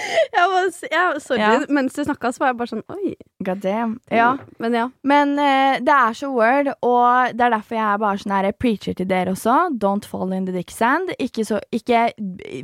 Jeg 0.36 0.46
var, 0.50 0.66
jeg, 0.90 1.20
sorry, 1.22 1.40
Ja. 1.40 1.64
mens 1.68 1.94
du 1.96 2.02
snakka, 2.04 2.30
så 2.32 2.40
var 2.42 2.50
jeg 2.52 2.56
bare 2.60 2.70
sånn 2.70 2.84
oi. 2.94 3.12
God 3.44 3.60
damn. 3.64 3.94
Ja. 4.14 4.28
Men 4.62 4.76
ja. 4.76 4.84
Men 5.06 5.32
uh, 5.38 5.78
det 5.84 5.94
er 5.96 6.14
så 6.16 6.30
word, 6.32 6.70
og 6.86 7.34
det 7.36 7.44
er 7.46 7.54
derfor 7.56 7.76
jeg 7.76 7.84
er 7.86 7.98
bare 8.02 8.20
sånn 8.22 8.34
her 8.36 8.48
preacher 8.52 8.94
til 8.96 9.08
dere 9.10 9.34
også. 9.34 9.56
Don't 9.82 10.06
fall 10.08 10.32
in 10.36 10.46
the 10.48 10.54
dick 10.54 10.70
sand. 10.72 11.10
Ikke, 11.20 11.44
så, 11.48 11.58
ikke 11.74 12.04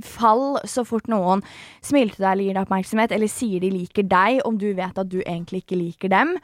fall 0.07 0.57
så 0.69 0.85
fort 0.87 1.11
noen 1.13 1.43
smiler 1.85 2.15
til 2.15 2.23
deg 2.25 2.31
eller 2.33 2.47
gir 2.49 2.57
deg 2.59 2.65
oppmerksomhet, 2.69 3.13
eller 3.19 3.33
sier 3.33 3.61
de 3.67 3.73
liker 3.75 4.07
deg, 4.09 4.41
om 4.49 4.57
du 4.63 4.69
vet 4.79 5.03
at 5.03 5.11
du 5.13 5.19
egentlig 5.27 5.65
ikke 5.65 5.81
liker 5.83 6.13
dem. 6.15 6.37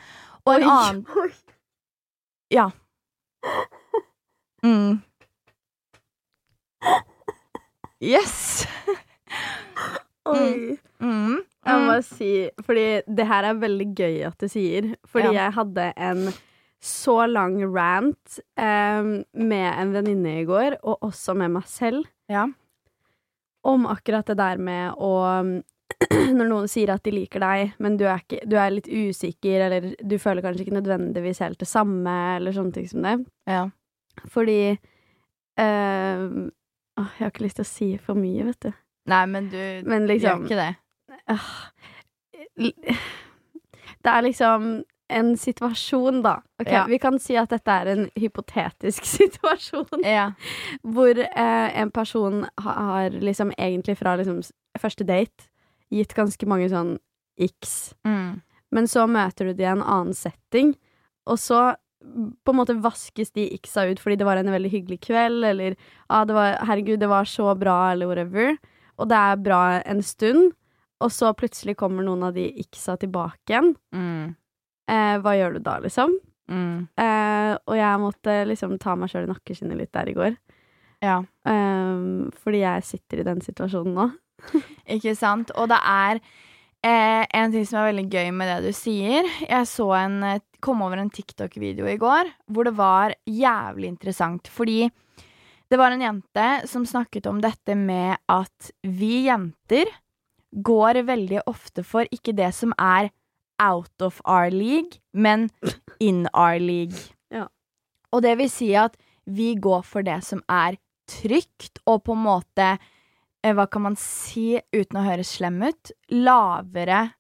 Og 0.44 0.56
en 0.58 0.66
Oi. 0.66 0.74
annen 0.76 1.04
Ja. 2.58 2.68
Mm. 4.62 5.00
Yes. 8.00 8.66
Oi. 10.26 10.78
Mm. 11.02 11.38
Jeg 11.66 11.82
må 11.86 11.96
Mm. 11.96 12.02
si, 12.02 12.50
fordi 12.62 13.02
det 13.14 13.26
her 13.26 13.44
er 13.44 13.54
veldig 13.54 13.94
gøy 13.94 14.26
at 14.26 14.38
du 14.38 14.46
sier. 14.48 14.94
Fordi 15.06 15.32
Ja. 15.32 15.46
jeg 15.48 15.52
hadde 15.52 15.92
en 15.96 16.32
så 16.82 17.28
lang 17.30 17.56
rant 17.74 18.40
eh, 18.56 19.02
med 19.34 19.74
en 19.78 19.92
venninne 19.92 20.40
i 20.40 20.44
går, 20.44 20.78
og 20.82 20.98
også 21.02 21.34
med 21.36 21.50
meg 21.52 21.64
selv, 21.66 22.04
Ja. 22.28 22.46
om 23.64 23.86
akkurat 23.86 24.24
det 24.26 24.36
der 24.36 24.56
med 24.58 24.94
å 24.98 25.62
Når 26.10 26.48
noen 26.48 26.68
sier 26.68 26.90
at 26.90 27.02
de 27.04 27.10
liker 27.12 27.38
deg, 27.40 27.74
men 27.78 27.96
du 27.96 28.04
er, 28.06 28.18
ikke, 28.18 28.40
du 28.48 28.56
er 28.56 28.70
litt 28.70 28.88
usikker, 28.88 29.60
eller 29.66 29.94
du 30.02 30.16
føler 30.18 30.42
kanskje 30.42 30.64
ikke 30.66 30.82
nødvendigvis 30.82 31.38
helt 31.44 31.58
det 31.60 31.68
samme, 31.68 32.36
eller 32.38 32.50
sånne 32.50 32.72
ting 32.72 32.88
som 32.88 33.02
det. 33.02 33.26
ja. 33.46 33.68
Fordi 34.28 34.78
eh, 35.58 36.18
åh, 36.98 37.08
Jeg 37.18 37.18
har 37.18 37.30
ikke 37.30 37.44
lyst 37.46 37.56
til 37.56 37.64
å 37.64 37.70
si 37.70 37.96
for 37.98 38.14
mye, 38.18 38.44
vet 38.44 38.60
du. 38.60 38.72
Nei, 39.10 39.26
men 39.26 39.48
du 39.50 39.58
Men 39.88 40.06
gjør 40.06 40.12
liksom 40.14 40.44
ikke 40.46 40.60
det. 40.60 40.70
Ah, 41.28 41.52
Det 44.02 44.10
er 44.10 44.22
liksom 44.26 44.82
en 45.12 45.36
situasjon, 45.36 46.22
da. 46.24 46.40
Okay, 46.60 46.72
Ja. 46.72 46.84
Vi 46.88 46.98
kan 46.98 47.18
si 47.20 47.36
at 47.36 47.50
dette 47.52 47.70
er 47.70 47.86
en 47.92 48.06
hypotetisk 48.16 49.04
situasjon. 49.18 50.04
Ja. 50.04 50.30
Hvor 50.82 51.18
eh, 51.18 51.80
en 51.80 51.90
person 51.90 52.46
har, 52.58 52.78
har 52.88 53.10
liksom 53.10 53.52
egentlig 53.58 53.98
fra 53.98 54.16
liksom 54.16 54.40
første 54.80 55.04
date 55.04 55.50
gitt 55.92 56.14
ganske 56.16 56.48
mange 56.48 56.70
sånn 56.72 56.96
x. 57.40 57.92
Mm. 58.08 58.40
Men 58.72 58.88
så 58.88 59.04
møter 59.06 59.50
du 59.50 59.52
det 59.58 59.66
i 59.66 59.72
en 59.74 59.84
annen 59.84 60.16
setting, 60.16 60.74
og 61.28 61.38
så 61.38 61.74
på 62.02 62.50
en 62.50 62.58
måte 62.58 62.74
vaskes 62.82 63.30
de 63.36 63.44
x-a 63.60 63.84
ut 63.92 64.00
fordi 64.02 64.16
det 64.18 64.26
var 64.26 64.40
en 64.40 64.50
veldig 64.50 64.70
hyggelig 64.72 64.98
kveld, 65.04 65.44
eller 65.46 65.76
ah, 66.08 66.24
det 66.26 66.34
var, 66.34 66.56
'herregud, 66.66 66.98
det 66.98 67.08
var 67.08 67.28
så 67.28 67.52
bra', 67.54 67.92
eller 67.92 68.08
whatever. 68.10 68.56
Og 69.00 69.08
det 69.10 69.18
er 69.18 69.40
bra 69.42 69.62
en 69.80 70.02
stund, 70.04 70.52
og 71.02 71.10
så 71.10 71.32
plutselig 71.34 71.76
kommer 71.80 72.06
noen 72.06 72.28
av 72.28 72.36
de 72.36 72.46
x-a 72.66 72.96
tilbake 73.00 73.50
igjen. 73.50 73.72
Mm. 73.94 74.34
Eh, 74.92 75.16
hva 75.22 75.34
gjør 75.38 75.56
du 75.56 75.64
da, 75.64 75.78
liksom? 75.82 76.14
Mm. 76.52 76.88
Eh, 77.00 77.52
og 77.56 77.78
jeg 77.78 78.02
måtte 78.02 78.36
liksom 78.50 78.76
ta 78.82 78.94
meg 78.98 79.10
sjøl 79.10 79.26
i 79.26 79.32
nakkeskinnet 79.32 79.78
litt 79.78 79.92
der 79.94 80.10
i 80.12 80.16
går. 80.16 80.36
Ja. 81.02 81.18
Eh, 81.48 82.30
fordi 82.44 82.62
jeg 82.62 82.86
sitter 82.86 83.22
i 83.22 83.26
den 83.26 83.42
situasjonen 83.44 83.98
nå. 83.98 84.08
Ikke 84.96 85.14
sant? 85.18 85.52
Og 85.58 85.70
det 85.72 85.78
er 85.78 86.20
eh, 86.86 87.24
en 87.26 87.54
ting 87.54 87.66
som 87.68 87.80
er 87.80 87.90
veldig 87.90 88.08
gøy 88.10 88.32
med 88.36 88.50
det 88.50 88.58
du 88.68 88.76
sier. 88.76 89.28
Jeg 89.46 89.70
så 89.70 89.88
en, 89.98 90.18
eh, 90.28 90.42
kom 90.62 90.82
over 90.86 91.02
en 91.02 91.10
TikTok-video 91.10 91.88
i 91.90 91.98
går 92.00 92.30
hvor 92.52 92.68
det 92.68 92.76
var 92.78 93.16
jævlig 93.26 93.90
interessant. 93.90 94.50
Fordi 94.50 94.84
det 95.72 95.78
var 95.80 95.94
en 95.94 96.04
jente 96.04 96.46
som 96.68 96.84
snakket 96.86 97.26
om 97.30 97.38
dette 97.40 97.74
med 97.78 98.18
at 98.28 98.70
vi 98.84 99.24
jenter 99.24 99.88
går 100.52 101.00
veldig 101.08 101.46
ofte 101.48 101.80
for 101.86 102.04
ikke 102.12 102.34
det 102.36 102.50
som 102.52 102.74
er 102.76 103.08
out 103.62 104.04
of 104.04 104.20
our 104.28 104.50
league, 104.52 105.00
men 105.12 105.48
in 105.98 106.26
our 106.34 106.58
league. 106.60 106.98
Ja. 107.32 107.46
Og 108.12 108.20
det 108.26 108.36
vil 108.42 108.50
si 108.52 108.72
at 108.76 108.98
vi 109.24 109.54
går 109.54 109.80
for 109.86 110.04
det 110.04 110.20
som 110.26 110.42
er 110.50 110.76
trygt, 111.08 111.80
og 111.86 112.04
på 112.04 112.16
en 112.16 112.24
måte 112.24 112.68
eh, 112.76 113.54
Hva 113.56 113.66
kan 113.66 113.86
man 113.88 113.96
si 113.98 114.60
uten 114.74 115.00
å 115.00 115.06
høres 115.06 115.32
slem 115.38 115.60
ut? 115.64 115.92
Lavere 116.12 117.14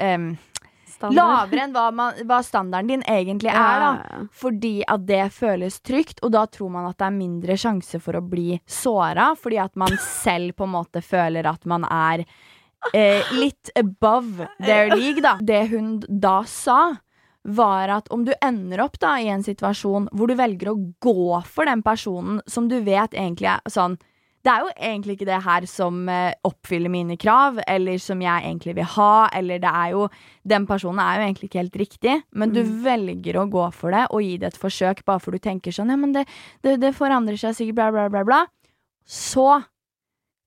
em, 0.00 0.32
Standard. 0.96 1.18
Lavere 1.18 1.64
enn 1.66 1.76
hva, 1.76 1.86
man, 1.92 2.18
hva 2.24 2.40
standarden 2.44 2.88
din 2.94 3.06
egentlig 3.12 3.52
er, 3.52 3.82
da. 3.82 4.20
Fordi 4.32 4.80
at 4.88 5.06
det 5.08 5.22
føles 5.36 5.78
trygt, 5.84 6.22
og 6.24 6.32
da 6.32 6.46
tror 6.48 6.72
man 6.72 6.88
at 6.88 6.98
det 7.00 7.08
er 7.10 7.16
mindre 7.18 7.56
sjanse 7.60 8.00
for 8.02 8.16
å 8.16 8.24
bli 8.24 8.56
såra, 8.64 9.34
fordi 9.36 9.60
at 9.60 9.76
man 9.76 9.96
selv 10.24 10.56
på 10.56 10.68
en 10.68 10.76
måte 10.78 11.04
føler 11.04 11.48
at 11.48 11.68
man 11.68 11.84
er 11.84 12.24
eh, 12.94 13.34
litt 13.36 13.72
above 13.76 14.48
their 14.62 14.94
league, 14.96 15.20
da. 15.24 15.36
Det 15.40 15.66
hun 15.74 15.98
da 16.08 16.40
sa, 16.48 16.96
var 17.46 17.92
at 17.94 18.08
om 18.10 18.24
du 18.26 18.32
ender 18.42 18.80
opp 18.82 18.98
da 18.98 19.16
i 19.22 19.28
en 19.30 19.44
situasjon 19.46 20.08
hvor 20.16 20.26
du 20.26 20.34
velger 20.38 20.72
å 20.72 20.78
gå 20.98 21.42
for 21.46 21.68
den 21.68 21.84
personen 21.86 22.40
som 22.50 22.66
du 22.66 22.80
vet 22.82 23.14
egentlig 23.14 23.52
er 23.52 23.70
sånn 23.70 23.94
det 24.46 24.52
er 24.52 24.62
jo 24.62 24.68
egentlig 24.78 25.16
ikke 25.16 25.26
det 25.26 25.38
her 25.42 25.64
som 25.66 25.96
eh, 26.12 26.34
oppfyller 26.46 26.92
mine 26.92 27.16
krav, 27.18 27.58
eller 27.66 27.98
som 28.02 28.20
jeg 28.22 28.44
egentlig 28.46 28.76
vil 28.78 28.86
ha, 28.94 29.26
eller 29.34 29.58
det 29.62 29.72
er 29.74 29.94
jo 29.96 30.04
Den 30.46 30.66
personen 30.68 31.00
er 31.02 31.16
jo 31.18 31.24
egentlig 31.26 31.48
ikke 31.50 31.58
helt 31.64 31.78
riktig, 31.82 32.12
men 32.32 32.52
du 32.54 32.60
Mm. 32.62 32.76
velger 32.84 33.40
å 33.42 33.48
gå 33.50 33.64
for 33.74 33.90
det 33.90 34.04
og 34.14 34.22
gi 34.22 34.36
det 34.38 34.52
et 34.54 34.60
forsøk 34.62 35.04
bare 35.04 35.18
for 35.24 35.34
du 35.34 35.38
tenker 35.42 35.74
sånn 35.74 35.90
Ja, 35.90 35.96
men 35.98 36.12
det, 36.14 36.22
det, 36.62 36.76
det 36.80 36.94
forandrer 36.94 37.36
seg 37.36 37.56
sikkert, 37.58 37.74
bla, 37.74 37.90
bla, 37.90 38.08
bla, 38.08 38.22
bla. 38.24 38.46
Så 39.06 39.48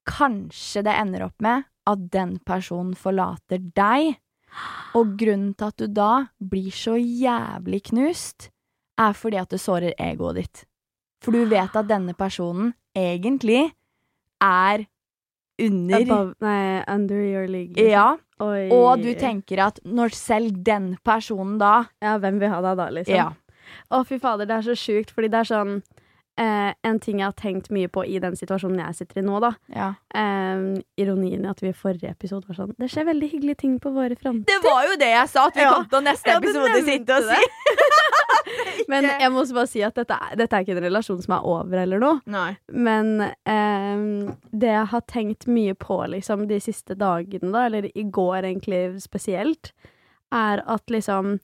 kanskje 0.10 0.84
det 0.88 0.96
ender 0.96 1.26
opp 1.28 1.42
med 1.44 1.68
at 1.90 2.08
den 2.14 2.38
personen 2.46 2.96
forlater 2.98 3.60
deg, 3.76 4.16
og 4.98 5.16
grunnen 5.20 5.52
til 5.58 5.68
at 5.70 5.78
du 5.78 5.88
da 5.94 6.12
blir 6.42 6.72
så 6.74 6.96
jævlig 6.98 7.84
knust, 7.92 8.50
er 9.00 9.14
fordi 9.14 9.38
at 9.42 9.52
det 9.54 9.60
sårer 9.62 9.94
egoet 10.02 10.40
ditt. 10.40 10.64
For 11.24 11.36
du 11.36 11.44
vet 11.52 11.76
at 11.76 11.88
denne 11.90 12.16
personen 12.18 12.74
egentlig 12.98 13.70
er 14.42 14.86
under 15.60 16.02
Above, 16.02 16.34
nei, 16.40 16.84
under 16.88 17.20
your 17.20 17.48
league. 17.48 17.74
liksom. 17.76 17.92
Ja, 17.92 18.18
Oi. 18.40 18.70
og 18.72 19.02
du 19.04 19.14
tenker 19.20 19.60
at 19.66 19.80
når 19.84 20.14
selv 20.16 20.64
den 20.64 20.94
personen 21.04 21.58
da 21.60 21.90
Ja, 22.02 22.18
hvem 22.18 22.40
vil 22.40 22.50
ha 22.54 22.62
deg 22.64 22.78
da, 22.80 22.90
liksom? 22.96 23.16
Ja. 23.16 23.32
Å, 23.92 24.06
fy 24.08 24.18
fader, 24.20 24.46
det 24.48 24.56
er 24.56 24.62
så 24.72 24.76
sjukt, 24.80 25.12
fordi 25.12 25.28
det 25.30 25.42
er 25.44 25.50
sånn 25.50 25.74
eh, 26.40 26.72
En 26.88 27.00
ting 27.04 27.20
jeg 27.20 27.28
har 27.28 27.36
tenkt 27.38 27.68
mye 27.76 27.90
på 27.92 28.06
i 28.08 28.18
den 28.24 28.34
situasjonen 28.40 28.80
jeg 28.86 28.96
sitter 29.02 29.20
i 29.20 29.26
nå, 29.28 29.42
da. 29.44 29.52
ja. 29.76 29.90
Eh, 30.16 30.80
ironien 31.04 31.44
i 31.44 31.50
at 31.52 31.60
vi 31.62 31.74
i 31.74 31.76
forrige 31.76 32.10
episode 32.16 32.48
var 32.48 32.56
sånn 32.62 32.72
Det 32.80 32.88
skjer 32.90 33.06
veldig 33.12 33.30
hyggelige 33.36 33.60
ting 33.66 33.76
på 33.84 33.92
våre 33.92 34.16
fronter. 34.16 34.48
Det 34.48 34.64
var 34.64 34.88
jo 34.88 34.96
det 35.04 35.12
jeg 35.12 35.28
sa, 35.36 35.46
at 35.52 35.60
vi 35.60 35.68
Ja. 35.68 35.74
kom 35.76 35.86
til 35.92 36.00
å 36.00 36.06
neste 36.08 36.38
episode 36.40 36.82
sitte 36.88 37.20
og 37.20 37.28
si. 37.28 37.44
Men 38.88 39.08
jeg 39.10 39.32
må 39.34 39.44
også 39.44 39.58
bare 39.58 39.70
si 39.72 39.84
at 39.86 39.98
dette 40.00 40.16
er, 40.16 40.36
dette 40.40 40.56
er 40.56 40.66
ikke 40.66 40.76
en 40.78 40.84
relasjon 40.86 41.22
som 41.24 41.36
er 41.38 41.48
over 41.50 41.82
eller 41.84 42.02
noe. 42.02 42.22
Nei. 42.30 42.54
Men 42.72 43.22
eh, 43.26 44.34
det 44.52 44.74
jeg 44.74 44.90
har 44.94 45.06
tenkt 45.12 45.48
mye 45.52 45.76
på 45.78 46.02
liksom 46.14 46.48
de 46.50 46.62
siste 46.64 46.98
dagene, 47.00 47.52
da, 47.56 47.68
eller 47.68 47.90
i 47.92 48.06
går 48.06 48.44
egentlig 48.44 48.84
spesielt, 49.04 49.74
er 50.36 50.64
at 50.70 50.92
liksom 50.94 51.40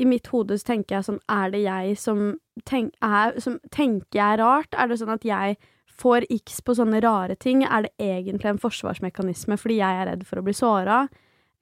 I 0.00 0.04
mitt 0.08 0.26
hode 0.32 0.56
så 0.58 0.66
tenker 0.72 0.98
jeg 0.98 1.04
sånn 1.06 1.18
Er 1.32 1.52
det 1.52 1.62
jeg 1.62 1.96
som, 2.00 2.34
tenk, 2.68 2.92
er, 3.04 3.38
som 3.40 3.58
tenker 3.72 4.18
jeg 4.18 4.40
rart? 4.40 4.74
Er 4.76 4.88
det 4.88 4.98
sånn 5.00 5.12
at 5.14 5.24
jeg 5.24 5.56
får 6.02 6.26
x 6.32 6.60
på 6.64 6.74
sånne 6.76 7.00
rare 7.04 7.36
ting? 7.36 7.64
Er 7.64 7.86
det 7.86 7.92
egentlig 8.00 8.50
en 8.52 8.60
forsvarsmekanisme 8.60 9.58
fordi 9.60 9.80
jeg 9.80 10.00
er 10.00 10.08
redd 10.10 10.26
for 10.28 10.40
å 10.40 10.46
bli 10.46 10.54
såra? 10.56 11.06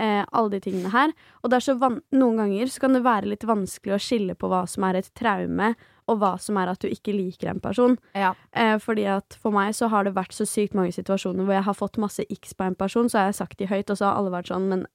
Eh, 0.01 0.25
alle 0.33 0.55
de 0.55 0.61
tingene 0.65 0.91
her. 0.95 1.13
Og 1.45 1.53
noen 1.53 2.39
ganger 2.41 2.71
så 2.73 2.81
kan 2.81 2.95
det 2.97 3.05
være 3.05 3.29
litt 3.29 3.45
vanskelig 3.45 3.97
å 3.97 4.01
skille 4.01 4.37
på 4.39 4.49
hva 4.49 4.63
som 4.71 4.87
er 4.89 5.01
et 5.01 5.11
traume, 5.19 5.75
og 6.11 6.19
hva 6.23 6.33
som 6.41 6.57
er 6.59 6.73
at 6.73 6.81
du 6.81 6.89
ikke 6.89 7.13
liker 7.15 7.53
en 7.53 7.61
person. 7.61 7.99
Ja. 8.17 8.33
Eh, 8.57 8.79
fordi 8.83 9.05
at 9.13 9.37
for 9.43 9.55
meg 9.55 9.77
så 9.77 9.91
har 9.93 10.09
det 10.09 10.17
vært 10.17 10.35
så 10.35 10.47
sykt 10.49 10.75
mange 10.79 10.95
situasjoner 10.97 11.45
hvor 11.45 11.59
jeg 11.59 11.69
har 11.69 11.77
fått 11.77 12.01
masse 12.03 12.25
x 12.33 12.57
på 12.57 12.67
en 12.67 12.79
person, 12.79 13.11
så 13.13 13.21
har 13.21 13.31
jeg 13.31 13.41
sagt 13.43 13.61
de 13.61 13.69
høyt, 13.71 13.93
og 13.93 14.01
så 14.01 14.09
har 14.09 14.19
alle 14.19 14.33
vært 14.33 14.51
sånn 14.51 14.71
Men 14.73 14.87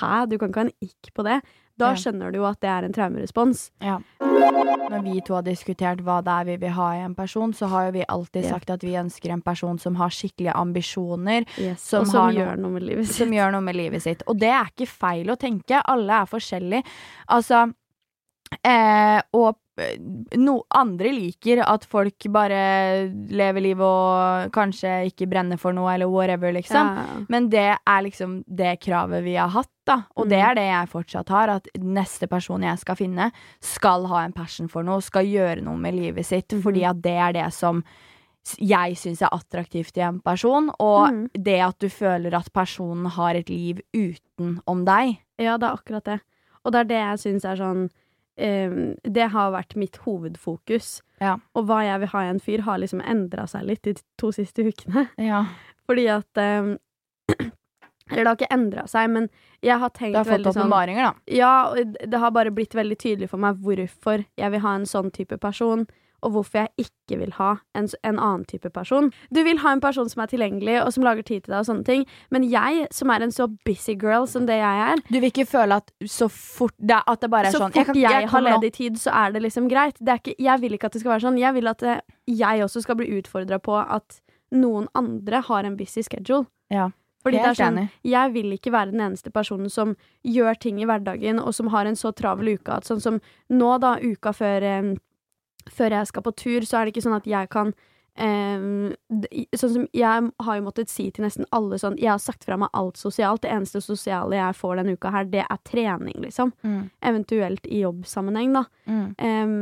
hæ, 0.00 0.26
du 0.28 0.36
kan 0.36 0.50
ikke 0.50 0.64
ha 0.64 0.68
en 0.68 0.76
ikk 0.90 1.12
på 1.14 1.24
det? 1.30 1.40
Da 1.80 1.94
skjønner 1.98 2.32
du 2.32 2.38
jo 2.40 2.46
at 2.48 2.60
det 2.62 2.70
er 2.70 2.86
en 2.86 2.92
traumerespons. 2.96 3.70
Ja. 3.82 3.98
Når 4.20 5.02
vi 5.06 5.20
to 5.26 5.34
har 5.38 5.42
diskutert 5.46 6.00
hva 6.04 6.18
det 6.24 6.32
er 6.34 6.44
vi 6.48 6.56
vil 6.64 6.72
ha 6.76 6.88
i 6.98 7.02
en 7.04 7.14
person, 7.14 7.52
så 7.56 7.68
har 7.72 7.88
jo 7.88 7.92
vi 7.98 8.04
alltid 8.08 8.44
sagt 8.50 8.70
at 8.74 8.82
vi 8.86 8.94
ønsker 9.00 9.32
en 9.34 9.42
person 9.44 9.78
som 9.78 9.96
har 10.00 10.10
skikkelige 10.10 10.54
ambisjoner, 10.56 11.46
Som 11.76 11.76
Som 11.76 12.00
og 12.00 12.06
som 12.06 12.20
har 12.20 12.32
noe- 12.32 12.38
gjør 12.40 12.56
noe 12.64 12.70
med 12.76 12.82
livet 12.88 13.06
sitt. 13.06 13.16
som 13.16 13.30
gjør 13.36 13.52
noe 13.52 13.60
med 13.60 13.76
livet 13.76 14.02
sitt. 14.02 14.22
Og 14.26 14.38
det 14.38 14.48
er 14.50 14.64
ikke 14.72 14.88
feil 14.88 15.26
å 15.30 15.36
tenke. 15.38 15.82
Alle 15.86 16.12
er 16.22 16.26
forskjellige. 16.26 16.84
Altså 17.30 17.72
eh, 18.64 19.20
Og 19.32 19.56
no, 20.40 20.56
andre 20.74 21.10
liker 21.12 21.62
at 21.64 21.84
folk 21.88 22.26
bare 22.32 22.60
lever 23.30 23.64
livet 23.64 23.84
og 23.86 24.50
kanskje 24.54 24.92
ikke 25.10 25.28
brenner 25.30 25.58
for 25.60 25.72
noe, 25.76 25.90
eller 25.94 26.10
whatever, 26.10 26.52
liksom. 26.52 26.90
Ja. 27.00 27.18
Men 27.28 27.48
det 27.52 27.66
er 27.78 28.02
liksom 28.06 28.40
det 28.46 28.76
kravet 28.84 29.24
vi 29.24 29.36
har 29.40 29.48
hatt, 29.54 29.70
da. 29.86 30.02
Og 30.16 30.28
det 30.28 30.38
Mm. 30.38 30.50
er 30.50 30.54
det 30.54 30.66
jeg 30.68 30.88
fortsatt 30.92 31.28
har. 31.28 31.48
At 31.56 31.68
neste 31.78 32.28
person 32.28 32.62
jeg 32.62 32.78
skal 32.78 32.96
finne, 32.96 33.30
skal 33.60 34.06
ha 34.06 34.24
en 34.24 34.32
passion 34.32 34.68
for 34.68 34.82
noe, 34.82 35.00
skal 35.00 35.24
gjøre 35.24 35.62
noe 35.62 35.76
med 35.76 35.94
livet 35.94 36.26
sitt. 36.26 36.48
mm. 36.48 36.62
Fordi 36.62 36.84
at 36.84 37.00
det 37.02 37.16
er 37.16 37.32
det 37.32 37.52
som 37.52 37.82
jeg 38.58 38.96
syns 38.96 39.20
er 39.22 39.28
attraktivt 39.32 39.96
i 39.98 40.00
en 40.00 40.20
person. 40.20 40.70
Og 40.80 41.12
mm. 41.12 41.30
det 41.34 41.60
at 41.60 41.78
du 41.78 41.88
føler 41.88 42.34
at 42.34 42.52
personen 42.52 43.06
har 43.06 43.34
et 43.34 43.48
liv 43.50 43.80
utenom 43.94 44.84
deg. 44.84 45.18
Ja, 45.38 45.56
det 45.58 45.68
er 45.68 45.76
akkurat 45.76 46.04
det. 46.04 46.20
Og 46.64 46.72
det 46.72 46.80
er 46.80 46.84
det 46.84 47.00
jeg 47.00 47.18
syns 47.18 47.44
er 47.48 47.56
sånn 47.56 47.90
Det 48.40 49.26
har 49.34 49.54
vært 49.54 49.76
mitt 49.76 50.00
hovedfokus. 50.06 51.00
Ja. 51.20 51.36
Og 51.54 51.66
hva 51.68 51.82
jeg 51.84 52.00
vil 52.02 52.12
ha 52.14 52.24
i 52.24 52.30
en 52.32 52.40
fyr, 52.42 52.64
har 52.64 52.80
liksom 52.80 53.02
endra 53.04 53.46
seg 53.50 53.66
litt 53.68 53.84
de 53.84 53.96
to 54.20 54.32
siste 54.36 54.64
ukene. 54.66 55.08
Ja. 55.30 55.44
Fordi 55.90 56.06
at 56.12 56.38
eh, 56.38 56.76
Eller 58.10 58.24
det 58.24 58.30
har 58.30 58.36
ikke 58.38 58.54
endra 58.54 58.84
seg, 58.90 59.10
men 59.10 59.26
jeg 59.62 59.78
har 59.78 59.90
tenkt 59.94 60.14
Du 60.14 60.18
har 60.18 60.26
fått 60.26 60.36
veldig 60.38 60.52
sånn 60.54 60.64
åpenbaringer, 60.64 61.04
da. 61.06 61.34
Ja, 61.36 61.52
og 61.70 61.98
det 62.10 62.20
har 62.22 62.32
bare 62.34 62.52
blitt 62.54 62.74
veldig 62.74 62.96
tydelig 62.98 63.28
for 63.30 63.42
meg 63.42 63.60
hvorfor 63.62 64.24
jeg 64.24 64.54
vil 64.54 64.62
ha 64.64 64.72
en 64.78 64.86
sånn 64.88 65.12
type 65.14 65.38
person, 65.42 65.84
og 66.22 66.34
hvorfor 66.34 66.62
jeg 66.62 66.86
ikke 66.86 67.18
vil 67.20 67.32
ha 67.38 67.50
en, 67.76 67.88
en 68.06 68.18
annen 68.18 68.44
type 68.48 68.70
person. 68.74 69.10
Du 69.34 69.42
vil 69.46 69.60
ha 69.62 69.72
en 69.74 69.82
person 69.82 70.08
som 70.10 70.22
er 70.24 70.30
tilgjengelig, 70.32 70.76
og 70.84 70.92
som 70.94 71.06
lager 71.06 71.26
tid 71.26 71.44
til 71.44 71.54
deg, 71.54 71.58
og 71.62 71.68
sånne 71.68 71.86
ting, 71.88 72.06
men 72.34 72.46
jeg, 72.50 72.86
som 72.94 73.12
er 73.12 73.26
en 73.26 73.34
så 73.34 73.48
busy 73.66 73.96
girl 74.00 74.28
som 74.30 74.46
det 74.48 74.60
jeg 74.60 74.84
er, 74.86 75.04
Du 75.10 75.18
vil 75.18 75.30
ikke 75.30 75.48
føle 75.48 75.80
at 75.80 75.92
så 76.06 76.30
fort 76.30 76.74
det, 76.78 77.00
At 77.06 77.20
det 77.22 77.30
bare 77.32 77.50
er 77.50 77.56
så 77.56 77.64
sånn 77.64 77.74
fort 77.74 77.94
jeg, 77.94 78.04
jeg, 78.04 78.30
har 78.32 78.46
ledig 78.46 78.72
tid, 78.76 79.00
så 79.00 79.14
er 79.24 79.34
det 79.34 79.44
liksom 79.46 79.68
greit. 79.70 79.98
Det 79.98 80.14
er 80.14 80.22
ikke, 80.22 80.38
jeg 80.38 80.62
vil 80.64 80.76
ikke 80.76 80.90
at 80.90 80.96
det 80.96 81.02
skal 81.02 81.14
være 81.14 81.26
sånn. 81.26 81.40
Jeg 81.40 81.56
vil 81.56 81.70
at 81.70 81.84
det, 81.84 81.98
jeg 82.30 82.64
også 82.64 82.84
skal 82.84 82.98
bli 83.00 83.10
utfordra 83.18 83.60
på 83.62 83.76
at 83.80 84.20
noen 84.54 84.88
andre 84.98 85.42
har 85.46 85.66
en 85.66 85.76
busy 85.78 86.02
schedule. 86.06 86.48
Ja. 86.70 86.90
Fordi 87.24 87.36
det 87.36 87.50
er 87.50 87.58
sånn. 87.58 87.80
Jeg 88.06 88.32
vil 88.32 88.54
ikke 88.56 88.72
være 88.72 88.94
den 88.94 89.02
eneste 89.04 89.32
personen 89.32 89.68
som 89.72 89.92
gjør 90.24 90.56
ting 90.60 90.80
i 90.80 90.88
hverdagen, 90.88 91.40
og 91.42 91.52
som 91.56 91.68
har 91.74 91.88
en 91.88 91.98
så 91.98 92.14
travel 92.16 92.54
uke 92.56 92.78
at 92.78 92.88
sånn 92.88 93.02
som 93.02 93.18
nå, 93.52 93.70
da, 93.82 93.96
uka 94.00 94.32
før, 94.36 94.64
eh, 94.64 94.94
før 95.70 95.96
jeg 95.98 96.10
skal 96.10 96.26
på 96.26 96.34
tur, 96.36 96.66
så 96.66 96.78
er 96.78 96.86
det 96.86 96.94
ikke 96.94 97.06
sånn 97.06 97.18
at 97.18 97.28
jeg 97.30 97.50
kan 97.52 97.72
eh, 98.20 98.64
sånn 99.56 99.74
som 99.74 99.86
Jeg 99.96 100.30
har 100.44 100.58
jo 100.58 100.64
måttet 100.66 100.90
si 100.92 101.08
til 101.10 101.24
nesten 101.24 101.46
alle 101.56 101.78
sånn 101.80 101.98
Jeg 102.00 102.12
har 102.12 102.22
sagt 102.22 102.44
fra 102.46 102.58
meg 102.60 102.72
alt 102.76 103.00
sosialt. 103.00 103.42
Det 103.44 103.52
eneste 103.52 103.82
sosiale 103.84 104.38
jeg 104.38 104.58
får 104.58 104.80
denne 104.80 104.96
uka 104.98 105.12
her, 105.14 105.30
det 105.30 105.44
er 105.46 105.62
trening, 105.68 106.18
liksom. 106.24 106.52
Mm. 106.62 106.82
Eventuelt 107.12 107.70
i 107.70 107.84
jobbsammenheng, 107.84 108.52
da. 108.58 108.64
Mm. 108.86 109.06
Em, 109.18 109.54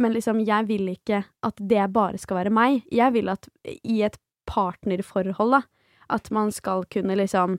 men 0.00 0.14
liksom, 0.14 0.40
jeg 0.46 0.68
vil 0.70 0.88
ikke 0.94 1.22
at 1.44 1.60
det 1.60 1.84
bare 1.92 2.20
skal 2.20 2.40
være 2.40 2.54
meg. 2.54 2.80
Jeg 2.92 3.12
vil 3.12 3.28
at 3.28 3.48
i 3.84 4.00
et 4.06 4.16
partnerforhold, 4.48 5.58
da, 5.58 5.62
at 6.12 6.30
man 6.34 6.52
skal 6.52 6.86
kunne 6.92 7.16
liksom 7.20 7.58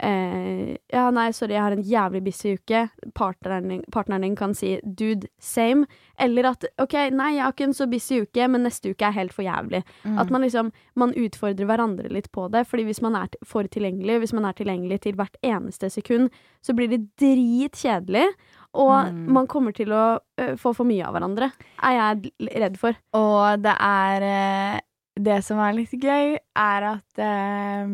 eh, 0.00 0.76
Ja, 0.92 1.10
nei, 1.10 1.30
sorry, 1.32 1.52
jeg 1.54 1.62
har 1.62 1.72
en 1.72 1.82
jævlig 1.82 2.22
busy 2.24 2.54
uke. 2.56 2.90
Partneren, 3.14 3.82
partneren 3.92 4.22
din 4.22 4.36
kan 4.36 4.54
si 4.54 4.80
'dude, 4.84 5.28
same'. 5.40 5.86
Eller 6.18 6.46
at 6.50 6.64
'ok, 6.78 7.10
nei, 7.12 7.34
jeg 7.34 7.42
har 7.42 7.52
ikke 7.52 7.64
en 7.64 7.72
så 7.74 7.86
busy 7.90 8.20
uke, 8.22 8.48
men 8.48 8.62
neste 8.64 8.90
uke 8.90 9.02
er 9.06 9.12
helt 9.12 9.32
for 9.32 9.42
jævlig'. 9.42 9.82
Mm. 10.04 10.18
At 10.18 10.30
man 10.30 10.42
liksom 10.42 10.72
Man 10.96 11.12
utfordrer 11.14 11.64
hverandre 11.66 12.08
litt 12.10 12.32
på 12.32 12.50
det. 12.50 12.66
Fordi 12.66 12.84
hvis 12.84 13.00
man 13.02 13.14
er 13.14 13.28
for 13.44 13.62
tilgjengelig, 13.62 14.18
hvis 14.18 14.32
man 14.32 14.44
er 14.46 14.52
tilgjengelig 14.52 15.00
til 15.00 15.12
hvert 15.14 15.36
eneste 15.44 15.90
sekund, 15.90 16.30
så 16.62 16.74
blir 16.74 16.88
det 16.88 17.06
dritkjedelig. 17.16 18.26
Og 18.74 19.06
Mm. 19.12 19.28
man 19.32 19.46
kommer 19.46 19.72
til 19.72 19.88
å 19.88 20.18
ø, 20.38 20.56
få 20.56 20.74
for 20.74 20.84
mye 20.84 21.04
av 21.06 21.14
hverandre, 21.14 21.52
er 21.82 21.92
jeg 22.20 22.32
redd 22.60 22.76
for. 22.78 22.94
Og 23.14 23.62
det 23.62 23.74
er 23.80 24.22
eh, 24.22 24.80
Det 25.20 25.42
som 25.44 25.58
er 25.58 25.72
litt 25.74 25.90
gøy, 25.90 26.36
er 26.56 26.82
at 26.84 27.18
eh, 27.18 27.86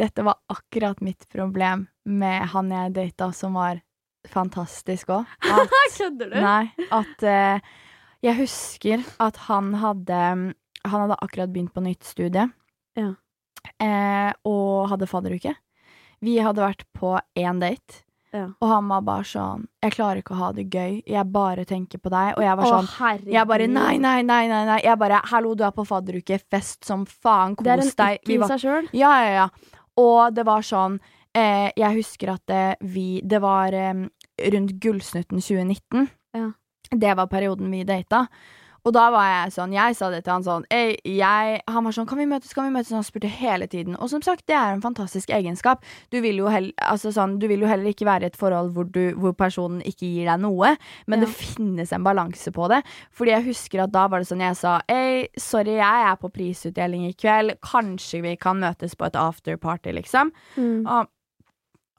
dette 0.00 0.24
var 0.26 0.38
akkurat 0.52 1.00
mitt 1.04 1.26
problem 1.32 1.86
med 2.08 2.48
han 2.54 2.70
jeg 2.72 2.92
data, 2.96 3.30
som 3.36 3.54
var 3.58 3.80
fantastisk 4.28 5.12
òg. 5.14 5.28
Kødder 5.98 6.34
Nei, 6.40 6.70
at 6.92 7.22
eh, 7.24 7.60
Jeg 8.24 8.36
husker 8.36 9.04
at 9.20 9.36
han 9.48 9.72
hadde 9.80 10.20
Han 10.84 11.00
hadde 11.04 11.16
akkurat 11.24 11.52
begynt 11.52 11.72
på 11.76 11.82
nytt 11.84 12.04
studie. 12.08 12.46
Ja. 12.96 13.14
Eh, 13.80 14.32
og 14.48 14.88
hadde 14.92 15.08
fadderuke. 15.08 15.54
Vi 16.24 16.36
hadde 16.40 16.62
vært 16.64 16.86
på 16.96 17.18
én 17.36 17.60
date, 17.60 18.04
Ja. 18.32 18.46
og 18.60 18.68
han 18.68 18.88
var 18.88 19.00
bare 19.02 19.24
sånn 19.24 19.66
'Jeg 19.82 19.92
klarer 19.92 20.20
ikke 20.22 20.34
å 20.36 20.38
ha 20.38 20.52
det 20.52 20.70
gøy. 20.70 21.02
Jeg 21.06 21.32
bare 21.32 21.64
tenker 21.64 21.98
på 21.98 22.10
deg.' 22.12 22.36
Og 22.38 22.42
jeg 22.44 22.56
var 22.56 22.64
sånn 22.64 22.88
herregud. 22.98 23.32
jeg 23.32 23.46
bare 23.46 23.66
nei, 23.66 23.96
nei, 23.98 24.22
nei, 24.22 24.46
nei, 24.48 24.64
nei. 24.64 24.80
Jeg 24.84 24.98
bare 24.98 25.20
'hallo, 25.24 25.54
du 25.54 25.64
er 25.64 25.72
på 25.72 25.84
fadderuke, 25.84 26.38
fest 26.50 26.84
som 26.84 27.04
faen, 27.06 27.56
Kos 27.56 27.64
deg.' 27.64 27.80
Det 27.80 27.98
er 27.98 28.10
en 28.12 28.18
ikke 28.18 28.44
i 28.44 28.48
seg 28.48 28.60
sjøl. 28.60 28.88
Ja, 28.92 29.12
ja, 29.24 29.32
ja. 29.32 29.48
Og 30.00 30.32
det 30.34 30.46
var 30.48 30.64
sånn 30.64 30.98
eh, 31.36 31.68
Jeg 31.76 31.96
husker 31.98 32.32
at 32.34 32.44
det, 32.48 32.64
vi 32.80 33.20
Det 33.26 33.40
var 33.42 33.76
eh, 33.76 34.06
rundt 34.54 34.72
Gullsnutten 34.80 35.42
2019. 35.42 36.08
Ja. 36.36 36.48
Det 36.90 37.12
var 37.18 37.28
perioden 37.30 37.70
vi 37.70 37.84
data. 37.84 38.24
Og 38.84 38.94
da 38.96 39.10
var 39.12 39.26
jeg 39.28 39.52
sånn 39.52 39.72
Jeg 39.76 39.96
sa 39.98 40.08
det 40.12 40.22
til 40.24 40.32
han 40.32 40.44
sånn 40.46 40.64
«Ei, 40.72 40.94
jeg, 41.04 41.60
Han 41.68 41.84
var 41.84 41.92
sånn 41.92 42.06
Kan 42.08 42.18
vi 42.20 42.26
møtes? 42.30 42.54
Kan 42.56 42.64
vi 42.68 42.72
møtes? 42.74 42.92
Han 42.96 43.04
spurte 43.04 43.28
hele 43.28 43.66
tiden. 43.70 43.96
Og 44.00 44.08
som 44.12 44.22
sagt, 44.24 44.46
det 44.48 44.56
er 44.56 44.72
en 44.72 44.80
fantastisk 44.84 45.30
egenskap. 45.36 45.84
Du 46.10 46.18
vil 46.24 46.40
jo, 46.40 46.48
hell, 46.52 46.70
altså 46.80 47.12
sånn, 47.12 47.38
du 47.42 47.46
vil 47.50 47.60
jo 47.64 47.68
heller 47.70 47.90
ikke 47.92 48.08
være 48.08 48.28
i 48.28 48.30
et 48.32 48.38
forhold 48.40 48.72
hvor, 48.76 48.88
du, 48.88 49.12
hvor 49.20 49.34
personen 49.36 49.82
ikke 49.84 50.08
gir 50.08 50.30
deg 50.30 50.40
noe, 50.46 50.74
men 51.06 51.20
Ja. 51.20 51.26
det 51.26 51.34
finnes 51.36 51.92
en 51.92 52.04
balanse 52.06 52.50
på 52.56 52.68
det. 52.72 52.80
Fordi 53.12 53.34
jeg 53.34 53.48
husker 53.50 53.84
at 53.84 53.92
da 53.92 54.06
var 54.08 54.20
det 54.24 54.30
sånn 54.32 54.40
jeg 54.44 54.56
sa 54.56 54.78
Ei, 54.88 55.28
sorry, 55.36 55.76
jeg 55.78 56.08
er 56.10 56.16
på 56.20 56.32
prisutdeling 56.32 57.06
i 57.10 57.12
kveld. 57.14 57.58
Kanskje 57.60 58.22
vi 58.24 58.36
kan 58.40 58.60
møtes 58.62 58.96
på 58.96 59.06
et 59.10 59.16
afterparty, 59.20 59.92
liksom. 60.00 60.32
Mm. 60.56 60.86
Og 60.86 61.08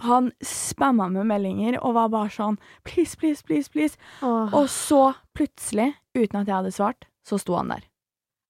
han 0.01 0.31
spamma 0.45 1.07
med 1.13 1.29
meldinger 1.29 1.77
og 1.81 1.95
var 1.97 2.09
bare 2.13 2.31
sånn 2.33 2.57
please, 2.87 3.17
please, 3.19 3.43
please, 3.45 3.69
please. 3.71 3.97
Åh. 4.25 4.53
Og 4.57 4.67
så 4.71 5.13
plutselig, 5.37 5.91
uten 6.17 6.41
at 6.41 6.49
jeg 6.49 6.55
hadde 6.55 6.73
svart, 6.75 7.07
så 7.27 7.39
sto 7.41 7.55
han 7.59 7.71
der. 7.73 7.85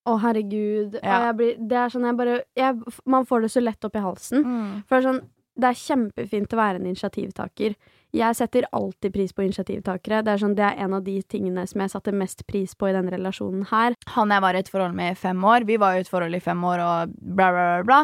Å, 0.10 0.16
herregud. 0.24 0.97
Ja. 1.04 1.30
Blir, 1.38 1.60
det 1.60 1.78
er 1.78 1.91
sånn 1.93 2.08
jeg 2.08 2.18
bare 2.18 2.39
jeg, 2.58 2.95
Man 3.06 3.28
får 3.30 3.43
det 3.43 3.52
så 3.54 3.62
lett 3.62 3.86
opp 3.86 3.97
i 3.99 4.02
halsen. 4.02 4.45
For 4.89 4.97
det 4.97 5.02
er 5.02 5.08
sånn 5.12 5.22
Det 5.62 5.68
er 5.68 5.78
kjempefint 5.78 6.54
å 6.56 6.58
være 6.58 6.80
en 6.80 6.88
initiativtaker. 6.89 7.76
Jeg 8.16 8.36
setter 8.36 8.68
alltid 8.76 9.14
pris 9.16 9.32
på 9.34 9.45
initiativtakere. 9.45 10.22
Det 10.26 10.34
er, 10.34 10.41
sånn, 10.41 10.55
det 10.57 10.66
er 10.68 10.84
en 10.84 10.97
av 10.97 11.05
de 11.05 11.16
tingene 11.32 11.64
som 11.70 11.84
jeg 11.84 11.93
satte 11.93 12.14
mest 12.16 12.43
pris 12.49 12.76
på 12.76 12.89
i 12.89 12.95
denne 12.95 13.14
relasjonen 13.14 13.64
her. 13.72 13.95
Han 14.18 14.34
jeg 14.36 14.43
var 14.43 14.57
i 14.57 14.62
et 14.64 14.72
forhold 14.72 14.97
med 14.97 15.14
i 15.14 15.20
fem 15.20 15.47
år. 15.47 15.68
Vi 15.70 15.80
var 15.82 15.95
jo 15.95 16.01
i 16.01 16.05
et 16.05 16.12
forhold 16.12 16.36
i 16.36 16.43
fem 16.43 16.64
år 16.68 16.84
og 16.84 17.16
bla, 17.16 17.49
bla, 17.55 17.66
bla. 17.80 17.84
bla. 17.88 18.01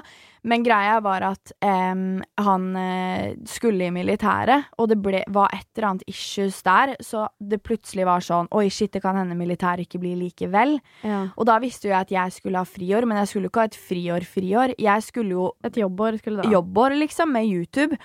Men 0.47 0.64
greia 0.64 1.01
var 1.03 1.26
at 1.28 1.51
um, 1.60 2.22
han 2.39 2.68
eh, 2.80 3.34
skulle 3.49 3.89
i 3.89 3.91
militæret, 3.91 4.70
og 4.80 4.88
det 4.93 4.99
ble, 5.03 5.22
var 5.36 5.51
et 5.51 5.68
eller 5.76 5.89
annet 5.89 6.08
issues 6.08 6.62
der, 6.64 6.93
så 7.03 7.26
det 7.39 7.60
plutselig 7.66 8.05
var 8.08 8.24
sånn 8.24 8.47
Oi, 8.55 8.70
shit, 8.72 8.93
det 8.93 9.03
kan 9.03 9.18
hende 9.20 9.36
militæret 9.36 9.84
ikke 9.84 9.99
blir 9.99 10.16
likevel. 10.22 10.78
Ja. 11.03 11.26
Og 11.36 11.49
da 11.49 11.58
visste 11.64 11.89
jo 11.89 11.93
jeg 11.93 12.08
at 12.08 12.16
jeg 12.16 12.38
skulle 12.38 12.64
ha 12.64 12.70
friår, 12.70 13.10
men 13.10 13.20
jeg 13.20 13.34
skulle 13.34 13.51
ikke 13.51 13.66
ha 13.66 13.72
et 13.72 13.80
friår-friår. 13.89 14.78
Jeg 14.80 15.08
skulle 15.10 15.36
jo 15.36 15.51
Et 15.68 15.78
jobbår 15.84 16.22
skulle 16.22 16.43
du 16.43 16.47
ha. 16.47 16.53
jobbår, 16.53 16.95
liksom, 17.01 17.34
med 17.36 17.49
YouTube. 17.49 17.97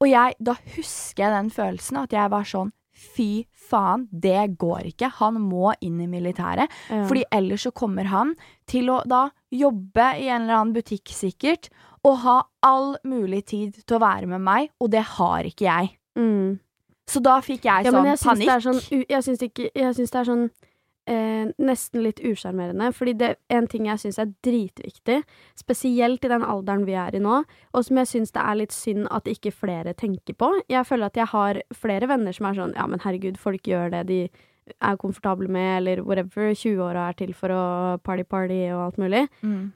Og 0.00 0.10
jeg, 0.10 0.36
da 0.38 0.54
husker 0.76 1.24
jeg 1.24 1.34
den 1.34 1.48
følelsen 1.50 2.02
at 2.04 2.12
jeg 2.14 2.30
var 2.34 2.46
sånn 2.48 2.74
Fy 2.98 3.44
faen, 3.68 4.08
det 4.10 4.56
går 4.58 4.88
ikke. 4.90 5.06
Han 5.20 5.36
må 5.38 5.70
inn 5.86 6.00
i 6.02 6.08
militæret. 6.10 6.66
Ja. 6.90 7.04
Fordi 7.06 7.22
ellers 7.30 7.62
så 7.68 7.70
kommer 7.70 8.08
han 8.10 8.32
til 8.66 8.90
å 8.90 8.96
da 9.06 9.28
jobbe 9.54 10.06
i 10.18 10.26
en 10.26 10.48
eller 10.48 10.56
annen 10.56 10.74
butikk 10.74 11.12
sikkert, 11.14 11.68
og 12.02 12.18
ha 12.24 12.36
all 12.66 12.96
mulig 13.06 13.44
tid 13.52 13.78
til 13.84 13.98
å 13.98 14.02
være 14.02 14.26
med 14.30 14.42
meg, 14.42 14.72
og 14.82 14.90
det 14.90 15.04
har 15.14 15.46
ikke 15.46 15.68
jeg. 15.68 15.92
mm. 16.18 16.58
Så 17.08 17.22
da 17.24 17.38
fikk 17.40 17.64
jeg 17.64 17.86
Ja, 17.86 17.90
sånn 17.90 18.02
men 18.02 18.10
jeg 18.10 18.18
syns 18.18 18.28
panikk. 18.28 18.48
det 18.50 18.62
sånn, 18.66 19.04
jeg 19.08 19.24
syns 19.24 19.38
det, 19.40 19.48
det 19.54 20.18
er 20.20 20.26
sånn 20.28 20.42
eh, 21.08 21.48
nesten 21.58 22.02
litt 22.04 22.20
usjarmerende. 22.20 22.90
Fordi 22.96 23.14
det 23.18 23.30
en 23.54 23.68
ting 23.70 23.88
jeg 23.88 24.02
syns 24.04 24.20
er 24.22 24.34
dritviktig, 24.44 25.22
spesielt 25.58 26.24
i 26.24 26.32
den 26.32 26.44
alderen 26.46 26.84
vi 26.88 26.96
er 26.98 27.16
i 27.16 27.22
nå, 27.22 27.40
og 27.72 27.86
som 27.86 28.02
jeg 28.02 28.12
syns 28.12 28.34
det 28.36 28.44
er 28.44 28.60
litt 28.60 28.76
synd 28.76 29.08
at 29.14 29.30
ikke 29.30 29.54
flere 29.54 29.96
tenker 29.98 30.36
på. 30.38 30.52
Jeg 30.70 30.86
føler 30.88 31.10
at 31.10 31.18
jeg 31.18 31.32
har 31.32 31.62
flere 31.76 32.10
venner 32.10 32.36
som 32.36 32.50
er 32.50 32.60
sånn 32.60 32.76
ja, 32.76 32.86
men 32.90 33.02
herregud, 33.04 33.40
folk 33.40 33.66
gjør 33.68 33.92
det 33.96 34.06
de 34.12 34.22
er 34.84 34.96
komfortable 35.00 35.48
med, 35.48 35.78
eller 35.78 36.02
whatever. 36.04 36.52
20-åra 36.52 37.08
er 37.08 37.18
til 37.18 37.34
for 37.36 37.52
å 37.54 37.62
party-party 38.04 38.66
og 38.74 38.82
alt 38.88 38.98
mulig. 39.00 39.24
Mm. 39.40 39.70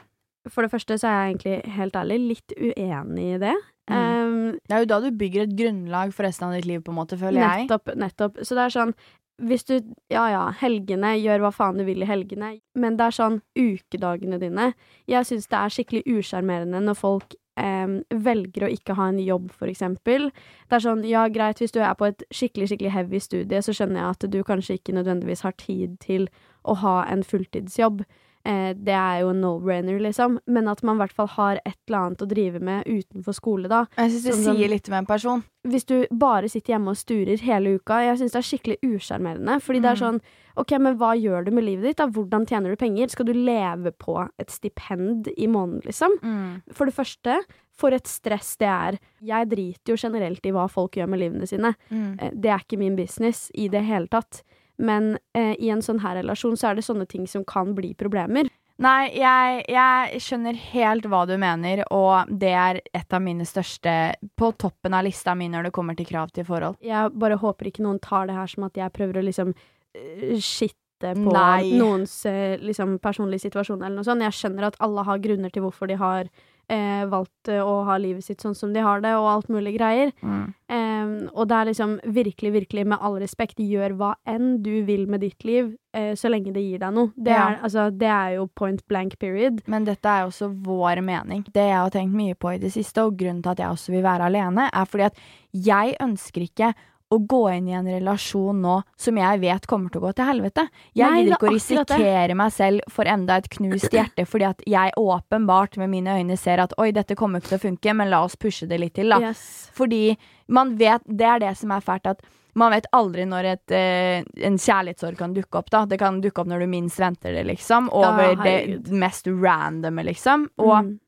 For 0.50 0.64
det 0.66 0.72
første 0.72 0.98
så 0.98 1.08
er 1.08 1.18
jeg 1.18 1.32
egentlig 1.32 1.76
helt 1.76 1.96
ærlig 1.96 2.18
litt 2.20 2.54
uenig 2.58 3.28
i 3.36 3.40
det. 3.42 3.54
Mm. 3.90 3.96
Um, 3.96 4.58
Det 4.66 4.74
er 4.74 4.84
jo 4.84 4.90
da 4.90 5.00
du 5.02 5.10
bygger 5.18 5.46
et 5.46 5.56
grunnlag 5.58 6.12
for 6.14 6.26
resten 6.26 6.48
av 6.48 6.56
ditt 6.56 6.68
liv, 6.68 6.82
på 6.82 6.92
en 6.92 6.98
måte, 6.98 7.18
føler 7.18 7.40
jeg. 7.42 7.66
Nettopp, 7.66 7.94
nettopp. 7.98 8.40
Så 8.42 8.58
det 8.58 8.66
er 8.66 8.74
sånn 8.74 8.94
Hvis 9.40 9.64
du 9.64 9.80
Ja 10.12 10.26
ja, 10.30 10.42
helgene, 10.60 11.14
gjør 11.18 11.46
hva 11.46 11.52
faen 11.54 11.78
du 11.80 11.84
vil 11.84 12.02
i 12.02 12.08
helgene, 12.08 12.58
men 12.74 12.96
det 12.98 13.06
er 13.06 13.16
sånn 13.16 13.38
ukedagene 13.58 14.38
dine 14.38 14.72
Jeg 15.08 15.26
syns 15.26 15.48
det 15.48 15.58
er 15.58 15.72
skikkelig 15.72 16.02
usjarmerende 16.06 16.82
når 16.84 16.98
folk 16.98 17.36
eh, 17.60 18.00
velger 18.12 18.66
å 18.66 18.72
ikke 18.72 18.96
ha 18.98 19.08
en 19.10 19.20
jobb, 19.22 19.50
for 19.52 19.70
eksempel. 19.72 20.30
Det 20.68 20.78
er 20.78 20.84
sånn, 20.84 21.04
ja, 21.08 21.26
greit, 21.32 21.60
hvis 21.62 21.74
du 21.74 21.80
er 21.82 21.94
på 21.98 22.10
et 22.10 22.24
skikkelig, 22.30 22.72
skikkelig 22.72 22.92
heavy 22.94 23.22
studie, 23.22 23.62
så 23.62 23.74
skjønner 23.76 24.02
jeg 24.02 24.16
at 24.16 24.28
du 24.32 24.42
kanskje 24.46 24.78
ikke 24.78 24.96
nødvendigvis 24.96 25.44
har 25.46 25.56
tid 25.60 25.98
til 26.04 26.28
å 26.62 26.76
ha 26.84 26.98
en 27.10 27.24
fulltidsjobb. 27.26 28.04
Eh, 28.44 28.72
det 28.74 28.94
er 28.94 29.20
jo 29.22 29.28
en 29.30 29.40
no-brainer, 29.40 30.00
liksom. 30.02 30.40
Men 30.50 30.66
at 30.68 30.82
man 30.82 30.96
i 30.96 31.02
hvert 31.04 31.12
fall 31.14 31.28
har 31.36 31.60
et 31.64 31.76
eller 31.86 31.98
annet 32.08 32.22
å 32.24 32.26
drive 32.26 32.60
med 32.60 32.84
utenfor 32.90 33.36
skole, 33.36 33.68
da. 33.70 33.84
Jeg 33.96 34.10
syns 34.10 34.24
det 34.24 34.32
Sånn 34.34 34.56
sier 34.56 34.68
litt 34.72 34.88
om 34.90 34.94
en 34.98 35.06
person. 35.06 35.44
Hvis 35.64 35.86
du 35.86 36.06
bare 36.10 36.48
sitter 36.50 36.74
hjemme 36.74 36.90
og 36.90 36.96
sturer 36.98 37.38
hele 37.38 37.76
uka, 37.78 38.00
jeg 38.02 38.18
syns 38.18 38.32
det 38.34 38.40
er 38.40 38.48
skikkelig 38.50 38.78
usjarmerende. 38.82 39.60
Fordi 39.62 39.80
det 39.80 39.90
er 39.92 39.94
Mm. 39.94 40.02
sånn, 40.02 40.20
ok, 40.56 40.78
men 40.80 40.98
hva 40.98 41.12
gjør 41.14 41.44
du 41.44 41.50
med 41.52 41.64
livet 41.64 41.82
ditt? 41.84 41.96
da? 41.98 42.06
Hvordan 42.08 42.46
tjener 42.48 42.70
du 42.70 42.76
penger? 42.76 43.08
Skal 43.10 43.26
du 43.26 43.32
leve 43.32 43.92
på 43.92 44.28
et 44.40 44.48
stipend 44.50 45.28
i 45.38 45.46
måneden, 45.46 45.82
liksom? 45.86 46.10
Mm. 46.20 46.62
For 46.72 46.84
det 46.86 46.94
første, 46.94 47.44
for 47.72 47.90
et 47.92 48.04
stress 48.04 48.56
det 48.58 48.66
er. 48.68 48.98
Jeg 49.22 49.48
driter 49.50 49.86
jo 49.86 49.96
generelt 49.96 50.44
i 50.44 50.50
hva 50.50 50.68
folk 50.68 50.92
gjør 50.98 51.08
med 51.08 51.20
livene 51.20 51.46
sine. 51.46 51.76
Mm. 51.92 52.20
Eh, 52.20 52.30
Det 52.34 52.50
er 52.50 52.58
ikke 52.58 52.78
min 52.78 52.96
business 52.96 53.50
i 53.54 53.68
det 53.68 53.84
hele 53.84 54.08
tatt. 54.08 54.42
Men 54.82 55.14
eh, 55.36 55.54
i 55.62 55.70
en 55.72 55.82
sånn 55.84 56.02
her 56.02 56.18
relasjon 56.18 56.58
så 56.58 56.70
er 56.70 56.78
det 56.78 56.86
sånne 56.86 57.06
ting 57.10 57.28
som 57.30 57.46
kan 57.48 57.74
bli 57.76 57.92
problemer. 57.98 58.50
Nei, 58.82 59.12
jeg, 59.14 59.62
jeg 59.70 60.20
skjønner 60.24 60.58
helt 60.72 61.06
hva 61.10 61.22
du 61.28 61.36
mener, 61.38 61.84
og 61.94 62.30
det 62.40 62.52
er 62.56 62.80
et 62.96 63.14
av 63.14 63.20
mine 63.22 63.44
største 63.46 63.92
På 64.38 64.48
toppen 64.58 64.96
av 64.96 65.04
lista 65.06 65.36
mi 65.38 65.46
når 65.52 65.68
det 65.68 65.74
kommer 65.76 65.98
til 65.98 66.08
krav 66.08 66.32
til 66.34 66.46
forhold. 66.48 66.80
Jeg 66.82 67.12
bare 67.14 67.38
håper 67.38 67.70
ikke 67.70 67.84
noen 67.84 68.00
tar 68.02 68.26
det 68.30 68.38
her 68.38 68.50
som 68.50 68.66
at 68.66 68.80
jeg 68.80 68.94
prøver 68.96 69.20
å 69.20 69.26
liksom 69.28 69.52
eh, 69.54 70.34
skitte 70.40 71.14
på 71.18 71.34
Nei. 71.34 71.74
noens 71.78 72.14
eh, 72.30 72.56
liksom 72.62 72.96
personlige 73.02 73.46
situasjon 73.46 73.82
eller 73.82 74.00
noe 74.00 74.08
sånt. 74.08 74.24
Jeg 74.24 74.38
skjønner 74.38 74.70
at 74.70 74.80
alle 74.82 75.06
har 75.06 75.22
grunner 75.22 75.52
til 75.52 75.66
hvorfor 75.66 75.90
de 75.90 76.00
har 76.00 76.30
eh, 76.68 77.04
valgt 77.10 77.48
eh, 77.48 77.60
å 77.62 77.84
ha 77.84 77.96
livet 77.98 78.24
sitt 78.24 78.40
sånn 78.40 78.54
som 78.54 78.72
de 78.72 78.80
har 78.80 79.00
det, 79.00 79.14
og 79.16 79.26
alt 79.28 79.48
mulig 79.48 79.76
greier. 79.78 80.12
Eh, 80.22 81.28
og 81.34 81.48
det 81.48 81.56
er 81.56 81.68
liksom 81.70 81.96
virkelig, 82.14 82.52
virkelig, 82.52 82.86
med 82.86 82.98
all 83.00 83.18
respekt, 83.20 83.58
gjør 83.58 83.96
hva 83.98 84.14
enn 84.28 84.62
du 84.62 84.82
vil 84.86 85.06
med 85.10 85.20
ditt 85.20 85.44
liv, 85.44 85.74
eh, 85.94 86.12
så 86.14 86.30
lenge 86.30 86.52
det 86.54 86.62
gir 86.64 86.78
deg 86.78 86.94
noe. 86.94 87.12
Det, 87.16 87.32
Ja. 87.32 87.48
er, 87.50 87.58
altså, 87.62 87.90
det 87.96 88.08
er 88.08 88.36
jo 88.36 88.46
point 88.54 88.86
blank 88.88 89.18
period. 89.18 89.60
Men 89.66 89.84
dette 89.84 90.06
er 90.08 90.22
jo 90.22 90.28
også 90.30 90.50
vår 90.64 91.02
mening. 91.02 91.44
Det 91.52 91.66
jeg 91.68 91.76
har 91.76 91.90
tenkt 91.90 92.14
mye 92.14 92.34
på 92.34 92.54
i 92.54 92.58
det 92.58 92.72
siste, 92.72 93.02
og 93.04 93.16
grunnen 93.18 93.42
til 93.42 93.50
at 93.50 93.58
jeg 93.58 93.68
også 93.68 93.92
vil 93.92 94.02
være 94.02 94.30
alene, 94.30 94.70
er 94.72 94.84
fordi 94.86 95.04
at 95.04 95.16
jeg 95.52 95.96
ønsker 96.00 96.40
ikke 96.48 96.74
å 97.12 97.18
gå 97.28 97.42
inn 97.52 97.68
i 97.68 97.76
en 97.76 97.88
relasjon 97.88 98.62
nå 98.64 98.78
som 98.96 99.18
jeg 99.20 99.40
vet 99.42 99.66
kommer 99.70 99.92
til 99.92 100.00
å 100.00 100.06
gå 100.06 100.12
til 100.18 100.28
helvete. 100.30 100.66
Jeg 100.96 101.18
gidder 101.18 101.34
er 101.34 101.36
ikke 101.36 101.50
å 101.50 101.54
risikere 101.54 102.36
meg 102.38 102.52
selv 102.56 102.92
for 102.92 103.08
enda 103.12 103.36
et 103.40 103.48
knust 103.52 103.92
hjerte, 103.92 104.24
fordi 104.28 104.48
at 104.48 104.62
jeg 104.66 104.96
åpenbart 105.00 105.76
med 105.82 105.92
mine 105.92 106.18
øyne 106.18 106.38
ser 106.40 106.62
at 106.64 106.72
oi, 106.80 106.90
dette 106.96 107.16
kommer 107.18 107.42
ikke 107.42 107.52
til 107.54 107.60
å 107.60 107.64
funke, 107.68 107.96
men 108.00 108.12
la 108.12 108.22
oss 108.24 108.38
pushe 108.40 108.68
det 108.70 108.80
litt 108.80 108.94
til, 108.96 109.12
da. 109.12 109.20
Yes. 109.20 109.70
Fordi 109.76 110.16
man 110.48 110.76
vet, 110.80 111.04
det 111.06 111.28
er 111.28 111.42
det 111.44 111.56
som 111.60 111.70
er 111.76 111.84
fælt, 111.84 112.08
at 112.16 112.24
man 112.54 112.72
vet 112.74 112.86
aldri 112.92 113.24
når 113.24 113.46
et, 113.54 113.72
eh, 113.72 114.24
en 114.44 114.58
kjærlighetssorg 114.60 115.16
kan 115.16 115.32
dukke 115.32 115.56
opp. 115.56 115.70
da 115.70 115.86
Det 115.86 115.98
kan 115.98 116.20
dukke 116.20 116.42
opp 116.42 116.48
når 116.48 116.60
du 116.60 116.66
minst 116.66 116.98
venter 117.00 117.32
det, 117.32 117.46
liksom. 117.48 117.88
Over 117.92 118.36
ah, 118.36 118.42
det 118.44 118.90
mest 118.92 119.26
randome, 119.26 120.04
liksom. 120.04 120.48
Og 120.58 120.84
Mm. 120.84 120.98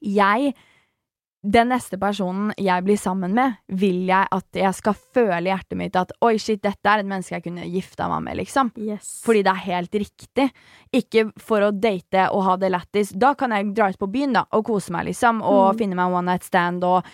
jeg 0.00 0.54
den 1.42 1.70
neste 1.72 1.96
personen 1.96 2.50
jeg 2.60 2.84
blir 2.84 2.98
sammen 3.00 3.32
med, 3.32 3.54
vil 3.72 4.02
jeg 4.10 4.28
at 4.30 4.44
jeg 4.60 4.74
skal 4.76 4.92
føle 4.92 5.40
i 5.40 5.48
hjertet 5.48 5.78
mitt 5.80 5.94
at 5.96 6.10
oi, 6.20 6.34
shit, 6.36 6.60
dette 6.60 6.84
er 6.84 7.00
et 7.00 7.06
menneske 7.08 7.32
jeg 7.32 7.44
kunne 7.46 7.64
gifta 7.64 8.08
meg 8.12 8.22
med, 8.26 8.36
liksom. 8.42 8.72
Yes. 8.76 9.22
Fordi 9.24 9.40
det 9.46 9.54
er 9.54 9.62
helt 9.64 9.96
riktig. 10.02 10.50
Ikke 10.92 11.24
for 11.40 11.64
å 11.64 11.70
date 11.72 12.26
og 12.34 12.44
ha 12.44 12.56
det 12.60 12.70
lættis. 12.74 13.14
Da 13.16 13.32
kan 13.34 13.50
jeg 13.56 13.72
dra 13.74 13.88
ut 13.88 13.98
på 13.98 14.10
byen 14.12 14.36
da 14.36 14.44
og 14.52 14.66
kose 14.68 14.92
meg, 14.92 15.06
liksom. 15.08 15.40
Og 15.40 15.74
Mm. 15.74 15.78
finne 15.78 15.94
meg 15.96 16.06
en 16.10 16.12
one 16.18 16.26
night 16.26 16.44
stand 16.44 16.84
og 16.84 17.04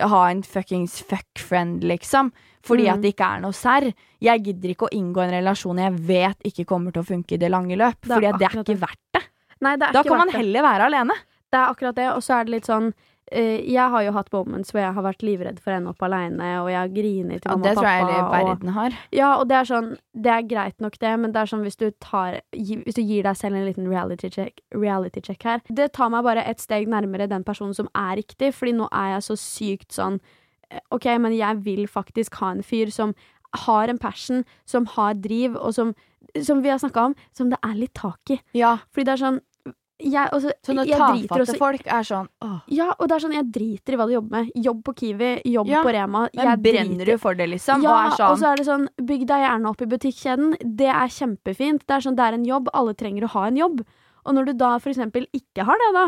ha 0.00 0.24
en 0.30 0.42
fuckings 0.42 1.00
fuck-friend, 1.06 1.84
liksom. 1.84 2.32
Fordi 2.66 2.88
Mm. 2.88 2.92
at 2.94 3.00
det 3.02 3.14
ikke 3.14 3.36
er 3.36 3.40
noe 3.40 3.52
serr. 3.52 3.92
Jeg 4.20 4.42
gidder 4.42 4.70
ikke 4.74 4.88
å 4.88 4.92
inngå 4.98 5.22
en 5.22 5.30
relasjon 5.30 5.78
jeg 5.78 5.92
vet 5.92 6.36
ikke 6.44 6.66
kommer 6.66 6.92
til 6.92 7.02
å 7.02 7.06
funke 7.06 7.32
i 7.34 7.36
det 7.38 7.50
lange 7.52 7.76
løp. 7.76 8.00
Det 8.02 8.10
fordi 8.10 8.38
det 8.38 8.42
er 8.50 8.62
ikke 8.64 8.80
verdt 8.80 8.98
det. 9.14 9.22
Nei, 9.60 9.76
det 9.76 9.88
er 9.88 9.92
Da 9.92 10.02
kan 10.02 10.18
man 10.18 10.28
heller 10.30 10.62
være 10.62 10.82
alene. 10.90 11.14
Det 11.52 11.60
er 11.60 11.72
akkurat 11.72 11.94
det, 11.94 12.08
og 12.12 12.20
så 12.22 12.40
er 12.40 12.44
det 12.44 12.50
litt 12.50 12.64
sånn 12.66 12.92
Jeg 13.32 13.90
har 13.90 14.04
jo 14.06 14.12
hatt 14.14 14.28
moments 14.30 14.70
hvor 14.70 14.80
jeg 14.80 14.94
har 14.94 15.02
vært 15.02 15.22
livredd 15.26 15.56
for 15.58 15.72
å 15.72 15.78
ende 15.80 15.90
opp 15.90 16.02
aleine, 16.06 16.50
og 16.62 16.68
jeg 16.70 16.78
har 16.78 16.92
grinet 16.94 17.42
til 17.42 17.50
mamma 17.50 17.64
det 17.66 17.72
og 17.72 17.80
tror 17.80 17.88
jeg 17.88 18.04
pappa. 18.04 18.12
hele 18.12 18.22
og, 18.22 18.48
verden 18.50 18.72
har. 18.76 18.98
ja, 19.18 19.30
og 19.40 19.48
det 19.50 19.56
er 19.58 19.68
sånn 19.72 19.88
Det 20.14 20.32
er 20.32 20.46
greit 20.46 20.80
nok, 20.84 20.98
det, 21.02 21.12
men 21.18 21.34
det 21.34 21.40
er 21.42 21.50
sånn 21.50 21.64
hvis 21.66 21.80
du 21.80 21.88
tar 22.02 22.40
Hvis 22.54 22.98
du 22.98 23.02
gir 23.02 23.26
deg 23.26 23.38
selv 23.38 23.58
en 23.58 23.66
liten 23.66 23.88
reality 23.90 24.30
check, 24.30 24.62
reality 24.70 25.20
check 25.26 25.42
her 25.42 25.64
Det 25.66 25.90
tar 25.98 26.12
meg 26.14 26.26
bare 26.26 26.44
et 26.46 26.62
steg 26.62 26.86
nærmere 26.92 27.26
den 27.30 27.44
personen 27.46 27.74
som 27.74 27.90
er 27.98 28.16
riktig, 28.22 28.52
fordi 28.54 28.76
nå 28.78 28.86
er 28.92 29.16
jeg 29.16 29.26
så 29.26 29.38
sykt 29.42 29.98
sånn 29.98 30.20
eh, 30.70 30.80
OK, 30.94 31.10
men 31.18 31.34
jeg 31.34 31.64
vil 31.66 31.86
faktisk 31.90 32.38
ha 32.42 32.54
en 32.54 32.62
fyr 32.62 32.94
som 32.94 33.16
har 33.66 33.88
en 33.88 33.98
passion, 33.98 34.44
som 34.66 34.86
har 34.96 35.14
driv, 35.14 35.56
og 35.56 35.74
som 35.74 35.94
Som 36.42 36.62
vi 36.62 36.68
har 36.68 36.78
snakka 36.78 37.04
om, 37.06 37.14
som 37.32 37.48
det 37.48 37.56
er 37.64 37.74
litt 37.74 37.94
tak 37.94 38.30
i. 38.30 38.36
Ja, 38.52 38.78
Fordi 38.92 39.04
det 39.06 39.12
er 39.14 39.20
sånn 39.22 39.38
jeg, 39.98 40.28
også, 40.32 40.50
Sånne 40.66 40.84
tafatte 40.86 41.56
folk 41.56 41.86
er 41.86 42.02
sånn 42.04 42.28
åh. 42.44 42.58
Ja, 42.68 42.90
og 42.98 43.08
det 43.08 43.16
er 43.16 43.22
sånn, 43.24 43.32
jeg 43.36 43.46
driter 43.52 43.94
i 43.94 43.96
hva 43.96 44.06
du 44.06 44.12
jobber 44.12 44.30
med. 44.36 44.50
Jobb 44.54 44.82
på 44.84 44.94
Kiwi, 44.94 45.30
jobb 45.48 45.68
Ja, 45.72 45.82
på 45.82 45.92
Rema. 45.96 46.28
Men 46.34 46.50
jeg 46.50 46.62
brenner 46.62 47.04
driter- 47.04 47.12
du 47.12 47.18
for 47.18 47.34
det, 47.34 47.48
liksom? 47.48 47.82
Ja, 47.82 47.94
og 48.06 48.12
sånn 48.18 48.30
og 48.30 48.38
så 48.38 48.52
er 48.52 48.56
det 48.56 48.66
sånn, 48.66 48.88
bygg 49.00 49.26
deg 49.26 49.40
gjerne 49.46 49.70
opp 49.70 49.80
i 49.80 49.86
butikkjeden. 49.86 50.76
Det 50.76 50.90
er 50.92 51.08
kjempefint. 51.08 51.86
Det 51.86 51.96
er 51.96 52.00
sånn, 52.04 52.16
det 52.16 52.24
er 52.28 52.34
en 52.34 52.44
jobb. 52.44 52.68
Alle 52.74 52.94
trenger 52.94 53.24
å 53.24 53.28
ha 53.38 53.46
en 53.46 53.56
jobb. 53.56 53.80
Og 54.26 54.34
når 54.34 54.46
du 54.46 54.52
da 54.54 54.78
for 54.78 54.90
eksempel 54.90 55.26
ikke 55.32 55.64
har 55.64 55.76
det, 55.78 55.92
da, 55.94 56.06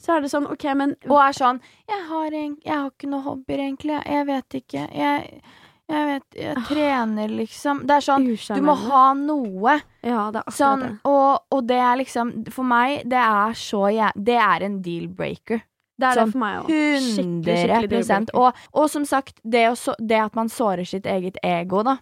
så 0.00 0.16
er 0.16 0.20
det 0.22 0.30
sånn, 0.30 0.46
OK, 0.50 0.64
men 0.74 0.96
Og 1.10 1.18
er 1.20 1.32
sånn 1.36 1.60
jeg 1.88 2.02
har, 2.08 2.32
en, 2.32 2.56
'Jeg 2.64 2.72
har 2.74 2.90
ikke 2.90 3.10
noe 3.10 3.20
hobbyer, 3.20 3.58
egentlig. 3.58 4.02
Jeg 4.06 4.26
vet 4.26 4.48
ikke. 4.48 4.88
Jeg, 4.94 5.42
jeg 5.90 6.06
vet 6.10 6.36
Jeg 6.40 6.64
trener, 6.68 7.28
liksom. 7.28 7.82
Det 7.86 7.96
er 7.96 8.04
sånn 8.06 8.26
Du 8.56 8.62
må 8.62 8.74
ha 8.86 9.04
noe. 9.18 9.74
Ja, 10.02 10.30
det 10.30 10.40
er 10.40 10.44
akkurat 10.44 10.56
Sånn, 10.58 10.80
det. 10.86 10.92
og, 11.10 11.40
og 11.52 11.66
det 11.68 11.78
er 11.84 11.96
liksom 12.00 12.30
For 12.54 12.64
meg, 12.64 13.02
det 13.10 13.18
er 13.20 13.56
så 13.58 13.82
jæ- 13.92 14.12
Det 14.16 14.36
er 14.40 14.62
en 14.68 14.78
deal-breaker. 14.82 15.62
Det 16.00 16.08
er 16.08 16.16
sånn 16.16 16.30
det 16.30 16.32
for 16.32 16.40
meg 16.40 16.60
òg. 16.62 16.70
Skikkelig, 16.70 17.16
100 17.18 17.56
skikkelig 17.60 17.90
deal-breaker. 17.90 18.38
og, 18.40 18.62
og 18.72 18.90
som 18.90 19.04
sagt, 19.04 19.40
det, 19.44 19.66
så, 19.76 19.94
det 20.00 20.20
at 20.22 20.34
man 20.38 20.48
sårer 20.48 20.86
sitt 20.88 21.04
eget 21.04 21.36
ego, 21.44 21.82
da. 21.84 21.98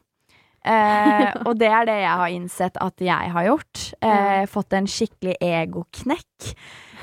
Eh, 0.65 1.33
og 1.49 1.57
det 1.59 1.67
er 1.73 1.85
det 1.89 1.97
jeg 2.05 2.19
har 2.23 2.29
innsett 2.35 2.77
at 2.83 3.01
jeg 3.03 3.33
har 3.35 3.49
gjort. 3.49 3.87
Eh, 4.03 4.45
fått 4.47 4.73
en 4.79 4.87
skikkelig 4.87 5.35
egoknekk. 5.43 6.53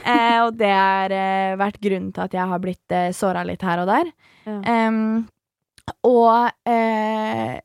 Eh, 0.05 0.39
og 0.45 0.55
det 0.59 0.69
har 0.71 1.11
eh, 1.11 1.55
vært 1.59 1.79
grunnen 1.83 2.11
til 2.13 2.23
at 2.27 2.33
jeg 2.37 2.47
har 2.51 2.59
blitt 2.63 2.93
eh, 2.93 3.09
såra 3.15 3.43
litt 3.47 3.63
her 3.65 3.81
og 3.83 3.87
der. 3.89 4.11
Ja. 4.45 4.59
Em, 4.69 4.99
og 6.03 6.51
eh, 6.69 7.59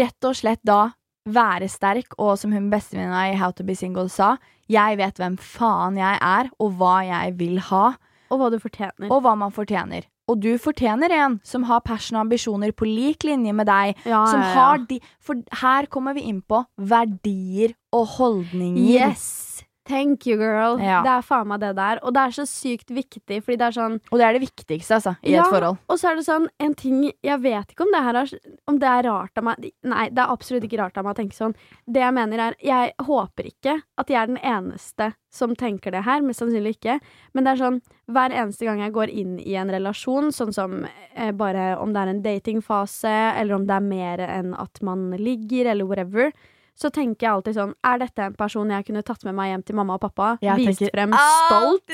rett 0.00 0.26
og 0.28 0.36
slett 0.38 0.62
da 0.66 0.92
være 1.30 1.68
sterk, 1.70 2.14
og 2.18 2.38
som 2.40 2.52
hun 2.52 2.70
bestevenninna 2.72 3.26
i 3.30 3.36
How 3.38 3.52
to 3.52 3.64
be 3.66 3.74
single 3.76 4.08
sa, 4.10 4.36
jeg 4.70 4.96
vet 4.98 5.18
hvem 5.20 5.36
faen 5.38 5.98
jeg 6.00 6.18
er, 6.22 6.48
og 6.58 6.78
hva 6.80 7.00
jeg 7.06 7.34
vil 7.38 7.58
ha, 7.70 7.92
Og 8.30 8.38
hva 8.40 8.48
du 8.50 8.58
fortjener. 8.62 9.10
og 9.10 9.22
hva 9.22 9.36
man 9.38 9.50
fortjener. 9.52 10.06
Og 10.30 10.38
du 10.38 10.52
fortjener 10.62 11.10
en 11.10 11.40
som 11.42 11.64
har 11.66 11.80
passion 11.82 12.16
og 12.16 12.22
ambisjoner 12.28 12.70
på 12.72 12.86
lik 12.86 13.24
linje 13.26 13.52
med 13.52 13.66
deg. 13.66 13.96
ja, 14.06 14.20
Som 14.30 14.40
ja, 14.40 14.46
ja. 14.46 14.54
har 14.54 14.78
de 14.86 15.00
For 15.18 15.34
her 15.60 15.86
kommer 15.90 16.14
vi 16.14 16.20
inn 16.30 16.40
på 16.40 16.64
verdier 16.78 17.74
og 17.92 18.06
holdninger. 18.14 18.78
Yes! 19.10 19.49
Thank 19.90 20.26
you, 20.30 20.36
girl. 20.38 20.78
Ja. 20.78 21.00
Det 21.02 21.10
er 21.18 21.24
faen 21.26 21.48
meg 21.50 21.60
det 21.64 21.72
der. 21.78 21.98
Og 22.06 22.14
det 22.14 22.22
er 22.28 22.34
så 22.36 22.44
sykt 22.48 22.92
viktig, 22.94 23.40
fordi 23.42 23.58
det 23.58 23.66
er 23.68 23.76
sånn 23.76 23.96
Og 24.12 24.18
det 24.20 24.26
er 24.28 24.36
det 24.38 24.42
viktigste, 24.44 24.96
altså, 25.00 25.16
i 25.26 25.32
Ja. 25.34 25.42
et 25.42 25.50
forhold. 25.50 25.78
Og 25.90 25.98
så 25.98 26.12
er 26.12 26.16
det 26.20 26.26
sånn, 26.28 26.46
en 26.60 26.74
ting 26.78 27.00
Jeg 27.26 27.40
vet 27.42 27.72
ikke 27.74 27.84
om 27.88 27.92
det 27.94 28.02
her 28.06 28.14
er 28.22 28.30
Om 28.70 28.78
det 28.78 28.88
er 28.88 29.08
rart 29.10 29.36
av 29.42 29.44
meg 29.50 29.70
Nei, 29.82 30.08
det 30.08 30.22
er 30.22 30.30
absolutt 30.30 30.64
ikke 30.68 30.78
rart 30.78 30.96
av 31.00 31.04
meg 31.04 31.16
å 31.16 31.20
tenke 31.20 31.34
sånn. 31.36 31.54
Det 31.90 32.00
jeg 32.04 32.14
mener 32.14 32.38
er 32.46 32.54
Jeg 32.62 32.92
håper 33.02 33.50
ikke 33.50 33.80
at 33.98 34.06
jeg 34.08 34.16
er 34.22 34.26
den 34.30 34.38
eneste 34.38 35.10
som 35.32 35.54
tenker 35.54 35.92
det 35.92 36.02
her. 36.04 36.22
Mest 36.22 36.40
sannsynlig 36.40 36.72
ikke. 36.78 37.00
Men 37.34 37.44
det 37.44 37.52
er 37.52 37.60
sånn 37.64 37.80
hver 38.10 38.32
eneste 38.34 38.66
gang 38.66 38.80
jeg 38.80 38.92
går 38.92 39.10
inn 39.14 39.36
i 39.38 39.54
en 39.60 39.70
relasjon, 39.70 40.32
sånn 40.34 40.52
som 40.52 40.86
eh, 41.14 41.30
bare 41.30 41.76
om 41.78 41.92
det 41.94 42.00
er 42.02 42.08
en 42.10 42.22
datingfase, 42.22 43.12
eller 43.38 43.54
om 43.54 43.66
det 43.68 43.76
er 43.76 43.84
mer 43.86 44.18
enn 44.26 44.54
at 44.58 44.82
man 44.82 45.10
ligger, 45.12 45.70
eller 45.70 45.86
whatever, 45.86 46.32
så 46.80 46.88
tenker 46.90 47.26
jeg 47.26 47.30
alltid 47.34 47.54
sånn 47.58 47.72
Er 47.84 47.98
dette 48.00 48.24
en 48.24 48.34
person 48.38 48.70
jeg 48.72 48.86
kunne 48.86 49.02
tatt 49.04 49.24
med 49.28 49.34
meg 49.36 49.50
hjem 49.52 49.64
til 49.68 49.76
mamma 49.76 49.98
og 49.98 50.00
pappa? 50.06 50.30
Jeg 50.40 50.56
Vist 50.56 50.78
tenker 50.80 50.94
frem 50.94 51.12
stolt? 51.12 51.92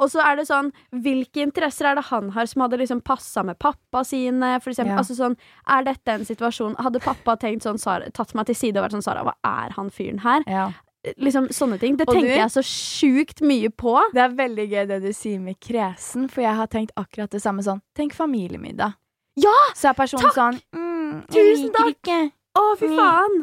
Og 0.00 0.08
så 0.10 0.22
er 0.24 0.36
det 0.40 0.46
sånn, 0.48 0.70
hvilke 1.04 1.42
interesser 1.44 1.90
er 1.90 1.98
det 2.00 2.04
han 2.08 2.30
har 2.32 2.46
som 2.48 2.62
hadde 2.64 2.78
liksom 2.80 3.02
passa 3.04 3.42
med 3.44 3.58
pappa 3.60 4.02
sine, 4.08 4.54
for 4.64 4.72
eksempel? 4.72 4.94
Ja. 4.96 5.02
Altså 5.02 5.14
sånn, 5.18 5.36
er 5.68 5.84
dette 5.84 6.08
en 6.16 6.24
situasjon 6.24 6.78
Hadde 6.80 7.02
pappa 7.04 7.36
tenkt 7.36 7.62
sånn, 7.66 7.78
Sara, 7.82 8.08
tatt 8.10 8.32
meg 8.34 8.46
til 8.48 8.56
side 8.56 8.80
og 8.80 8.86
vært 8.88 8.96
sånn, 8.96 9.04
Sara, 9.04 9.22
hva 9.28 9.34
er 9.44 9.76
han 9.76 9.90
fyren 9.92 10.20
her? 10.24 10.42
Ja. 10.48 10.70
Liksom 11.18 11.48
sånne 11.50 11.80
ting. 11.82 11.96
Det 11.98 12.04
Og 12.08 12.14
tenker 12.14 12.30
du? 12.30 12.38
jeg 12.38 12.50
så 12.54 12.62
sjukt 12.62 13.40
mye 13.42 13.68
på. 13.74 13.96
Det 14.14 14.22
er 14.22 14.34
veldig 14.38 14.66
gøy 14.70 14.84
det 14.86 15.00
du 15.02 15.12
sier 15.12 15.40
med 15.42 15.58
kresen, 15.60 16.28
for 16.30 16.42
jeg 16.44 16.54
har 16.54 16.68
tenkt 16.70 16.92
akkurat 16.96 17.28
det 17.34 17.40
samme 17.42 17.60
sånn. 17.66 17.80
Tenk 17.98 18.14
familiemiddag. 18.14 18.94
Ja! 19.36 19.54
Så 19.74 19.88
er 19.90 19.96
personen 19.98 20.28
Takk! 20.28 20.36
sånn 20.36 20.60
mm, 20.76 21.26
Tusen 21.32 21.72
takk! 21.74 21.96
ikke. 21.96 22.20
Å, 22.54 22.62
fy 22.78 22.86
Mm. 22.86 22.96
faen! 23.00 23.36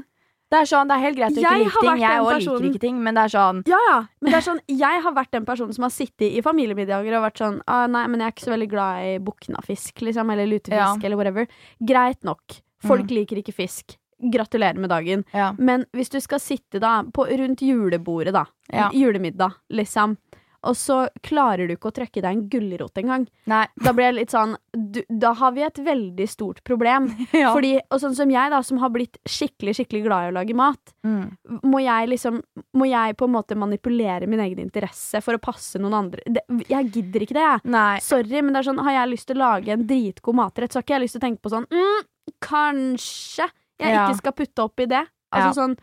Det 0.50 0.58
er 0.58 0.66
sånn, 0.66 0.88
det 0.90 0.96
er 0.98 1.04
helt 1.04 1.18
greit 1.18 1.36
å 1.38 1.42
ikke 1.44 1.58
like 1.60 1.82
ting. 1.82 2.00
Jeg 2.02 2.22
òg 2.22 2.30
personen- 2.34 2.62
liker 2.62 2.70
ikke 2.74 2.82
ting, 2.82 3.04
men 3.04 3.14
det 3.14 3.24
er 3.24 3.34
sånn 3.38 3.64
Ja, 3.70 3.78
ja. 3.90 3.98
Men 4.22 4.32
det 4.32 4.38
er 4.40 4.46
sånn, 4.52 4.60
jeg 4.68 5.02
har 5.04 5.14
vært 5.14 5.32
den 5.32 5.46
personen 5.46 5.74
som 5.74 5.84
har 5.84 5.92
sittet 5.94 6.32
i 6.34 6.42
familiemiddager 6.42 7.14
og 7.18 7.24
vært 7.32 7.38
sånn 7.38 7.62
ah, 7.68 7.86
Nei, 7.88 8.08
men 8.08 8.20
jeg 8.20 8.28
er 8.28 8.32
ikke 8.34 8.48
så 8.48 8.54
veldig 8.58 8.70
glad 8.70 9.04
i 9.06 9.18
buknafisk, 9.20 10.02
liksom, 10.02 10.32
eller 10.32 10.48
lutefisk, 10.48 11.02
Ja. 11.02 11.06
eller 11.06 11.18
whatever. 11.18 11.48
Greit 11.86 12.24
nok. 12.24 12.42
Folk 12.82 13.02
Mm. 13.06 13.16
liker 13.20 13.38
ikke 13.44 13.54
fisk. 13.54 13.98
Gratulerer 14.22 14.76
med 14.78 14.90
dagen. 14.90 15.24
Ja. 15.34 15.54
Men 15.58 15.86
hvis 15.94 16.10
du 16.10 16.20
skal 16.20 16.40
sitte 16.40 16.80
da 16.80 17.04
på, 17.04 17.28
rundt 17.30 17.60
julebordet, 17.62 18.34
da, 18.34 18.46
Ja. 18.74 18.90
julemiddag, 18.90 19.54
liksom, 19.72 20.18
og 20.64 20.76
så 20.76 21.08
klarer 21.24 21.68
du 21.70 21.76
ikke 21.76 21.88
å 21.92 21.96
trekke 21.96 22.22
deg 22.22 22.26
en 22.36 22.42
gulrot 22.52 22.98
engang, 23.00 23.28
da 23.48 23.94
blir 23.96 24.10
jeg 24.10 24.16
litt 24.18 24.34
sånn 24.34 24.56
du, 24.76 25.00
Da 25.10 25.32
har 25.40 25.52
vi 25.56 25.62
et 25.64 25.78
veldig 25.86 26.28
stort 26.30 26.64
problem. 26.68 27.08
Ja. 27.34 27.54
Fordi, 27.56 27.78
og 27.90 28.00
sånn 28.02 28.16
som 28.18 28.30
jeg, 28.34 28.52
da, 28.52 28.60
som 28.66 28.78
har 28.82 28.90
blitt 28.92 29.18
skikkelig, 29.26 29.76
skikkelig 29.78 30.04
glad 30.06 30.26
i 30.28 30.32
å 30.32 30.36
lage 30.40 30.56
mat, 30.56 30.94
Mm. 31.06 31.30
må 31.64 31.80
jeg 31.80 32.10
liksom 32.12 32.42
Må 32.76 32.86
jeg 32.90 33.16
på 33.16 33.26
en 33.26 33.32
måte 33.32 33.56
manipulere 33.56 34.28
min 34.28 34.40
egen 34.44 34.60
interesse 34.60 35.22
for 35.24 35.34
å 35.38 35.40
passe 35.42 35.80
noen 35.80 35.94
andre 35.96 36.22
det, 36.28 36.44
Jeg 36.68 36.92
gidder 36.92 37.24
ikke 37.24 37.38
det, 37.38 37.46
jeg. 37.48 37.62
Nei. 37.72 38.00
Sorry, 38.04 38.42
men 38.42 38.52
det 38.54 38.60
er 38.60 38.68
sånn, 38.72 38.84
har 38.84 38.92
jeg 38.98 39.14
lyst 39.14 39.28
til 39.32 39.38
å 39.40 39.46
lage 39.46 39.72
en 39.72 39.88
dritgod 39.88 40.36
matrett, 40.36 40.72
så 40.74 40.80
har 40.82 40.84
ikke 40.84 40.98
jeg 40.98 41.06
lyst 41.08 41.16
til 41.16 41.22
å 41.24 41.28
tenke 41.30 41.42
på 41.42 41.54
sånn 41.56 41.70
mm, 41.72 42.04
Kanskje 42.44 43.48
jeg 43.80 43.94
Ja. 43.94 44.08
ikke 44.10 44.18
skal 44.20 44.34
putte 44.34 44.64
opp 44.68 44.80
i 44.84 44.86
det. 44.92 45.06
Altså 45.32 45.54
sånn 45.62 45.78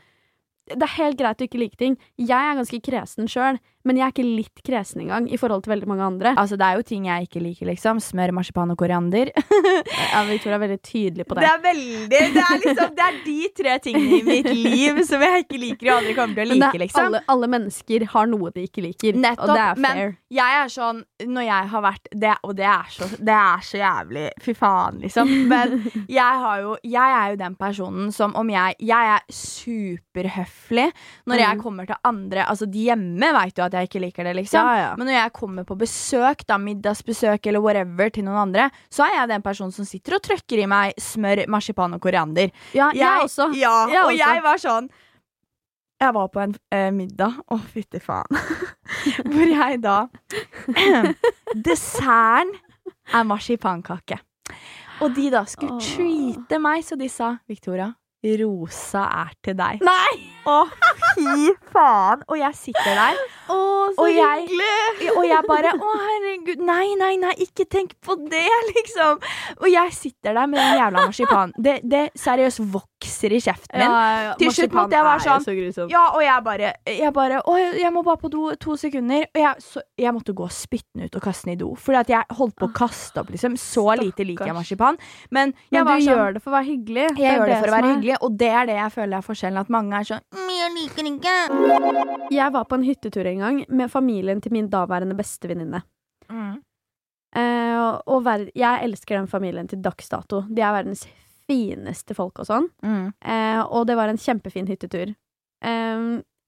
det 0.67 0.83
er 0.83 0.97
helt 0.99 1.17
greit 1.17 1.39
å 1.39 1.47
ikke 1.47 1.61
like 1.61 1.77
ting. 1.79 1.97
Jeg 2.19 2.35
er 2.35 2.57
ganske 2.59 2.81
kresen 2.83 3.29
sjøl, 3.31 3.61
men 3.87 3.97
jeg 4.01 4.05
er 4.09 4.13
ikke 4.15 4.27
litt 4.27 4.63
kresen 4.67 5.05
engang 5.07 5.29
i 5.33 5.39
forhold 5.41 5.63
til 5.65 5.73
veldig 5.73 5.89
mange 5.89 6.05
andre. 6.07 6.35
Altså, 6.37 6.59
det 6.59 6.67
er 6.67 6.81
jo 6.81 6.87
ting 6.89 7.07
jeg 7.09 7.29
ikke 7.29 7.41
liker, 7.45 7.71
liksom. 7.71 8.01
Smør, 8.03 8.33
marsipan 8.41 8.75
og 8.75 8.79
koriander. 8.83 9.31
Ja, 10.17 10.23
Victoria 10.29 10.57
er 10.57 10.61
veldig 10.63 10.79
tydelig 10.87 11.25
på 11.29 11.35
det. 11.37 11.43
Det 11.45 11.49
er 11.51 11.61
veldig 11.65 12.09
Det 12.09 12.43
er 12.43 12.61
liksom 12.63 12.93
Det 12.97 13.05
er 13.05 13.17
de 13.25 13.37
tre 13.59 13.73
tingene 13.85 14.19
i 14.19 14.23
mitt 14.25 14.49
liv 14.55 15.01
som 15.09 15.21
jeg 15.25 15.45
ikke 15.45 15.59
liker 15.61 15.91
og 15.91 15.99
andre 15.99 16.15
kommer 16.17 16.39
til 16.39 16.47
å 16.47 16.55
like, 16.55 16.69
er, 16.71 16.83
liksom. 16.83 17.03
alle, 17.11 17.21
alle 17.35 17.49
mennesker 17.53 18.05
har 18.15 18.31
noe 18.31 18.53
de 18.55 18.65
ikke 18.69 18.85
liker, 18.85 19.19
Nettopp, 19.21 19.43
og 19.45 19.53
det 19.53 19.65
er 19.67 19.81
men 19.85 20.15
jeg 20.37 20.57
er 20.63 20.71
sånn 20.73 21.03
Når 21.27 21.45
jeg 21.47 21.69
har 21.73 21.83
vært 21.85 22.09
det, 22.23 22.33
Og 22.49 22.55
det 22.59 22.67
er 22.71 22.89
så, 22.95 23.09
det 23.29 23.37
er 23.37 23.67
så 23.67 23.79
jævlig 23.81 24.25
Fy 24.43 24.55
faen, 24.59 24.99
liksom. 25.05 25.31
Men 25.53 25.77
jeg, 26.19 26.41
har 26.47 26.63
jo, 26.65 26.77
jeg 26.87 27.15
er 27.21 27.35
jo 27.35 27.39
den 27.45 27.57
personen 27.61 28.11
som 28.17 28.35
om 28.41 28.51
jeg 28.53 28.79
Jeg 28.89 29.13
er 29.17 29.27
superhøflig 29.37 30.89
når 31.27 31.43
jeg 31.43 31.57
Mm. 31.57 31.63
kommer 31.63 31.87
til 31.87 31.97
andre 32.05 32.47
Altså, 32.49 32.67
de 32.71 32.87
hjemme 32.89 33.33
vet 33.37 33.59
jo 33.59 33.65
at 33.67 33.76
jeg 33.79 33.89
ikke 33.91 34.01
liker 34.03 34.27
det, 34.29 34.35
liksom. 34.41 34.61
Ja, 34.61 34.77
ja. 34.81 34.91
Men 34.99 35.09
når 35.11 35.17
jeg 35.19 35.33
kommer 35.39 35.65
på 35.69 35.77
besøk, 35.81 36.45
da 36.49 36.59
middagsbesøk 36.61 37.47
eller 37.51 37.63
whatever 37.65 38.11
til 38.15 38.25
noen 38.27 38.39
andre, 38.47 38.69
så 38.93 39.07
er 39.07 39.15
jeg 39.21 39.31
den 39.35 39.45
personen 39.47 39.73
som 39.75 39.87
sitter 39.89 40.17
og 40.19 40.23
trøkker 40.27 40.63
i 40.63 40.69
meg 40.71 40.95
smør, 41.01 41.45
marsipan 41.53 41.95
og 41.97 42.03
koriander. 42.05 42.53
Ja, 42.77 42.91
jeg, 42.97 43.25
også. 43.27 43.51
Ja, 43.59 43.75
Jeg 43.93 44.03
og 44.05 44.13
også. 44.13 44.21
jeg 44.23 44.43
var 44.47 44.63
sånn 44.63 44.89
Jeg 46.01 46.13
var 46.13 46.27
på 46.29 46.41
en 46.43 46.55
eh, 46.77 46.91
middag, 46.93 47.39
å 47.49 47.57
fytti 47.73 48.01
faen, 48.05 48.41
hvor 49.33 49.49
jeg 49.49 49.79
da 49.85 49.99
Desserten 51.67 52.53
er 53.15 53.25
marsipankake. 53.29 54.19
Og 55.05 55.13
de 55.17 55.29
da 55.33 55.43
skulle 55.49 55.77
Åh. 55.77 55.85
treate 55.85 56.59
meg, 56.63 56.85
så 56.85 56.97
de 57.01 57.09
sa 57.13 57.35
Victoria, 57.49 57.91
rosa 58.43 59.05
er 59.23 59.31
til 59.45 59.55
deg. 59.59 59.81
Nei! 59.87 60.15
Å, 60.47 60.57
fy 61.17 61.53
faen! 61.73 62.21
Og 62.31 62.39
jeg 62.39 62.55
sitter 62.55 62.93
der, 62.95 63.17
Å, 63.51 63.57
så 63.95 64.03
Og 64.03 64.11
jeg- 64.11 64.47
hyggelig! 64.49 65.11
og 65.17 65.25
jeg 65.27 65.43
bare 65.49 65.73
Å, 65.75 65.93
herregud, 66.03 66.63
nei, 66.67 66.95
nei, 66.99 67.13
nei, 67.23 67.33
ikke 67.47 67.67
tenk 67.71 67.95
på 68.03 68.17
det, 68.31 68.45
liksom. 68.75 69.21
Og 69.61 69.69
jeg 69.71 69.93
sitter 69.95 70.35
der 70.35 70.47
med 70.51 70.59
den 70.63 70.79
jævla 70.81 71.07
marsipan. 71.07 71.53
Det, 71.59 71.81
det 71.87 72.05
seriøst 72.19 72.63
vokser 72.63 72.96
i 73.07 73.41
kjeften 73.41 73.79
min. 73.79 73.91
ja, 73.91 74.35
Til 74.39 74.51
slutt 74.53 74.73
måtte 74.77 74.97
jeg 74.97 75.05
være 75.07 75.21
sånn, 75.25 75.73
så. 75.75 75.87
Ja, 75.91 76.03
og 76.15 76.21
jeg 76.23 76.45
bare, 76.45 76.73
jeg 76.87 77.13
bare 77.13 77.41
Å, 77.47 77.55
jeg- 77.79 77.93
må 77.93 78.03
bare 78.05 78.17
på 78.19 78.31
do 78.31 78.55
to 78.57 78.77
sekunder. 78.77 79.27
Og 79.35 79.41
jeg, 79.41 79.55
så, 79.63 79.81
jeg 79.99 80.13
måtte 80.13 80.35
gå 80.35 80.43
og 80.45 80.51
spytte 80.51 80.87
den 80.95 81.05
ut 81.07 81.17
og 81.17 81.23
kaste 81.23 81.45
den 81.45 81.53
i 81.55 81.57
do. 81.57 81.75
Fordi 81.75 81.99
at 81.99 82.09
jeg 82.09 82.25
holdt 82.37 82.57
på 82.57 82.69
å 82.69 82.73
kaste 82.75 83.21
opp, 83.21 83.31
liksom. 83.31 83.57
Så 83.57 83.85
lite 83.99 84.25
liker 84.27 84.47
jeg 84.47 84.55
marsipan. 84.55 84.97
Men 85.31 85.55
jeg 85.71 85.85
Men 85.85 85.87
du 85.87 86.05
sånn 86.07 86.17
gjør 86.17 86.35
det 86.35 86.43
for 86.43 86.51
å 86.51 86.57
være 86.59 86.69
hyggelig. 86.71 87.07
jeg 87.17 87.39
gjør 87.39 87.47
det 87.47 87.59
for 87.61 87.69
å 87.69 87.77
være 87.77 87.85
er- 87.85 87.95
hyggelig, 87.97 88.17
og 88.23 88.39
det 88.39 88.49
er 88.51 88.67
det 88.67 88.77
jeg 88.77 88.93
føler 88.93 89.17
er 89.17 89.23
forskjellen. 89.23 89.59
At 89.61 89.69
mange 89.71 89.93
er 89.95 90.05
sånn 90.05 90.21
mm, 90.35 90.51
Jeg 90.57 90.71
liker 90.77 91.03
den 91.03 91.21
ikke. 91.21 92.31
Jeg 92.31 92.53
var 92.53 92.65
på 92.65 92.75
en 92.75 92.83
hyttetur 92.85 93.27
en 93.27 93.39
gang 93.39 93.65
med 93.69 93.91
familien 93.91 94.41
til 94.43 94.53
min 94.53 94.69
daværende 94.69 95.15
bestevenninne. 95.17 95.83
Eh, 97.37 98.01
og 98.09 98.23
ver 98.25 98.47
jeg 98.57 98.83
elsker 98.87 99.19
den 99.19 99.27
familien 99.29 99.69
til 99.69 99.83
dags 99.85 100.09
dato. 100.09 100.43
De 100.49 100.63
er 100.63 100.73
verdens 100.73 101.05
fineste 101.47 102.17
folk 102.17 102.41
og 102.43 102.49
sånn. 102.49 102.69
Mm. 102.85 103.13
Eh, 103.21 103.61
og 103.65 103.87
det 103.89 103.97
var 103.99 104.13
en 104.13 104.21
kjempefin 104.21 104.69
hyttetur. 104.71 105.15
Eh, 105.65 106.07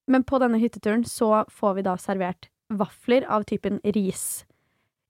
men 0.09 0.25
på 0.25 0.41
denne 0.43 0.61
hytteturen 0.61 1.05
så 1.09 1.45
får 1.53 1.79
vi 1.79 1.87
da 1.87 1.97
servert 2.01 2.51
vafler 2.69 3.27
av 3.29 3.47
typen 3.49 3.81
ris. 3.97 4.45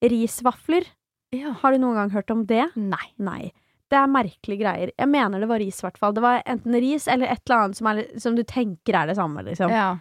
Risvafler. 0.05 0.87
Ja. 1.35 1.55
Har 1.61 1.75
du 1.75 1.83
noen 1.83 1.99
gang 1.99 2.13
hørt 2.15 2.31
om 2.33 2.45
det? 2.49 2.69
Nei. 2.79 3.09
Nei. 3.17 3.51
Det 3.89 3.97
er 3.97 4.11
merkelige 4.13 4.61
greier. 4.61 4.93
Jeg 4.93 5.09
mener 5.09 5.41
det 5.41 5.49
var 5.49 5.63
ris, 5.63 5.79
i 5.81 5.87
hvert 5.87 5.99
fall. 6.01 6.15
Det 6.17 6.25
var 6.25 6.43
enten 6.45 6.77
ris 6.77 7.09
eller 7.09 7.31
et 7.33 7.41
eller 7.47 7.63
annet 7.63 7.79
som, 7.79 7.89
er, 7.89 8.05
som 8.21 8.37
du 8.37 8.45
tenker 8.45 8.99
er 9.01 9.09
det 9.09 9.17
samme, 9.17 9.45
liksom. 9.47 9.73
Ja. 9.73 9.95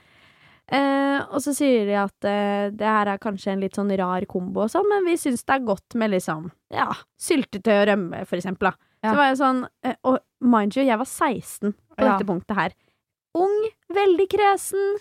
Eh, 0.68 1.20
og 1.32 1.40
så 1.40 1.54
sier 1.56 1.86
de 1.88 1.96
at 1.96 2.28
eh, 2.28 2.68
det 2.76 2.88
her 2.88 3.08
er 3.14 3.22
kanskje 3.24 3.54
en 3.54 3.62
litt 3.64 3.78
sånn 3.78 3.94
rar 4.02 4.26
kombo 4.28 4.66
og 4.66 4.74
sånn, 4.74 4.90
men 4.92 5.08
vi 5.08 5.16
syns 5.20 5.46
det 5.48 5.56
er 5.56 5.70
godt 5.70 5.96
med 5.96 6.12
liksom, 6.12 6.50
ja, 6.76 6.90
syltetøy 7.24 7.72
og 7.78 7.86
rømme, 7.94 8.26
for 8.28 8.40
eksempel, 8.40 8.74
da. 8.74 8.87
Ja. 9.04 9.12
Så 9.12 9.16
var 9.20 9.28
jeg 9.30 9.38
sånn, 9.42 9.62
eh, 9.86 9.96
og 10.04 10.20
mind 10.42 10.76
you, 10.78 10.86
jeg 10.86 10.98
var 10.98 11.06
16 11.06 11.74
på 11.74 12.04
Ja. 12.04 12.18
dette 12.18 12.26
punktet 12.28 12.56
her. 12.58 12.72
Ung, 13.38 13.58
veldig 13.94 14.28
kresen. 14.30 14.98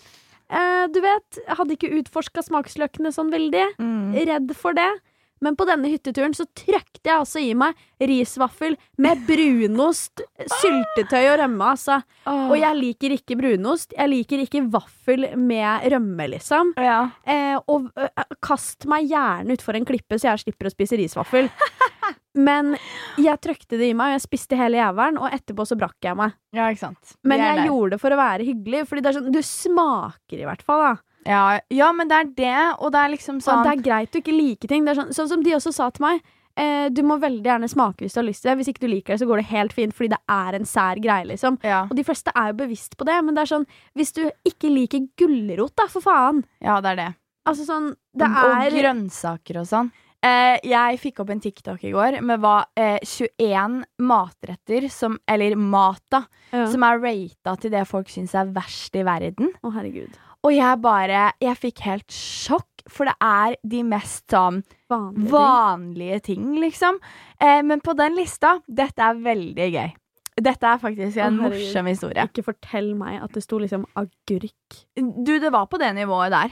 Eh, 0.49 0.87
du 0.93 1.01
vet, 1.01 1.39
hadde 1.47 1.75
ikke 1.75 1.89
utforska 1.99 2.43
smaksløkene 2.45 3.11
sånn 3.11 3.31
veldig. 3.33 3.65
Mm. 3.79 4.13
Redd 4.27 4.55
for 4.55 4.73
det. 4.73 4.91
Men 5.39 5.55
på 5.55 5.67
denne 5.69 5.85
hytteturen 5.85 6.33
så 6.33 6.47
trøkte 6.57 7.05
jeg 7.05 7.13
altså 7.13 7.37
i 7.39 7.53
meg 7.53 7.75
risvaffel 8.01 8.75
med 8.97 9.19
brunost, 9.27 10.23
syltetøy 10.61 11.27
og 11.29 11.39
rømme, 11.43 11.67
altså. 11.75 11.99
Og 12.25 12.55
jeg 12.57 12.73
liker 12.79 13.13
ikke 13.13 13.37
brunost. 13.37 13.93
Jeg 13.93 14.09
liker 14.09 14.41
ikke 14.41 14.63
vaffel 14.73 15.27
med 15.37 15.85
rømme, 15.93 16.25
liksom. 16.33 16.73
ja. 16.81 17.11
Eh, 17.23 17.59
og 17.69 17.91
eh, 18.01 18.09
kast 18.41 18.87
meg 18.89 19.09
gjerne 19.11 19.53
utfor 19.53 19.75
en 19.77 19.85
klippe, 19.85 20.17
så 20.17 20.31
jeg 20.31 20.45
slipper 20.47 20.71
å 20.71 20.73
spise 20.73 20.97
risvaffel. 20.97 21.51
Men 22.37 22.75
jeg 23.17 23.39
trøkte 23.41 23.77
det 23.79 23.89
i 23.89 23.95
meg, 23.97 24.11
og 24.13 24.17
jeg 24.19 24.23
spiste 24.27 24.57
hele 24.59 24.77
jævelen, 24.79 25.17
og 25.19 25.33
etterpå 25.33 25.65
så 25.67 25.77
brakk 25.79 25.97
jeg 26.05 26.15
meg. 26.19 26.35
ja, 26.53 26.69
ikke 26.69 26.83
sant. 26.85 27.15
Men 27.23 27.39
Vi 27.41 27.45
jeg 27.47 27.57
der. 27.57 27.65
gjorde 27.71 27.89
det 27.95 28.01
for 28.03 28.13
å 28.15 28.19
være 28.21 28.45
hyggelig, 28.47 28.85
Fordi 28.87 29.01
det 29.01 29.09
er 29.11 29.19
sånn, 29.19 29.31
du 29.33 29.41
smaker 29.41 30.39
i 30.41 30.47
hvert 30.47 30.61
fall, 30.65 30.83
da. 30.85 30.95
ja, 31.27 31.59
ja, 31.73 31.91
men 31.91 32.07
det 32.07 32.17
er 32.21 32.33
det, 32.37 32.55
og 32.79 32.91
det 32.93 32.99
er 33.03 33.13
liksom 33.17 33.41
sånn 33.43 33.59
og 33.59 33.67
det 33.67 33.75
er 33.79 33.85
greit 33.89 34.15
å 34.15 34.21
ikke 34.21 34.35
like 34.37 34.67
ting. 34.69 34.85
Det 34.85 34.93
er 34.95 35.01
sånn, 35.03 35.13
sånn 35.17 35.27
som 35.33 35.43
de 35.43 35.55
også 35.57 35.73
sa 35.73 35.89
til 35.91 36.05
meg. 36.05 36.21
Eh, 36.57 36.87
du 36.89 37.03
må 37.05 37.19
veldig 37.21 37.45
gjerne 37.45 37.67
smake 37.69 38.01
hvis 38.01 38.15
du 38.15 38.19
har 38.21 38.25
lyst 38.25 38.41
til 38.41 38.49
det. 38.49 38.57
Hvis 38.61 38.71
ikke 38.71 38.81
du 38.85 38.87
liker 38.89 39.13
det, 39.13 39.19
så 39.21 39.27
går 39.29 39.41
det 39.43 39.49
helt 39.51 39.73
fint, 39.77 39.93
fordi 39.93 40.09
det 40.15 40.21
er 40.33 40.55
en 40.57 40.65
sær 40.65 40.97
greie, 41.03 41.25
liksom. 41.29 41.59
ja. 41.63 41.83
Og 41.85 41.95
de 41.99 42.03
fleste 42.07 42.31
er 42.33 42.47
jo 42.53 42.57
bevisst 42.63 42.97
på 42.97 43.05
det, 43.05 43.17
men 43.25 43.35
det 43.37 43.43
er 43.43 43.51
sånn 43.51 43.67
Hvis 43.95 44.13
du 44.17 44.23
ikke 44.47 44.71
liker 44.73 45.05
gulrot, 45.21 45.75
da, 45.77 45.85
for 45.87 46.01
faen. 46.01 46.43
ja, 46.61 46.79
det 46.81 46.95
er 46.95 47.01
det. 47.03 47.11
Altså 47.47 47.63
sånn 47.67 47.91
Det 48.17 48.25
Og 48.27 48.49
er 48.65 48.73
grønnsaker 48.73 49.61
og 49.61 49.67
sånn. 49.69 49.91
Eh, 50.25 50.57
jeg 50.65 50.97
fikk 50.97 51.19
opp 51.21 51.29
en 51.29 51.41
TikTok 51.41 51.83
i 51.85 51.91
går 51.93 52.17
med 52.25 52.41
hva, 52.41 52.63
eh, 52.75 52.97
21 53.05 53.83
matretter 54.01 54.87
som 54.89 55.19
Eller 55.29 55.55
mat, 55.55 56.01
da. 56.09 56.23
Ja. 56.51 56.65
Som 56.71 56.83
er 56.83 56.97
rata 56.99 57.55
til 57.61 57.71
det 57.71 57.87
folk 57.87 58.09
syns 58.09 58.33
er 58.33 58.49
verst 58.51 58.95
i 58.97 59.03
verden. 59.05 59.53
Å, 59.61 59.73
herregud. 59.75 60.17
Og 60.43 60.53
jeg 60.53 60.81
bare 60.81 61.33
Jeg 61.41 61.57
fikk 61.57 61.79
helt 61.85 62.07
sjokk, 62.09 62.65
for 62.89 63.05
det 63.05 63.15
er 63.21 63.55
de 63.67 63.83
mest 63.83 64.25
sånn 64.31 64.63
Vanlige 64.89 65.21
ting. 65.21 65.31
vanlige 65.31 66.23
ting, 66.23 66.55
liksom. 66.61 66.99
Eh, 67.39 67.61
men 67.61 67.79
på 67.81 67.95
den 67.95 68.15
lista 68.15 68.61
Dette 68.67 68.99
er 68.99 69.13
veldig 69.13 69.71
gøy. 69.73 69.93
Dette 70.37 70.63
er 70.63 70.77
faktisk 70.77 71.17
en 71.17 71.37
morsom 71.37 71.87
historie. 71.89 72.23
Ikke 72.27 72.43
fortell 72.45 72.93
meg 72.95 73.23
at 73.23 73.33
det 73.33 73.41
sto 73.43 73.57
liksom 73.57 73.85
agurk. 73.97 74.85
Du, 74.95 75.39
det 75.39 75.51
var 75.51 75.65
på 75.65 75.79
det 75.79 75.95
nivået 75.95 76.29
der. 76.31 76.51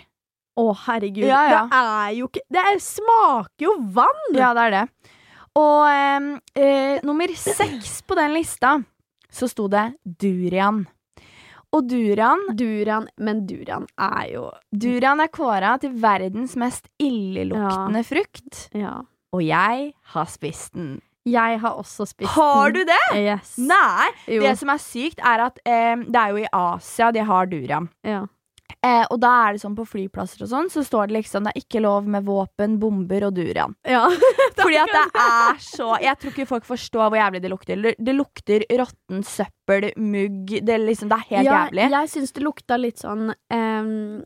Å, 0.56 0.66
herregud. 0.86 1.28
Ja, 1.28 1.42
ja. 1.52 1.62
Det 1.68 1.84
er 1.84 2.12
jo 2.16 2.28
ikke 2.30 2.44
Det 2.56 2.62
er, 2.64 2.80
smaker 2.80 3.66
jo 3.68 3.76
vann! 3.96 4.26
Ja, 4.38 4.54
det 4.56 4.68
er 4.70 4.76
det. 4.76 4.84
Og 5.56 5.88
eh, 6.60 7.00
nummer 7.08 7.32
seks 7.40 8.02
på 8.08 8.16
den 8.20 8.34
lista 8.36 8.78
så 9.32 9.48
sto 9.52 9.68
det 9.72 9.90
durian. 10.04 10.86
Og 11.76 11.90
durian 11.92 12.40
Durian, 12.56 13.08
men 13.20 13.42
durian 13.48 13.84
er 14.00 14.30
jo 14.32 14.46
Durian 14.72 15.20
er 15.20 15.32
kåra 15.34 15.74
til 15.82 15.96
verdens 16.00 16.56
mest 16.60 16.88
illeluktende 17.04 18.04
frukt. 18.08 18.70
Ja. 18.76 19.02
Og 19.36 19.44
jeg 19.44 19.90
har 20.14 20.32
spist 20.32 20.72
den. 20.78 21.02
Jeg 21.28 21.60
har 21.60 21.76
også 21.82 22.06
spist 22.08 22.30
den. 22.30 22.36
Har 22.38 22.72
du 22.72 22.84
det? 22.88 23.02
Yes. 23.18 23.56
Nei! 23.60 24.12
Jo. 24.30 24.44
Det 24.46 24.54
som 24.62 24.72
er 24.72 24.80
sykt, 24.80 25.20
er 25.20 25.48
at 25.50 25.60
eh, 25.66 25.98
det 26.06 26.22
er 26.22 26.32
jo 26.36 26.44
i 26.44 26.48
Asia 26.54 27.12
de 27.12 27.26
har 27.28 27.50
durian. 27.52 27.90
Ja. 28.08 28.22
Eh, 28.86 29.06
og 29.10 29.18
da 29.24 29.30
er 29.48 29.56
det 29.56 29.62
sånn 29.64 29.74
på 29.78 29.86
flyplasser 29.90 30.44
og 30.46 30.50
sånn, 30.52 30.68
så 30.70 30.84
står 30.86 31.08
det 31.10 31.16
liksom 31.16 31.46
det 31.48 31.54
er 31.56 31.62
ikke 31.64 31.80
lov 31.82 32.06
med 32.12 32.26
våpen, 32.28 32.76
bomber 32.78 33.24
og 33.26 33.34
durian. 33.34 33.74
Ja. 33.88 34.04
Fordi 34.60 34.78
at 34.78 34.92
det 34.94 35.04
er 35.24 35.58
så 35.64 35.88
Jeg 36.04 36.20
tror 36.22 36.32
ikke 36.36 36.46
folk 36.52 36.68
forstår 36.68 37.08
hvor 37.10 37.18
jævlig 37.18 37.42
det 37.42 37.50
lukter. 37.50 37.82
Det- 37.82 37.96
Det 37.98 38.14
lukter 38.16 38.66
råtten 38.78 39.24
søppel, 39.26 39.90
mugg 39.98 40.54
Det, 40.62 40.78
liksom, 40.84 41.10
det 41.10 41.18
er 41.18 41.26
helt 41.32 41.46
ja, 41.50 41.56
jævlig. 41.66 41.90
Jeg 41.96 42.10
syns 42.14 42.32
det 42.36 42.44
lukta 42.46 42.78
litt 42.78 43.02
sånn 43.02 43.34
um, 43.34 44.22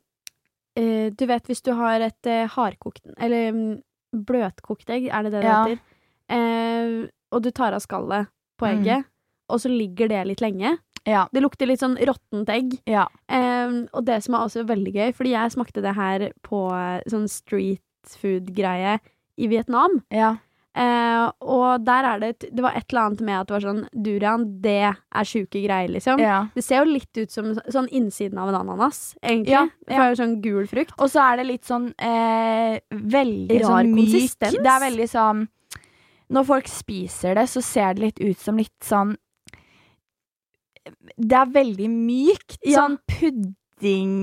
uh, 0.80 1.08
Du 1.16 1.26
vet 1.30 1.48
hvis 1.48 1.62
du 1.64 1.72
har 1.80 2.02
et 2.10 2.26
uh, 2.28 2.48
hardkokt 2.58 3.06
Eller 3.20 3.54
um, 3.54 3.64
bløtkokt 4.14 4.90
egg, 4.90 5.08
er 5.14 5.24
det 5.24 5.32
det 5.38 5.42
det 5.46 5.50
Ja. 5.54 5.64
heter? 5.64 5.80
Uh, 6.30 7.08
og 7.32 7.44
du 7.46 7.52
tar 7.52 7.74
av 7.78 7.82
skallet 7.86 8.28
på 8.60 8.66
Mm. 8.68 8.80
egget, 8.84 9.06
og 9.50 9.60
så 9.62 9.70
ligger 9.72 10.10
det 10.10 10.28
litt 10.28 10.42
lenge. 10.42 10.78
Ja. 11.08 11.28
Det 11.32 11.42
lukter 11.44 11.68
litt 11.70 11.80
sånn 11.84 11.98
råttent 11.98 12.50
egg. 12.50 12.80
ja. 12.90 13.08
Um, 13.30 13.88
og 13.94 14.06
det 14.06 14.24
som 14.26 14.36
er 14.36 14.46
også 14.48 14.66
veldig 14.68 14.94
gøy, 14.96 15.14
fordi 15.14 15.32
jeg 15.36 15.52
smakte 15.54 15.82
det 15.86 15.96
her 15.96 16.32
på 16.46 16.64
eh, 16.74 17.02
sånn 17.10 17.28
street 17.30 17.82
food-greie 18.20 19.00
i 19.38 19.48
Vietnam. 19.52 20.02
ja. 20.12 20.38
Uh, 20.78 21.32
og 21.42 21.82
der 21.84 22.06
er 22.06 22.20
det 22.22 22.46
Det 22.54 22.62
var 22.62 22.76
et 22.78 22.86
eller 22.94 23.08
annet 23.08 23.22
med 23.26 23.36
at 23.40 23.48
det 23.50 23.54
var 23.56 23.64
sånn 23.66 23.80
Durian, 24.06 24.44
det 24.62 24.76
er 24.94 25.26
sjuke 25.28 25.64
greier, 25.64 25.90
liksom. 25.90 26.22
ja. 26.22 26.44
Det 26.54 26.64
ser 26.64 26.84
jo 26.86 26.92
litt 26.94 27.18
ut 27.18 27.34
som 27.34 27.50
sånn 27.58 27.90
innsiden 27.90 28.38
av 28.38 28.52
en 28.52 28.60
ananas, 28.62 29.16
egentlig. 29.20 29.50
Ja, 29.58 29.66
Det 29.88 29.98
er 29.98 30.12
jo 30.14 30.20
sånn 30.22 30.36
gul 30.46 30.68
frukt. 30.70 30.94
Og 31.02 31.10
så 31.10 31.24
er 31.26 31.42
det 31.42 31.48
litt 31.50 31.66
sånn 31.68 31.90
eh, 31.98 32.78
veldig 32.94 33.58
Rar 33.64 33.66
sånn 33.66 33.92
myk 33.96 34.06
konsistens. 34.14 34.60
Det 34.62 34.72
er 34.76 34.86
veldig 34.86 35.10
sånn 35.10 35.42
Når 36.30 36.46
folk 36.46 36.68
spiser 36.70 37.36
det, 37.42 37.48
så 37.50 37.66
ser 37.66 37.98
det 37.98 38.06
litt 38.06 38.22
ut 38.22 38.38
som 38.38 38.62
litt 38.62 38.78
sånn 38.86 39.18
Det 41.18 41.38
er 41.40 41.50
veldig 41.56 41.90
mykt. 41.94 42.58
Ja. 42.66 42.84
Sånn 42.86 42.98
pudding 43.08 44.16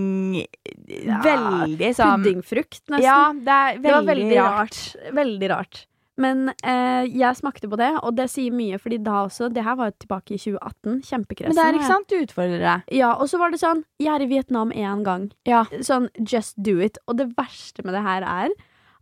Ja, 0.86 1.20
Veldig 1.24 1.90
sånn 1.96 2.22
Puddingfrukt, 2.22 2.82
nesten. 2.92 3.04
Ja, 3.04 3.32
det 3.32 3.52
er 3.58 3.76
veldig, 3.78 3.82
det 3.82 3.92
var 3.94 4.08
veldig 4.10 4.38
rart. 4.40 4.56
rart. 4.60 5.12
Veldig 5.16 5.50
rart. 5.54 5.86
Men 6.16 6.46
eh, 6.64 7.04
jeg 7.12 7.36
smakte 7.36 7.68
på 7.68 7.76
det, 7.76 7.90
og 8.00 8.14
det 8.16 8.24
sier 8.32 8.54
mye, 8.56 8.78
fordi 8.80 8.96
da 9.04 9.26
også 9.26 9.50
Det 9.52 9.64
her 9.66 9.76
var 9.76 9.90
jo 9.90 9.96
tilbake 10.00 10.32
i 10.32 10.38
2018. 10.40 11.02
Kjempekresen. 11.04 11.52
Men 11.52 11.58
det 11.58 11.66
er 11.66 11.76
ikke 11.76 11.90
sant, 11.90 12.08
du 12.08 12.16
utfordrer 12.24 12.62
deg. 12.64 12.86
Ja, 12.96 13.10
og 13.20 13.28
så 13.28 13.40
var 13.40 13.52
det 13.52 13.60
sånn 13.60 13.82
Jeg 14.00 14.14
er 14.14 14.24
i 14.24 14.30
Vietnam 14.30 14.72
én 14.72 15.04
gang. 15.04 15.28
Ja. 15.48 15.64
Sånn 15.84 16.08
just 16.24 16.56
do 16.56 16.78
it. 16.80 16.96
Og 17.06 17.18
det 17.20 17.28
verste 17.36 17.84
med 17.84 17.92
det 17.98 18.02
her 18.06 18.24
er 18.24 18.56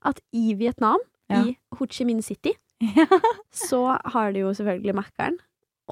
at 0.04 0.20
i 0.34 0.54
Vietnam, 0.58 0.98
Ja. 1.30 1.40
i 1.40 1.54
Ho 1.78 1.86
Chi 1.86 2.04
Minh 2.04 2.20
City, 2.22 2.52
så 3.50 3.96
har 4.12 4.32
de 4.34 4.40
jo 4.42 4.50
selvfølgelig 4.52 4.94
Mækkern. 4.98 5.38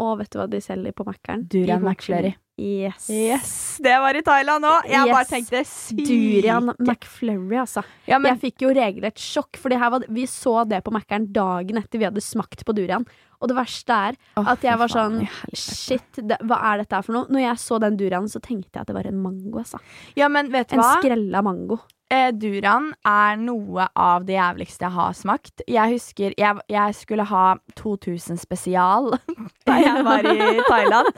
Og 0.00 0.16
vet 0.22 0.32
du 0.32 0.40
hva 0.40 0.48
de 0.48 0.60
selger 0.64 0.94
på 0.96 1.04
Mækkern? 1.04 1.44
Durian 1.52 1.84
McFlurry. 1.84 2.32
Yes. 2.60 3.06
Yes, 3.10 3.52
det 3.82 3.94
var 3.98 4.16
i 4.16 4.20
Thailand 4.24 4.64
òg! 4.68 4.86
Jeg 4.90 5.08
bare 5.08 5.24
tenkte 5.28 5.62
sykt. 5.66 6.04
Durian 6.04 6.68
McFlurry, 6.76 7.56
altså. 7.62 7.82
Ja, 8.06 8.18
men, 8.20 8.34
jeg 8.34 8.42
fikk 8.42 8.64
jo 8.66 8.72
regelrett 8.76 9.20
sjokk, 9.20 9.56
for 9.60 9.72
vi 10.12 10.26
så 10.28 10.54
det 10.68 10.82
på 10.84 10.92
Mækkern 10.92 11.30
dagen 11.32 11.80
etter 11.80 12.00
vi 12.00 12.06
hadde 12.08 12.24
smakt 12.24 12.64
på 12.68 12.76
durian. 12.76 13.06
Og 13.42 13.50
det 13.50 13.56
verste 13.58 13.96
er 14.10 14.18
at 14.38 14.62
jeg 14.62 14.78
var 14.78 14.92
sånn. 14.92 15.16
Shit, 15.58 16.20
det, 16.20 16.38
hva 16.46 16.60
er 16.70 16.84
dette 16.84 16.94
her 16.94 17.06
for 17.08 17.16
noe? 17.16 17.26
Når 17.32 17.42
jeg 17.42 17.62
så 17.64 17.80
den 17.82 17.96
durianen, 17.98 18.30
så 18.30 18.38
tenkte 18.44 18.76
jeg 18.76 18.84
at 18.84 18.92
det 18.92 18.96
var 19.00 19.08
en 19.10 19.18
mango. 19.24 19.56
Altså. 19.64 19.80
Ja, 20.18 20.28
men 20.30 20.52
vet 20.52 20.70
du 20.70 20.76
En 20.76 20.84
hva? 20.84 20.92
skrella 21.00 21.42
mango. 21.42 21.80
Eh, 22.12 22.28
Durian 22.36 22.90
er 23.08 23.38
noe 23.40 23.86
av 23.96 24.26
det 24.28 24.34
jævligste 24.36 24.84
jeg 24.84 24.92
har 24.98 25.14
smakt. 25.16 25.62
Jeg 25.70 25.94
husker 25.94 26.34
jeg, 26.36 26.58
jeg 26.68 26.96
skulle 26.98 27.24
ha 27.30 27.44
2000 27.78 28.36
spesial 28.42 29.08
da 29.68 29.78
jeg 29.80 30.04
var 30.04 30.28
i 30.28 30.36
Thailand. 30.70 31.08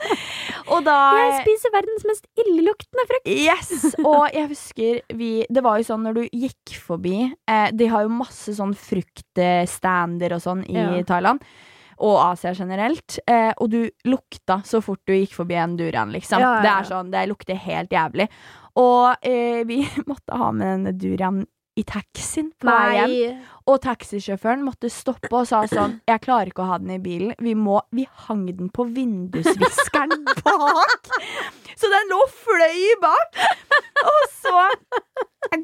Og 0.71 0.85
da 0.87 0.95
Jeg 1.19 1.41
spiser 1.43 1.73
verdens 1.75 2.07
mest 2.07 2.29
illeluktende 2.39 3.05
frukt! 3.11 3.27
Yes! 3.27 3.73
Og 4.05 4.29
jeg 4.33 4.47
husker 4.53 5.01
vi 5.19 5.31
Det 5.51 5.61
var 5.65 5.81
jo 5.81 5.87
sånn 5.89 6.05
når 6.07 6.17
du 6.21 6.23
gikk 6.45 6.75
forbi 6.81 7.17
eh, 7.27 7.67
De 7.75 7.89
har 7.91 8.05
jo 8.07 8.13
masse 8.15 8.55
sånn 8.55 8.73
fruktstander 8.77 10.35
og 10.37 10.43
sånn 10.47 10.63
i 10.69 10.77
Ja. 10.79 11.03
Thailand. 11.05 11.43
Og 12.03 12.17
Asia 12.19 12.53
generelt. 12.57 13.19
Eh, 13.27 13.51
og 13.55 13.69
du 13.71 13.79
lukta 14.09 14.59
så 14.67 14.81
fort 14.83 15.01
du 15.07 15.13
gikk 15.15 15.35
forbi 15.37 15.57
en 15.59 15.77
durian, 15.79 16.11
liksom. 16.11 16.43
Ja, 16.43 16.57
ja, 16.57 16.61
Det 16.65 16.71
er 16.73 16.89
sånn, 16.91 17.11
det 17.13 17.25
lukter 17.31 17.59
helt 17.67 17.93
jævlig. 17.95 18.27
Og 18.81 19.25
eh, 19.25 19.61
vi 19.67 19.81
måtte 20.09 20.39
ha 20.39 20.51
med 20.51 20.67
denne 20.73 20.95
durian 20.99 21.43
i 21.75 21.83
taxien 21.83 22.51
på 22.59 22.71
vei 22.71 22.95
hjem. 22.95 23.39
Og 23.65 23.79
taxisjåføren 23.81 24.61
måtte 24.65 24.91
stoppe 24.93 25.31
og 25.33 25.47
sa 25.49 25.63
sånn 25.69 25.97
Jeg 26.05 26.21
klarer 26.21 26.51
ikke 26.51 26.65
å 26.65 26.69
ha 26.69 26.79
den 26.81 26.93
i 26.97 26.99
bilen. 27.01 27.33
Vi 27.41 27.55
må 27.57 27.79
Vi 27.95 28.05
hang 28.27 28.45
den 28.51 28.69
på 28.73 28.87
vindusviskeren 28.93 30.25
bak! 30.45 31.09
Så 31.75 31.89
den 31.91 32.11
lå 32.11 32.21
og 32.23 32.35
fløy 32.43 32.93
bak! 33.01 33.41
Og 34.05 34.21
så 34.37 34.61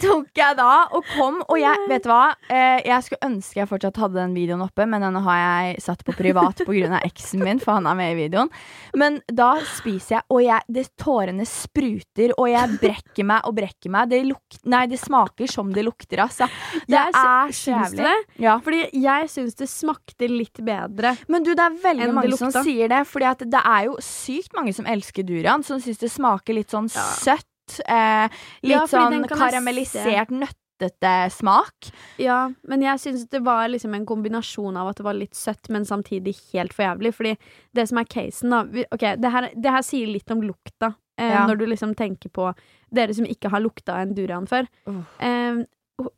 tok 0.01 0.29
jeg 0.37 0.57
da 0.59 0.71
og 0.93 1.05
kom, 1.15 1.39
og 1.47 1.57
jeg 1.59 1.87
Vet 1.89 2.05
du 2.05 2.11
hva? 2.11 2.33
Eh, 2.51 2.81
jeg 2.85 3.05
skulle 3.05 3.27
ønske 3.27 3.59
jeg 3.59 3.69
fortsatt 3.69 3.97
hadde 4.01 4.19
den 4.19 4.35
videoen 4.37 4.63
oppe, 4.63 4.85
men 4.89 5.03
den 5.03 5.17
har 5.25 5.39
jeg 5.39 5.81
satt 5.83 6.03
på 6.07 6.15
privat 6.15 6.61
pga. 6.67 7.01
eksen 7.01 7.43
min, 7.43 7.59
for 7.61 7.79
han 7.79 7.89
er 7.89 7.97
med 7.97 8.13
i 8.13 8.17
videoen. 8.23 8.51
Men 8.97 9.19
da 9.27 9.53
spiser 9.77 10.17
jeg, 10.17 10.23
og 10.29 10.43
jeg, 10.45 10.67
det, 10.71 10.85
tårene 11.01 11.45
spruter, 11.49 12.35
og 12.37 12.49
jeg 12.51 12.79
brekker 12.81 13.27
meg 13.27 13.49
og 13.49 13.57
brekker 13.57 13.93
meg. 13.93 14.11
Det, 14.11 14.21
luk, 14.29 14.59
nei, 14.71 14.85
det 14.91 15.01
smaker 15.01 15.51
som 15.51 15.71
det 15.73 15.85
lukter, 15.87 16.23
altså. 16.27 16.47
Det 16.85 16.97
Jeg 16.97 17.15
er 17.23 17.55
så 17.55 17.81
syns 17.91 18.01
det? 18.07 18.43
Ja. 18.43 18.55
Fordi 18.63 18.81
jeg 18.93 19.29
syns 19.29 19.55
det 19.59 19.67
smakte 19.69 20.27
litt 20.31 20.57
bedre. 20.65 21.15
Men 21.27 21.43
du, 21.43 21.53
det 21.55 21.65
er 21.67 21.77
veldig 21.83 22.13
mange 22.13 22.37
som 22.39 22.51
sier 22.51 22.89
det, 22.91 23.03
Fordi 23.07 23.25
at 23.29 23.39
det 23.51 23.61
er 23.63 23.85
jo 23.89 23.97
sykt 24.01 24.53
mange 24.57 24.73
som 24.73 24.85
elsker 24.89 25.23
durian, 25.27 25.63
som 25.63 25.79
syns 25.83 26.01
det 26.01 26.09
smaker 26.11 26.53
litt 26.57 26.69
sånn 26.73 26.89
Ja. 26.93 27.05
søtt. 27.21 27.47
Eh, 27.87 28.27
litt 28.63 28.73
Ja, 28.75 28.85
sånn 28.89 29.23
karamellisert, 29.29 30.31
nøttete 30.33 31.31
smak. 31.31 31.91
Ja, 32.19 32.49
men 32.67 32.81
jeg 32.81 32.99
syns 32.99 33.27
det 33.29 33.43
var 33.45 33.67
liksom 33.69 33.93
en 33.95 34.05
kombinasjon 34.05 34.75
av 34.77 34.89
at 34.89 34.97
det 34.97 35.03
var 35.05 35.13
litt 35.13 35.35
søtt, 35.37 35.69
men 35.69 35.85
samtidig 35.85 36.35
helt 36.53 36.73
for 36.73 36.83
jævlig. 36.83 37.13
Fordi 37.15 37.37
det 37.73 37.87
som 37.87 37.97
er 38.01 38.05
casen, 38.05 38.49
da 38.49 38.63
Ok, 38.91 39.05
det 39.21 39.31
her, 39.31 39.49
det 39.55 39.71
her 39.71 39.81
sier 39.85 40.07
litt 40.07 40.29
om 40.31 40.41
lukta. 40.41 40.95
Eh, 41.19 41.29
Ja. 41.31 41.45
Når 41.47 41.57
du 41.59 41.65
liksom 41.67 41.93
tenker 41.95 42.29
på 42.29 42.53
dere 42.91 43.13
som 43.13 43.25
ikke 43.25 43.49
har 43.51 43.59
lukta 43.61 44.01
en 44.01 44.13
durian 44.15 44.47
før. 44.47 44.65
Uh. 44.87 45.03
Eh, 45.19 45.63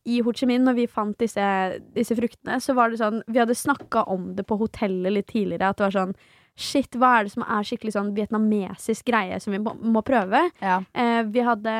I 0.06 0.22
Ho 0.26 0.34
Chi 0.36 0.48
Minh, 0.50 0.64
når 0.66 0.78
vi 0.78 0.86
fant 0.92 1.18
disse, 1.20 1.44
disse 1.96 2.16
fruktene, 2.20 2.60
så 2.64 2.76
var 2.78 2.90
det 2.94 3.00
sånn 3.02 3.22
Vi 3.28 3.40
hadde 3.42 3.56
snakka 3.58 4.04
om 4.12 4.34
det 4.38 4.46
på 4.50 4.58
hotellet 4.62 5.14
litt 5.16 5.28
tidligere, 5.32 5.70
at 5.74 5.78
det 5.82 5.88
var 5.90 5.96
sånn 5.98 6.16
Shit, 6.56 6.94
hva 7.02 7.16
er 7.18 7.26
det 7.26 7.32
som 7.34 7.42
er 7.50 7.66
skikkelig 7.66 7.96
sånn 7.96 8.12
vietnamesisk 8.14 9.08
greie 9.10 9.40
som 9.42 9.56
vi 9.56 9.60
må, 9.64 9.72
må 9.74 10.04
prøve? 10.06 10.44
Ja. 10.62 10.76
Eh, 10.94 11.24
vi 11.26 11.42
hadde 11.42 11.72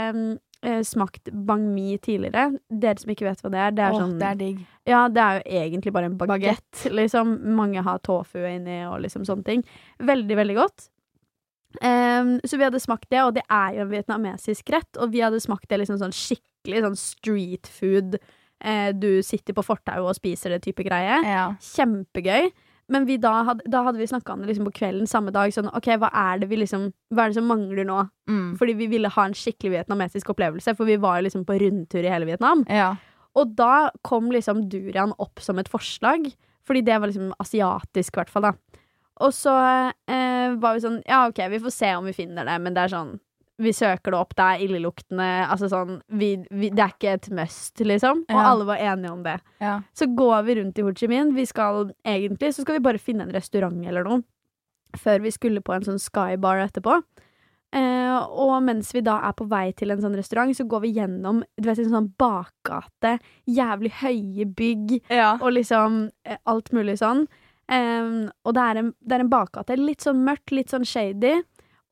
eh, 0.66 0.80
smakt 0.82 1.30
bang 1.30 1.68
mi 1.76 1.92
tidligere. 2.02 2.58
Dere 2.70 2.98
som 2.98 3.12
ikke 3.14 3.28
vet 3.28 3.44
hva 3.44 3.52
det 3.54 3.60
er, 3.62 3.76
det 3.78 3.84
er 3.86 3.94
Åh, 3.94 4.00
sånn 4.02 4.16
det 4.18 4.32
er 4.32 4.40
digg. 4.40 4.64
ja, 4.90 5.04
det 5.14 5.22
er 5.22 5.38
jo 5.38 5.60
egentlig 5.60 5.94
bare 5.94 6.10
en 6.10 6.18
bagett, 6.18 6.88
liksom. 7.00 7.36
Mange 7.54 7.84
har 7.86 8.02
tofu 8.02 8.42
inni 8.50 8.80
og 8.88 8.98
liksom 9.06 9.28
sånne 9.30 9.46
ting. 9.52 9.62
Veldig, 10.02 10.40
veldig 10.42 10.58
godt. 10.58 10.88
Um, 11.82 12.36
så 12.46 12.58
vi 12.58 12.66
hadde 12.66 12.82
smakt 12.82 13.10
det, 13.14 13.22
og 13.26 13.34
det 13.38 13.46
er 13.50 13.78
jo 13.78 13.86
en 13.86 13.94
vietnamesisk 13.94 14.74
rett, 14.74 14.98
og 15.02 15.14
vi 15.14 15.22
hadde 15.26 15.42
smakt 15.42 15.70
det 15.70 15.82
liksom 15.82 16.02
sånn 16.02 16.14
skikkelig 16.14 16.53
sånn 16.64 17.00
street 17.00 17.68
food. 17.68 18.20
Eh, 18.64 18.92
du 18.96 19.22
sitter 19.22 19.54
på 19.54 19.66
fortauet 19.66 20.08
og 20.08 20.16
spiser 20.16 20.56
det 20.56 20.64
type 20.64 20.84
greie. 20.84 21.20
Ja. 21.28 21.50
Kjempegøy. 21.60 22.52
Men 22.92 23.06
vi 23.08 23.16
da, 23.18 23.32
hadde, 23.48 23.64
da 23.72 23.84
hadde 23.86 24.00
vi 24.00 24.08
snakka 24.08 24.34
om 24.34 24.42
det 24.44 24.50
liksom 24.52 24.68
på 24.68 24.76
kvelden 24.80 25.08
samme 25.08 25.32
dag. 25.36 25.52
Sånn, 25.56 25.72
ok, 25.72 25.88
hva 26.02 26.10
er 26.12 26.42
det 26.42 26.50
vi 26.52 26.60
liksom 26.60 26.90
Hva 27.16 27.26
er 27.26 27.32
det 27.32 27.40
som 27.40 27.48
mangler 27.48 27.88
nå? 27.88 28.02
Mm. 28.30 28.54
Fordi 28.60 28.76
vi 28.80 28.90
ville 28.92 29.12
ha 29.12 29.26
en 29.28 29.36
skikkelig 29.38 29.78
vietnamesisk 29.78 30.34
opplevelse, 30.34 30.76
for 30.76 30.90
vi 30.90 31.00
var 31.02 31.20
jo 31.20 31.28
liksom 31.30 31.46
på 31.48 31.58
rundtur 31.64 32.04
i 32.04 32.12
hele 32.12 32.30
Vietnam. 32.30 32.68
ja. 32.70 32.94
Og 33.34 33.56
da 33.58 33.90
kom 34.06 34.28
liksom 34.30 34.68
durian 34.70 35.14
opp 35.18 35.42
som 35.42 35.58
et 35.58 35.70
forslag, 35.72 36.28
fordi 36.68 36.84
det 36.86 37.00
var 37.02 37.10
liksom 37.10 37.32
asiatisk, 37.42 38.14
i 38.14 38.20
hvert 38.20 38.30
fall, 38.30 38.46
da. 38.46 38.82
Og 39.26 39.34
så 39.34 39.54
eh, 40.06 40.54
var 40.58 40.76
vi 40.76 40.84
sånn 40.84 41.00
Ja, 41.06 41.24
OK, 41.30 41.42
vi 41.50 41.62
får 41.62 41.74
se 41.74 41.90
om 41.98 42.06
vi 42.10 42.14
finner 42.14 42.46
det, 42.46 42.60
men 42.62 42.74
det 42.76 42.86
er 42.86 42.94
sånn 42.94 43.16
Vi 43.62 43.70
søker 43.74 44.12
det 44.12 44.18
opp, 44.18 44.32
det 44.36 44.44
er 44.44 44.62
illeluktende 44.66 45.26
Altså 45.46 45.68
sånn 45.70 46.00
vi, 46.10 46.32
vi, 46.50 46.72
Det 46.74 46.80
er 46.82 46.94
ikke 46.96 47.12
et 47.14 47.28
must, 47.30 47.78
liksom. 47.86 48.24
Og 48.26 48.34
Ja. 48.40 48.46
alle 48.50 48.66
var 48.66 48.78
enige 48.82 49.12
om 49.12 49.22
det. 49.24 49.40
ja. 49.62 49.82
Så 49.94 50.08
går 50.16 50.44
vi 50.48 50.56
rundt 50.56 50.80
i 50.80 50.82
Ho 50.82 50.92
Chi 50.94 51.08
Minh. 51.08 51.36
Vi 51.36 51.46
skal 51.46 51.92
egentlig 52.04 52.54
Så 52.56 52.62
skal 52.66 52.80
vi 52.80 52.88
bare 52.88 52.98
finne 52.98 53.22
en 53.28 53.32
restaurant 53.36 53.86
eller 53.86 54.04
noe. 54.04 54.24
Før 54.98 55.22
vi 55.22 55.30
skulle 55.32 55.62
på 55.62 55.74
en 55.74 55.82
sånn 55.86 56.02
skybar 56.02 56.58
etterpå. 56.68 57.02
Eh, 57.74 58.18
og 58.30 58.62
mens 58.62 58.92
vi 58.94 59.02
da 59.02 59.16
er 59.26 59.34
på 59.34 59.48
vei 59.50 59.72
til 59.74 59.90
en 59.90 60.02
sånn 60.02 60.16
restaurant, 60.16 60.54
så 60.54 60.68
går 60.70 60.82
vi 60.82 60.92
gjennom 60.94 61.40
du 61.58 61.66
vet, 61.70 61.80
en 61.80 61.90
sånn 61.90 62.12
bakgate. 62.22 63.16
Jævlig 63.50 63.92
høye 64.04 64.46
bygg 64.46 65.00
ja. 65.10 65.32
og 65.42 65.54
liksom 65.54 66.12
eh, 66.26 66.38
alt 66.46 66.70
mulig 66.72 67.00
sånn. 67.02 67.26
Eh, 67.68 68.30
og 68.46 68.54
det 68.54 68.62
er, 68.62 68.82
en, 68.84 68.94
det 69.02 69.18
er 69.18 69.26
en 69.26 69.30
bakgate. 69.34 69.78
Litt 69.82 70.06
sånn 70.06 70.22
mørkt, 70.26 70.52
litt 70.54 70.70
sånn 70.70 70.86
shady. 70.86 71.40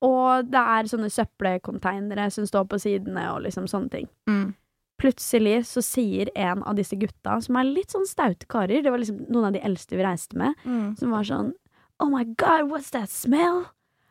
Og 0.01 0.47
det 0.49 0.57
er 0.57 0.89
sånne 0.89 1.09
søppelkonteinere 1.13 2.29
som 2.33 2.45
står 2.49 2.65
på 2.71 2.79
sidene, 2.81 3.27
og 3.35 3.43
liksom 3.45 3.67
sånne 3.69 3.91
ting. 3.93 4.07
Mm. 4.29 4.53
Plutselig 5.01 5.63
så 5.69 5.81
sier 5.81 6.29
en 6.37 6.61
av 6.63 6.75
disse 6.77 6.97
gutta, 6.99 7.39
som 7.41 7.57
er 7.57 7.69
litt 7.69 7.93
sånn 7.93 8.05
staute 8.09 8.45
karer, 8.49 8.83
det 8.85 8.91
var 8.93 9.01
liksom 9.01 9.23
noen 9.33 9.49
av 9.49 9.55
de 9.55 9.61
eldste 9.65 9.97
vi 9.97 10.03
reiste 10.05 10.37
med, 10.37 10.53
Mm. 10.65 10.95
som 10.97 11.11
var 11.11 11.23
sånn 11.23 11.53
Oh 12.01 12.09
my 12.09 12.23
god, 12.23 12.69
what's 12.71 12.89
that 12.91 13.09
smell? 13.09 13.65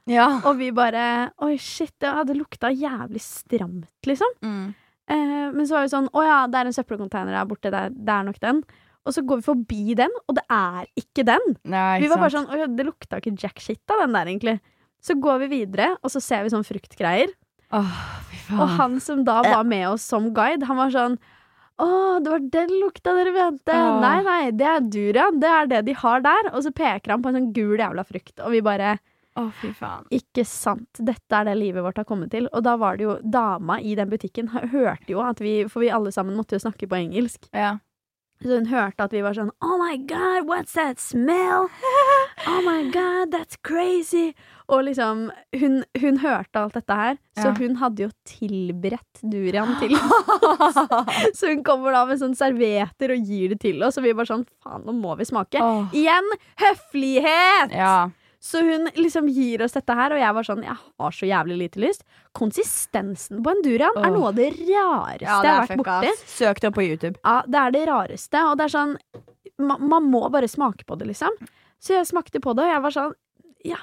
Ja. 0.07 0.41
Og 0.45 0.57
vi 0.59 0.70
bare 0.70 1.32
Oi, 1.43 1.57
shit, 1.59 1.93
det 1.99 2.09
hadde 2.11 2.34
lukta 2.38 2.70
jævlig 2.70 3.20
stramt, 3.20 3.88
liksom. 4.07 4.28
Mm. 4.43 4.74
Eh, 5.11 5.51
men 5.53 5.66
så 5.66 5.74
var 5.74 5.82
vi 5.82 5.88
sånn 5.97 6.09
Å 6.14 6.22
ja, 6.24 6.47
det 6.47 6.55
er 6.61 6.66
en 6.66 6.72
søppelcontainer 6.72 7.34
der 7.34 7.45
borte. 7.51 7.70
Det 7.70 7.74
er, 7.74 7.91
det 7.91 8.09
er 8.14 8.22
nok 8.24 8.38
den. 8.41 8.62
Og 9.07 9.14
så 9.14 9.22
går 9.26 9.41
vi 9.41 9.43
forbi 9.43 9.95
den, 9.97 10.11
og 10.28 10.34
det 10.36 10.45
er 10.51 10.86
ikke 10.97 11.24
den. 11.26 11.57
Nei, 11.64 12.01
Vi 12.01 12.07
var 12.09 12.16
var 12.18 12.28
bare 12.28 12.34
sånn 12.36 12.51
Å 12.51 12.59
ja, 12.59 12.66
det 12.66 12.86
lukta 12.86 13.18
ikke 13.18 13.34
jack 13.43 13.59
shit 13.61 13.82
av 13.91 14.03
den 14.05 14.12
der, 14.12 14.26
egentlig. 14.26 14.61
Så 15.01 15.16
går 15.20 15.38
vi 15.44 15.51
videre, 15.55 15.94
og 16.05 16.11
så 16.12 16.20
ser 16.22 16.44
vi 16.44 16.53
sånn 16.53 16.66
fruktgreier. 16.66 17.30
Åh, 17.72 17.92
fy 18.30 18.40
faen. 18.48 18.61
Og 18.61 18.72
han 18.80 18.96
som 19.01 19.22
da 19.24 19.40
var 19.46 19.64
med 19.64 19.86
oss 19.92 20.03
som 20.05 20.32
guide, 20.36 20.66
han 20.68 20.76
var 20.80 20.90
sånn 20.94 21.18
å, 21.80 22.18
det 22.20 22.28
var 22.28 22.42
den 22.53 22.72
lukta 22.82 23.14
dere 23.16 23.30
mente! 23.32 23.72
Åh. 23.72 24.01
Nei, 24.03 24.18
nei, 24.26 24.51
det 24.53 24.66
er 24.68 24.82
durian. 24.84 25.38
Det 25.40 25.48
er 25.48 25.70
det 25.70 25.78
de 25.86 25.94
har 25.96 26.20
der. 26.20 26.51
Og 26.53 26.61
så 26.66 26.72
peker 26.76 27.14
han 27.14 27.22
på 27.24 27.30
en 27.30 27.38
sånn 27.38 27.53
gul 27.57 27.78
jævla 27.80 28.05
frukt, 28.05 28.34
og 28.44 28.53
vi 28.53 28.61
bare 28.66 28.98
Å, 29.40 29.46
fy 29.62 29.70
faen. 29.72 30.05
Ikke 30.12 30.44
sant. 30.44 30.90
Dette 30.98 31.38
er 31.38 31.46
det 31.48 31.55
livet 31.57 31.80
vårt 31.86 31.96
har 32.03 32.05
kommet 32.05 32.32
til. 32.34 32.51
Og 32.53 32.64
da 32.66 32.74
var 32.76 32.98
det 32.98 33.07
jo 33.07 33.14
dama 33.22 33.78
i 33.80 33.94
den 33.96 34.11
butikken 34.11 34.51
hø- 34.53 34.66
hørte 34.74 35.14
jo 35.14 35.22
at 35.24 35.38
vi 35.40 35.62
For 35.70 35.80
vi 35.80 35.88
alle 35.94 36.11
sammen 36.12 36.36
måtte 36.36 36.59
jo 36.59 36.64
snakke 36.66 36.88
på 36.90 36.98
engelsk. 36.98 37.46
Ja. 37.55 37.78
Så 38.41 38.57
hun 38.57 38.66
hørte 38.70 39.05
at 39.05 39.12
vi 39.12 39.20
var 39.24 39.34
sånn 39.36 39.51
Oh 39.61 39.76
my 39.80 39.99
god, 40.09 40.47
what's 40.49 40.72
that 40.78 41.01
smell? 41.03 41.68
Oh 42.49 42.61
my 42.64 42.86
god, 42.93 43.28
that's 43.34 43.59
crazy. 43.66 44.30
Og 44.70 44.84
liksom 44.86 45.26
Hun, 45.61 45.80
hun 46.01 46.20
hørte 46.22 46.62
alt 46.62 46.76
dette 46.78 46.97
her, 46.97 47.18
så 47.36 47.51
hun 47.59 47.74
hadde 47.82 48.07
jo 48.07 48.11
tilberedt 48.28 49.20
durian 49.32 49.74
til 49.80 49.93
oss. 49.99 50.78
Så 51.36 51.51
hun 51.53 51.64
kommer 51.66 51.93
da 51.97 52.05
med 52.09 52.20
sånn 52.22 52.36
servietter 52.38 53.12
og 53.16 53.28
gir 53.28 53.53
det 53.53 53.61
til 53.66 53.82
oss, 53.84 53.99
og 54.01 54.07
vi 54.07 54.14
bare 54.16 54.30
sånn 54.30 54.47
Faen, 54.64 54.86
nå 54.86 54.95
må 54.97 55.16
vi 55.20 55.26
smake. 55.28 55.61
Oh. 55.61 55.84
Igjen 55.97 56.32
høflighet! 56.62 57.74
Ja. 57.76 58.09
Så 58.41 58.62
hun 58.64 58.88
liksom 58.97 59.26
gir 59.28 59.61
oss 59.62 59.74
dette 59.76 59.93
her, 59.93 60.14
og 60.16 60.20
jeg 60.22 60.32
var 60.36 60.47
sånn 60.47 60.62
Jeg 60.64 60.76
har 60.80 61.12
så 61.12 61.26
jævlig 61.28 61.59
lite 61.61 61.80
lyst. 61.82 62.05
Konsistensen 62.32 63.43
på 63.45 63.53
en 63.53 63.61
durian 63.64 63.99
er 64.01 64.14
noe 64.14 64.30
av 64.30 64.38
det 64.38 64.47
rareste 64.57 64.70
ja, 64.70 64.86
jeg 65.12 65.45
det 65.45 65.51
har 65.51 65.62
er 65.62 65.66
vært 65.68 65.82
borti. 65.82 66.12
Søk 66.32 66.62
det 66.62 66.70
opp 66.70 66.78
på 66.78 66.86
YouTube. 66.86 67.18
Ja, 67.20 67.34
det 67.47 67.61
er 67.61 67.74
det 67.76 67.82
rareste, 67.91 68.45
og 68.49 68.57
det 68.57 68.68
er 68.68 68.74
sånn 68.76 68.97
man, 69.61 69.84
Man 69.93 70.09
må 70.09 70.22
bare 70.32 70.49
smake 70.49 70.86
på 70.88 70.97
det, 70.97 71.11
liksom. 71.12 71.36
Så 71.80 71.93
jeg 71.99 72.09
smakte 72.09 72.41
på 72.41 72.55
det, 72.57 72.64
og 72.64 72.72
jeg 72.74 72.84
var 72.86 72.97
sånn 72.97 73.14
Ja, 73.68 73.80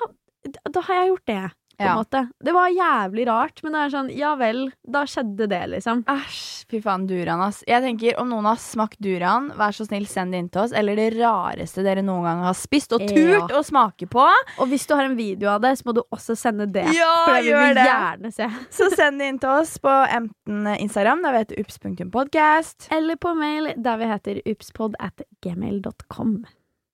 da 0.73 0.81
har 0.89 1.01
jeg 1.03 1.11
gjort 1.11 1.29
det, 1.29 1.41
på 1.77 1.83
en 1.83 1.87
Ja. 1.87 1.95
måte. 1.95 2.29
Det 2.43 2.53
var 2.53 2.69
jævlig 2.73 3.27
rart, 3.27 3.61
men 3.63 3.71
det 3.73 3.79
er 3.85 3.89
sånn 3.93 4.09
Ja 4.17 4.35
vel, 4.35 4.71
da 4.89 5.03
skjedde 5.05 5.47
det, 5.47 5.61
liksom. 5.69 6.03
Æsj, 6.09 6.65
fy 6.69 6.81
faen, 6.81 7.05
Duran, 7.07 7.39
ass. 7.41 7.63
Jeg 7.67 7.81
tenker, 7.83 8.19
om 8.19 8.29
noen 8.29 8.45
har 8.49 8.55
smakt 8.57 8.97
Duran, 8.99 9.51
vær 9.55 9.71
så 9.77 9.85
snill, 9.87 10.07
send 10.07 10.31
det 10.33 10.39
inn 10.39 10.49
til 10.49 10.61
oss. 10.63 10.71
Eller 10.73 10.95
det 10.95 11.13
rareste 11.19 11.83
dere 11.85 12.01
noen 12.03 12.23
gang 12.23 12.41
har 12.43 12.53
spist 12.57 12.91
og 12.93 13.05
turt 13.07 13.51
å 13.53 13.61
smake 13.63 14.07
på. 14.09 14.25
Og 14.59 14.67
hvis 14.67 14.87
du 14.87 14.95
har 14.95 15.05
en 15.05 15.15
video 15.15 15.49
av 15.53 15.61
det, 15.61 15.75
så 15.77 15.85
må 15.85 15.93
du 15.93 16.01
også 16.11 16.35
sende 16.35 16.65
det. 16.71 16.87
Ja, 16.97 17.25
for 17.25 17.33
det 17.37 17.43
vil 17.45 17.53
vi 17.67 17.73
det. 17.77 17.85
gjerne 17.85 18.33
se. 18.33 18.49
Så 18.71 18.89
send 18.95 19.19
det 19.19 19.27
inn 19.29 19.39
til 19.39 19.49
oss 19.49 19.77
på 19.77 19.89
enten 20.09 20.67
Instagram, 20.79 21.21
der 21.21 21.31
vi 21.31 21.37
heter 21.45 21.59
ups.podcast. 21.61 22.87
Eller 22.91 23.15
på 23.21 23.35
mail 23.37 23.73
der 23.77 23.97
vi 23.97 24.05
heter 24.09 24.41
upspod 24.49 24.95
at 24.99 25.21
gmail.com. 25.45 26.43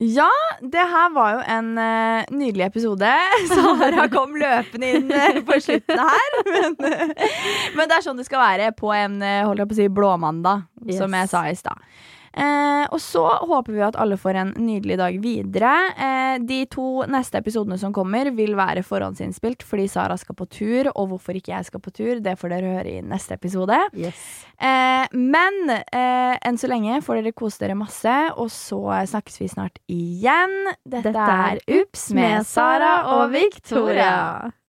Ja, 0.03 0.29
det 0.59 0.83
her 0.91 1.11
var 1.15 1.35
jo 1.37 1.41
en 1.47 1.67
uh, 1.77 2.23
nydelig 2.35 2.65
episode. 2.65 3.11
Sara 3.51 4.07
kom 4.11 4.35
løpende 4.39 4.89
inn 4.97 5.11
uh, 5.11 5.39
på 5.47 5.59
slutten 5.63 6.01
her. 6.01 6.39
Men, 6.53 6.75
uh, 6.83 7.29
men 7.77 7.89
det 7.89 7.97
er 7.97 8.03
sånn 8.05 8.19
det 8.19 8.25
skal 8.27 8.41
være 8.41 8.71
på 8.75 8.91
en 8.95 9.21
uh, 9.23 9.45
holdt 9.47 9.63
jeg 9.63 9.69
på 9.69 9.75
å 9.75 9.79
si, 9.79 9.87
blåmandag, 9.93 10.65
som 10.97 11.15
jeg 11.15 11.31
sa 11.31 11.45
i 11.49 11.55
stad. 11.57 11.79
Eh, 12.33 12.85
og 12.89 13.01
så 13.01 13.23
håper 13.45 13.75
vi 13.75 13.83
at 13.85 13.97
alle 13.99 14.17
får 14.17 14.39
en 14.41 14.53
nydelig 14.57 14.97
dag 14.97 15.17
videre. 15.21 15.73
Eh, 15.93 16.37
de 16.41 16.63
to 16.71 17.03
neste 17.09 17.37
episodene 17.41 17.77
som 17.81 17.93
kommer, 17.93 18.31
vil 18.33 18.55
være 18.57 18.83
forhåndsinnspilt 18.85 19.65
fordi 19.67 19.87
Sara 19.91 20.17
skal 20.17 20.37
på 20.39 20.47
tur. 20.49 20.89
Og 20.95 21.11
hvorfor 21.13 21.37
ikke 21.37 21.53
jeg 21.53 21.69
skal 21.69 21.83
på 21.83 21.93
tur, 21.93 22.21
det 22.23 22.37
får 22.41 22.55
dere 22.55 22.73
høre 22.79 22.95
i 22.97 23.03
neste 23.05 23.37
episode. 23.37 23.77
Eh, 23.93 25.05
men 25.13 25.61
eh, 25.73 26.35
enn 26.41 26.59
så 26.61 26.69
lenge 26.71 27.01
får 27.05 27.21
dere 27.21 27.35
kose 27.37 27.61
dere 27.63 27.77
masse, 27.77 28.17
og 28.37 28.49
så 28.53 28.81
snakkes 29.13 29.39
vi 29.41 29.51
snart 29.51 29.79
igjen. 29.91 30.57
Dette, 30.83 31.11
Dette 31.11 31.29
er 31.53 31.63
Ups 31.81 32.09
med 32.15 32.45
Sara 32.49 32.93
og 33.17 33.31
Victoria. 33.35 34.53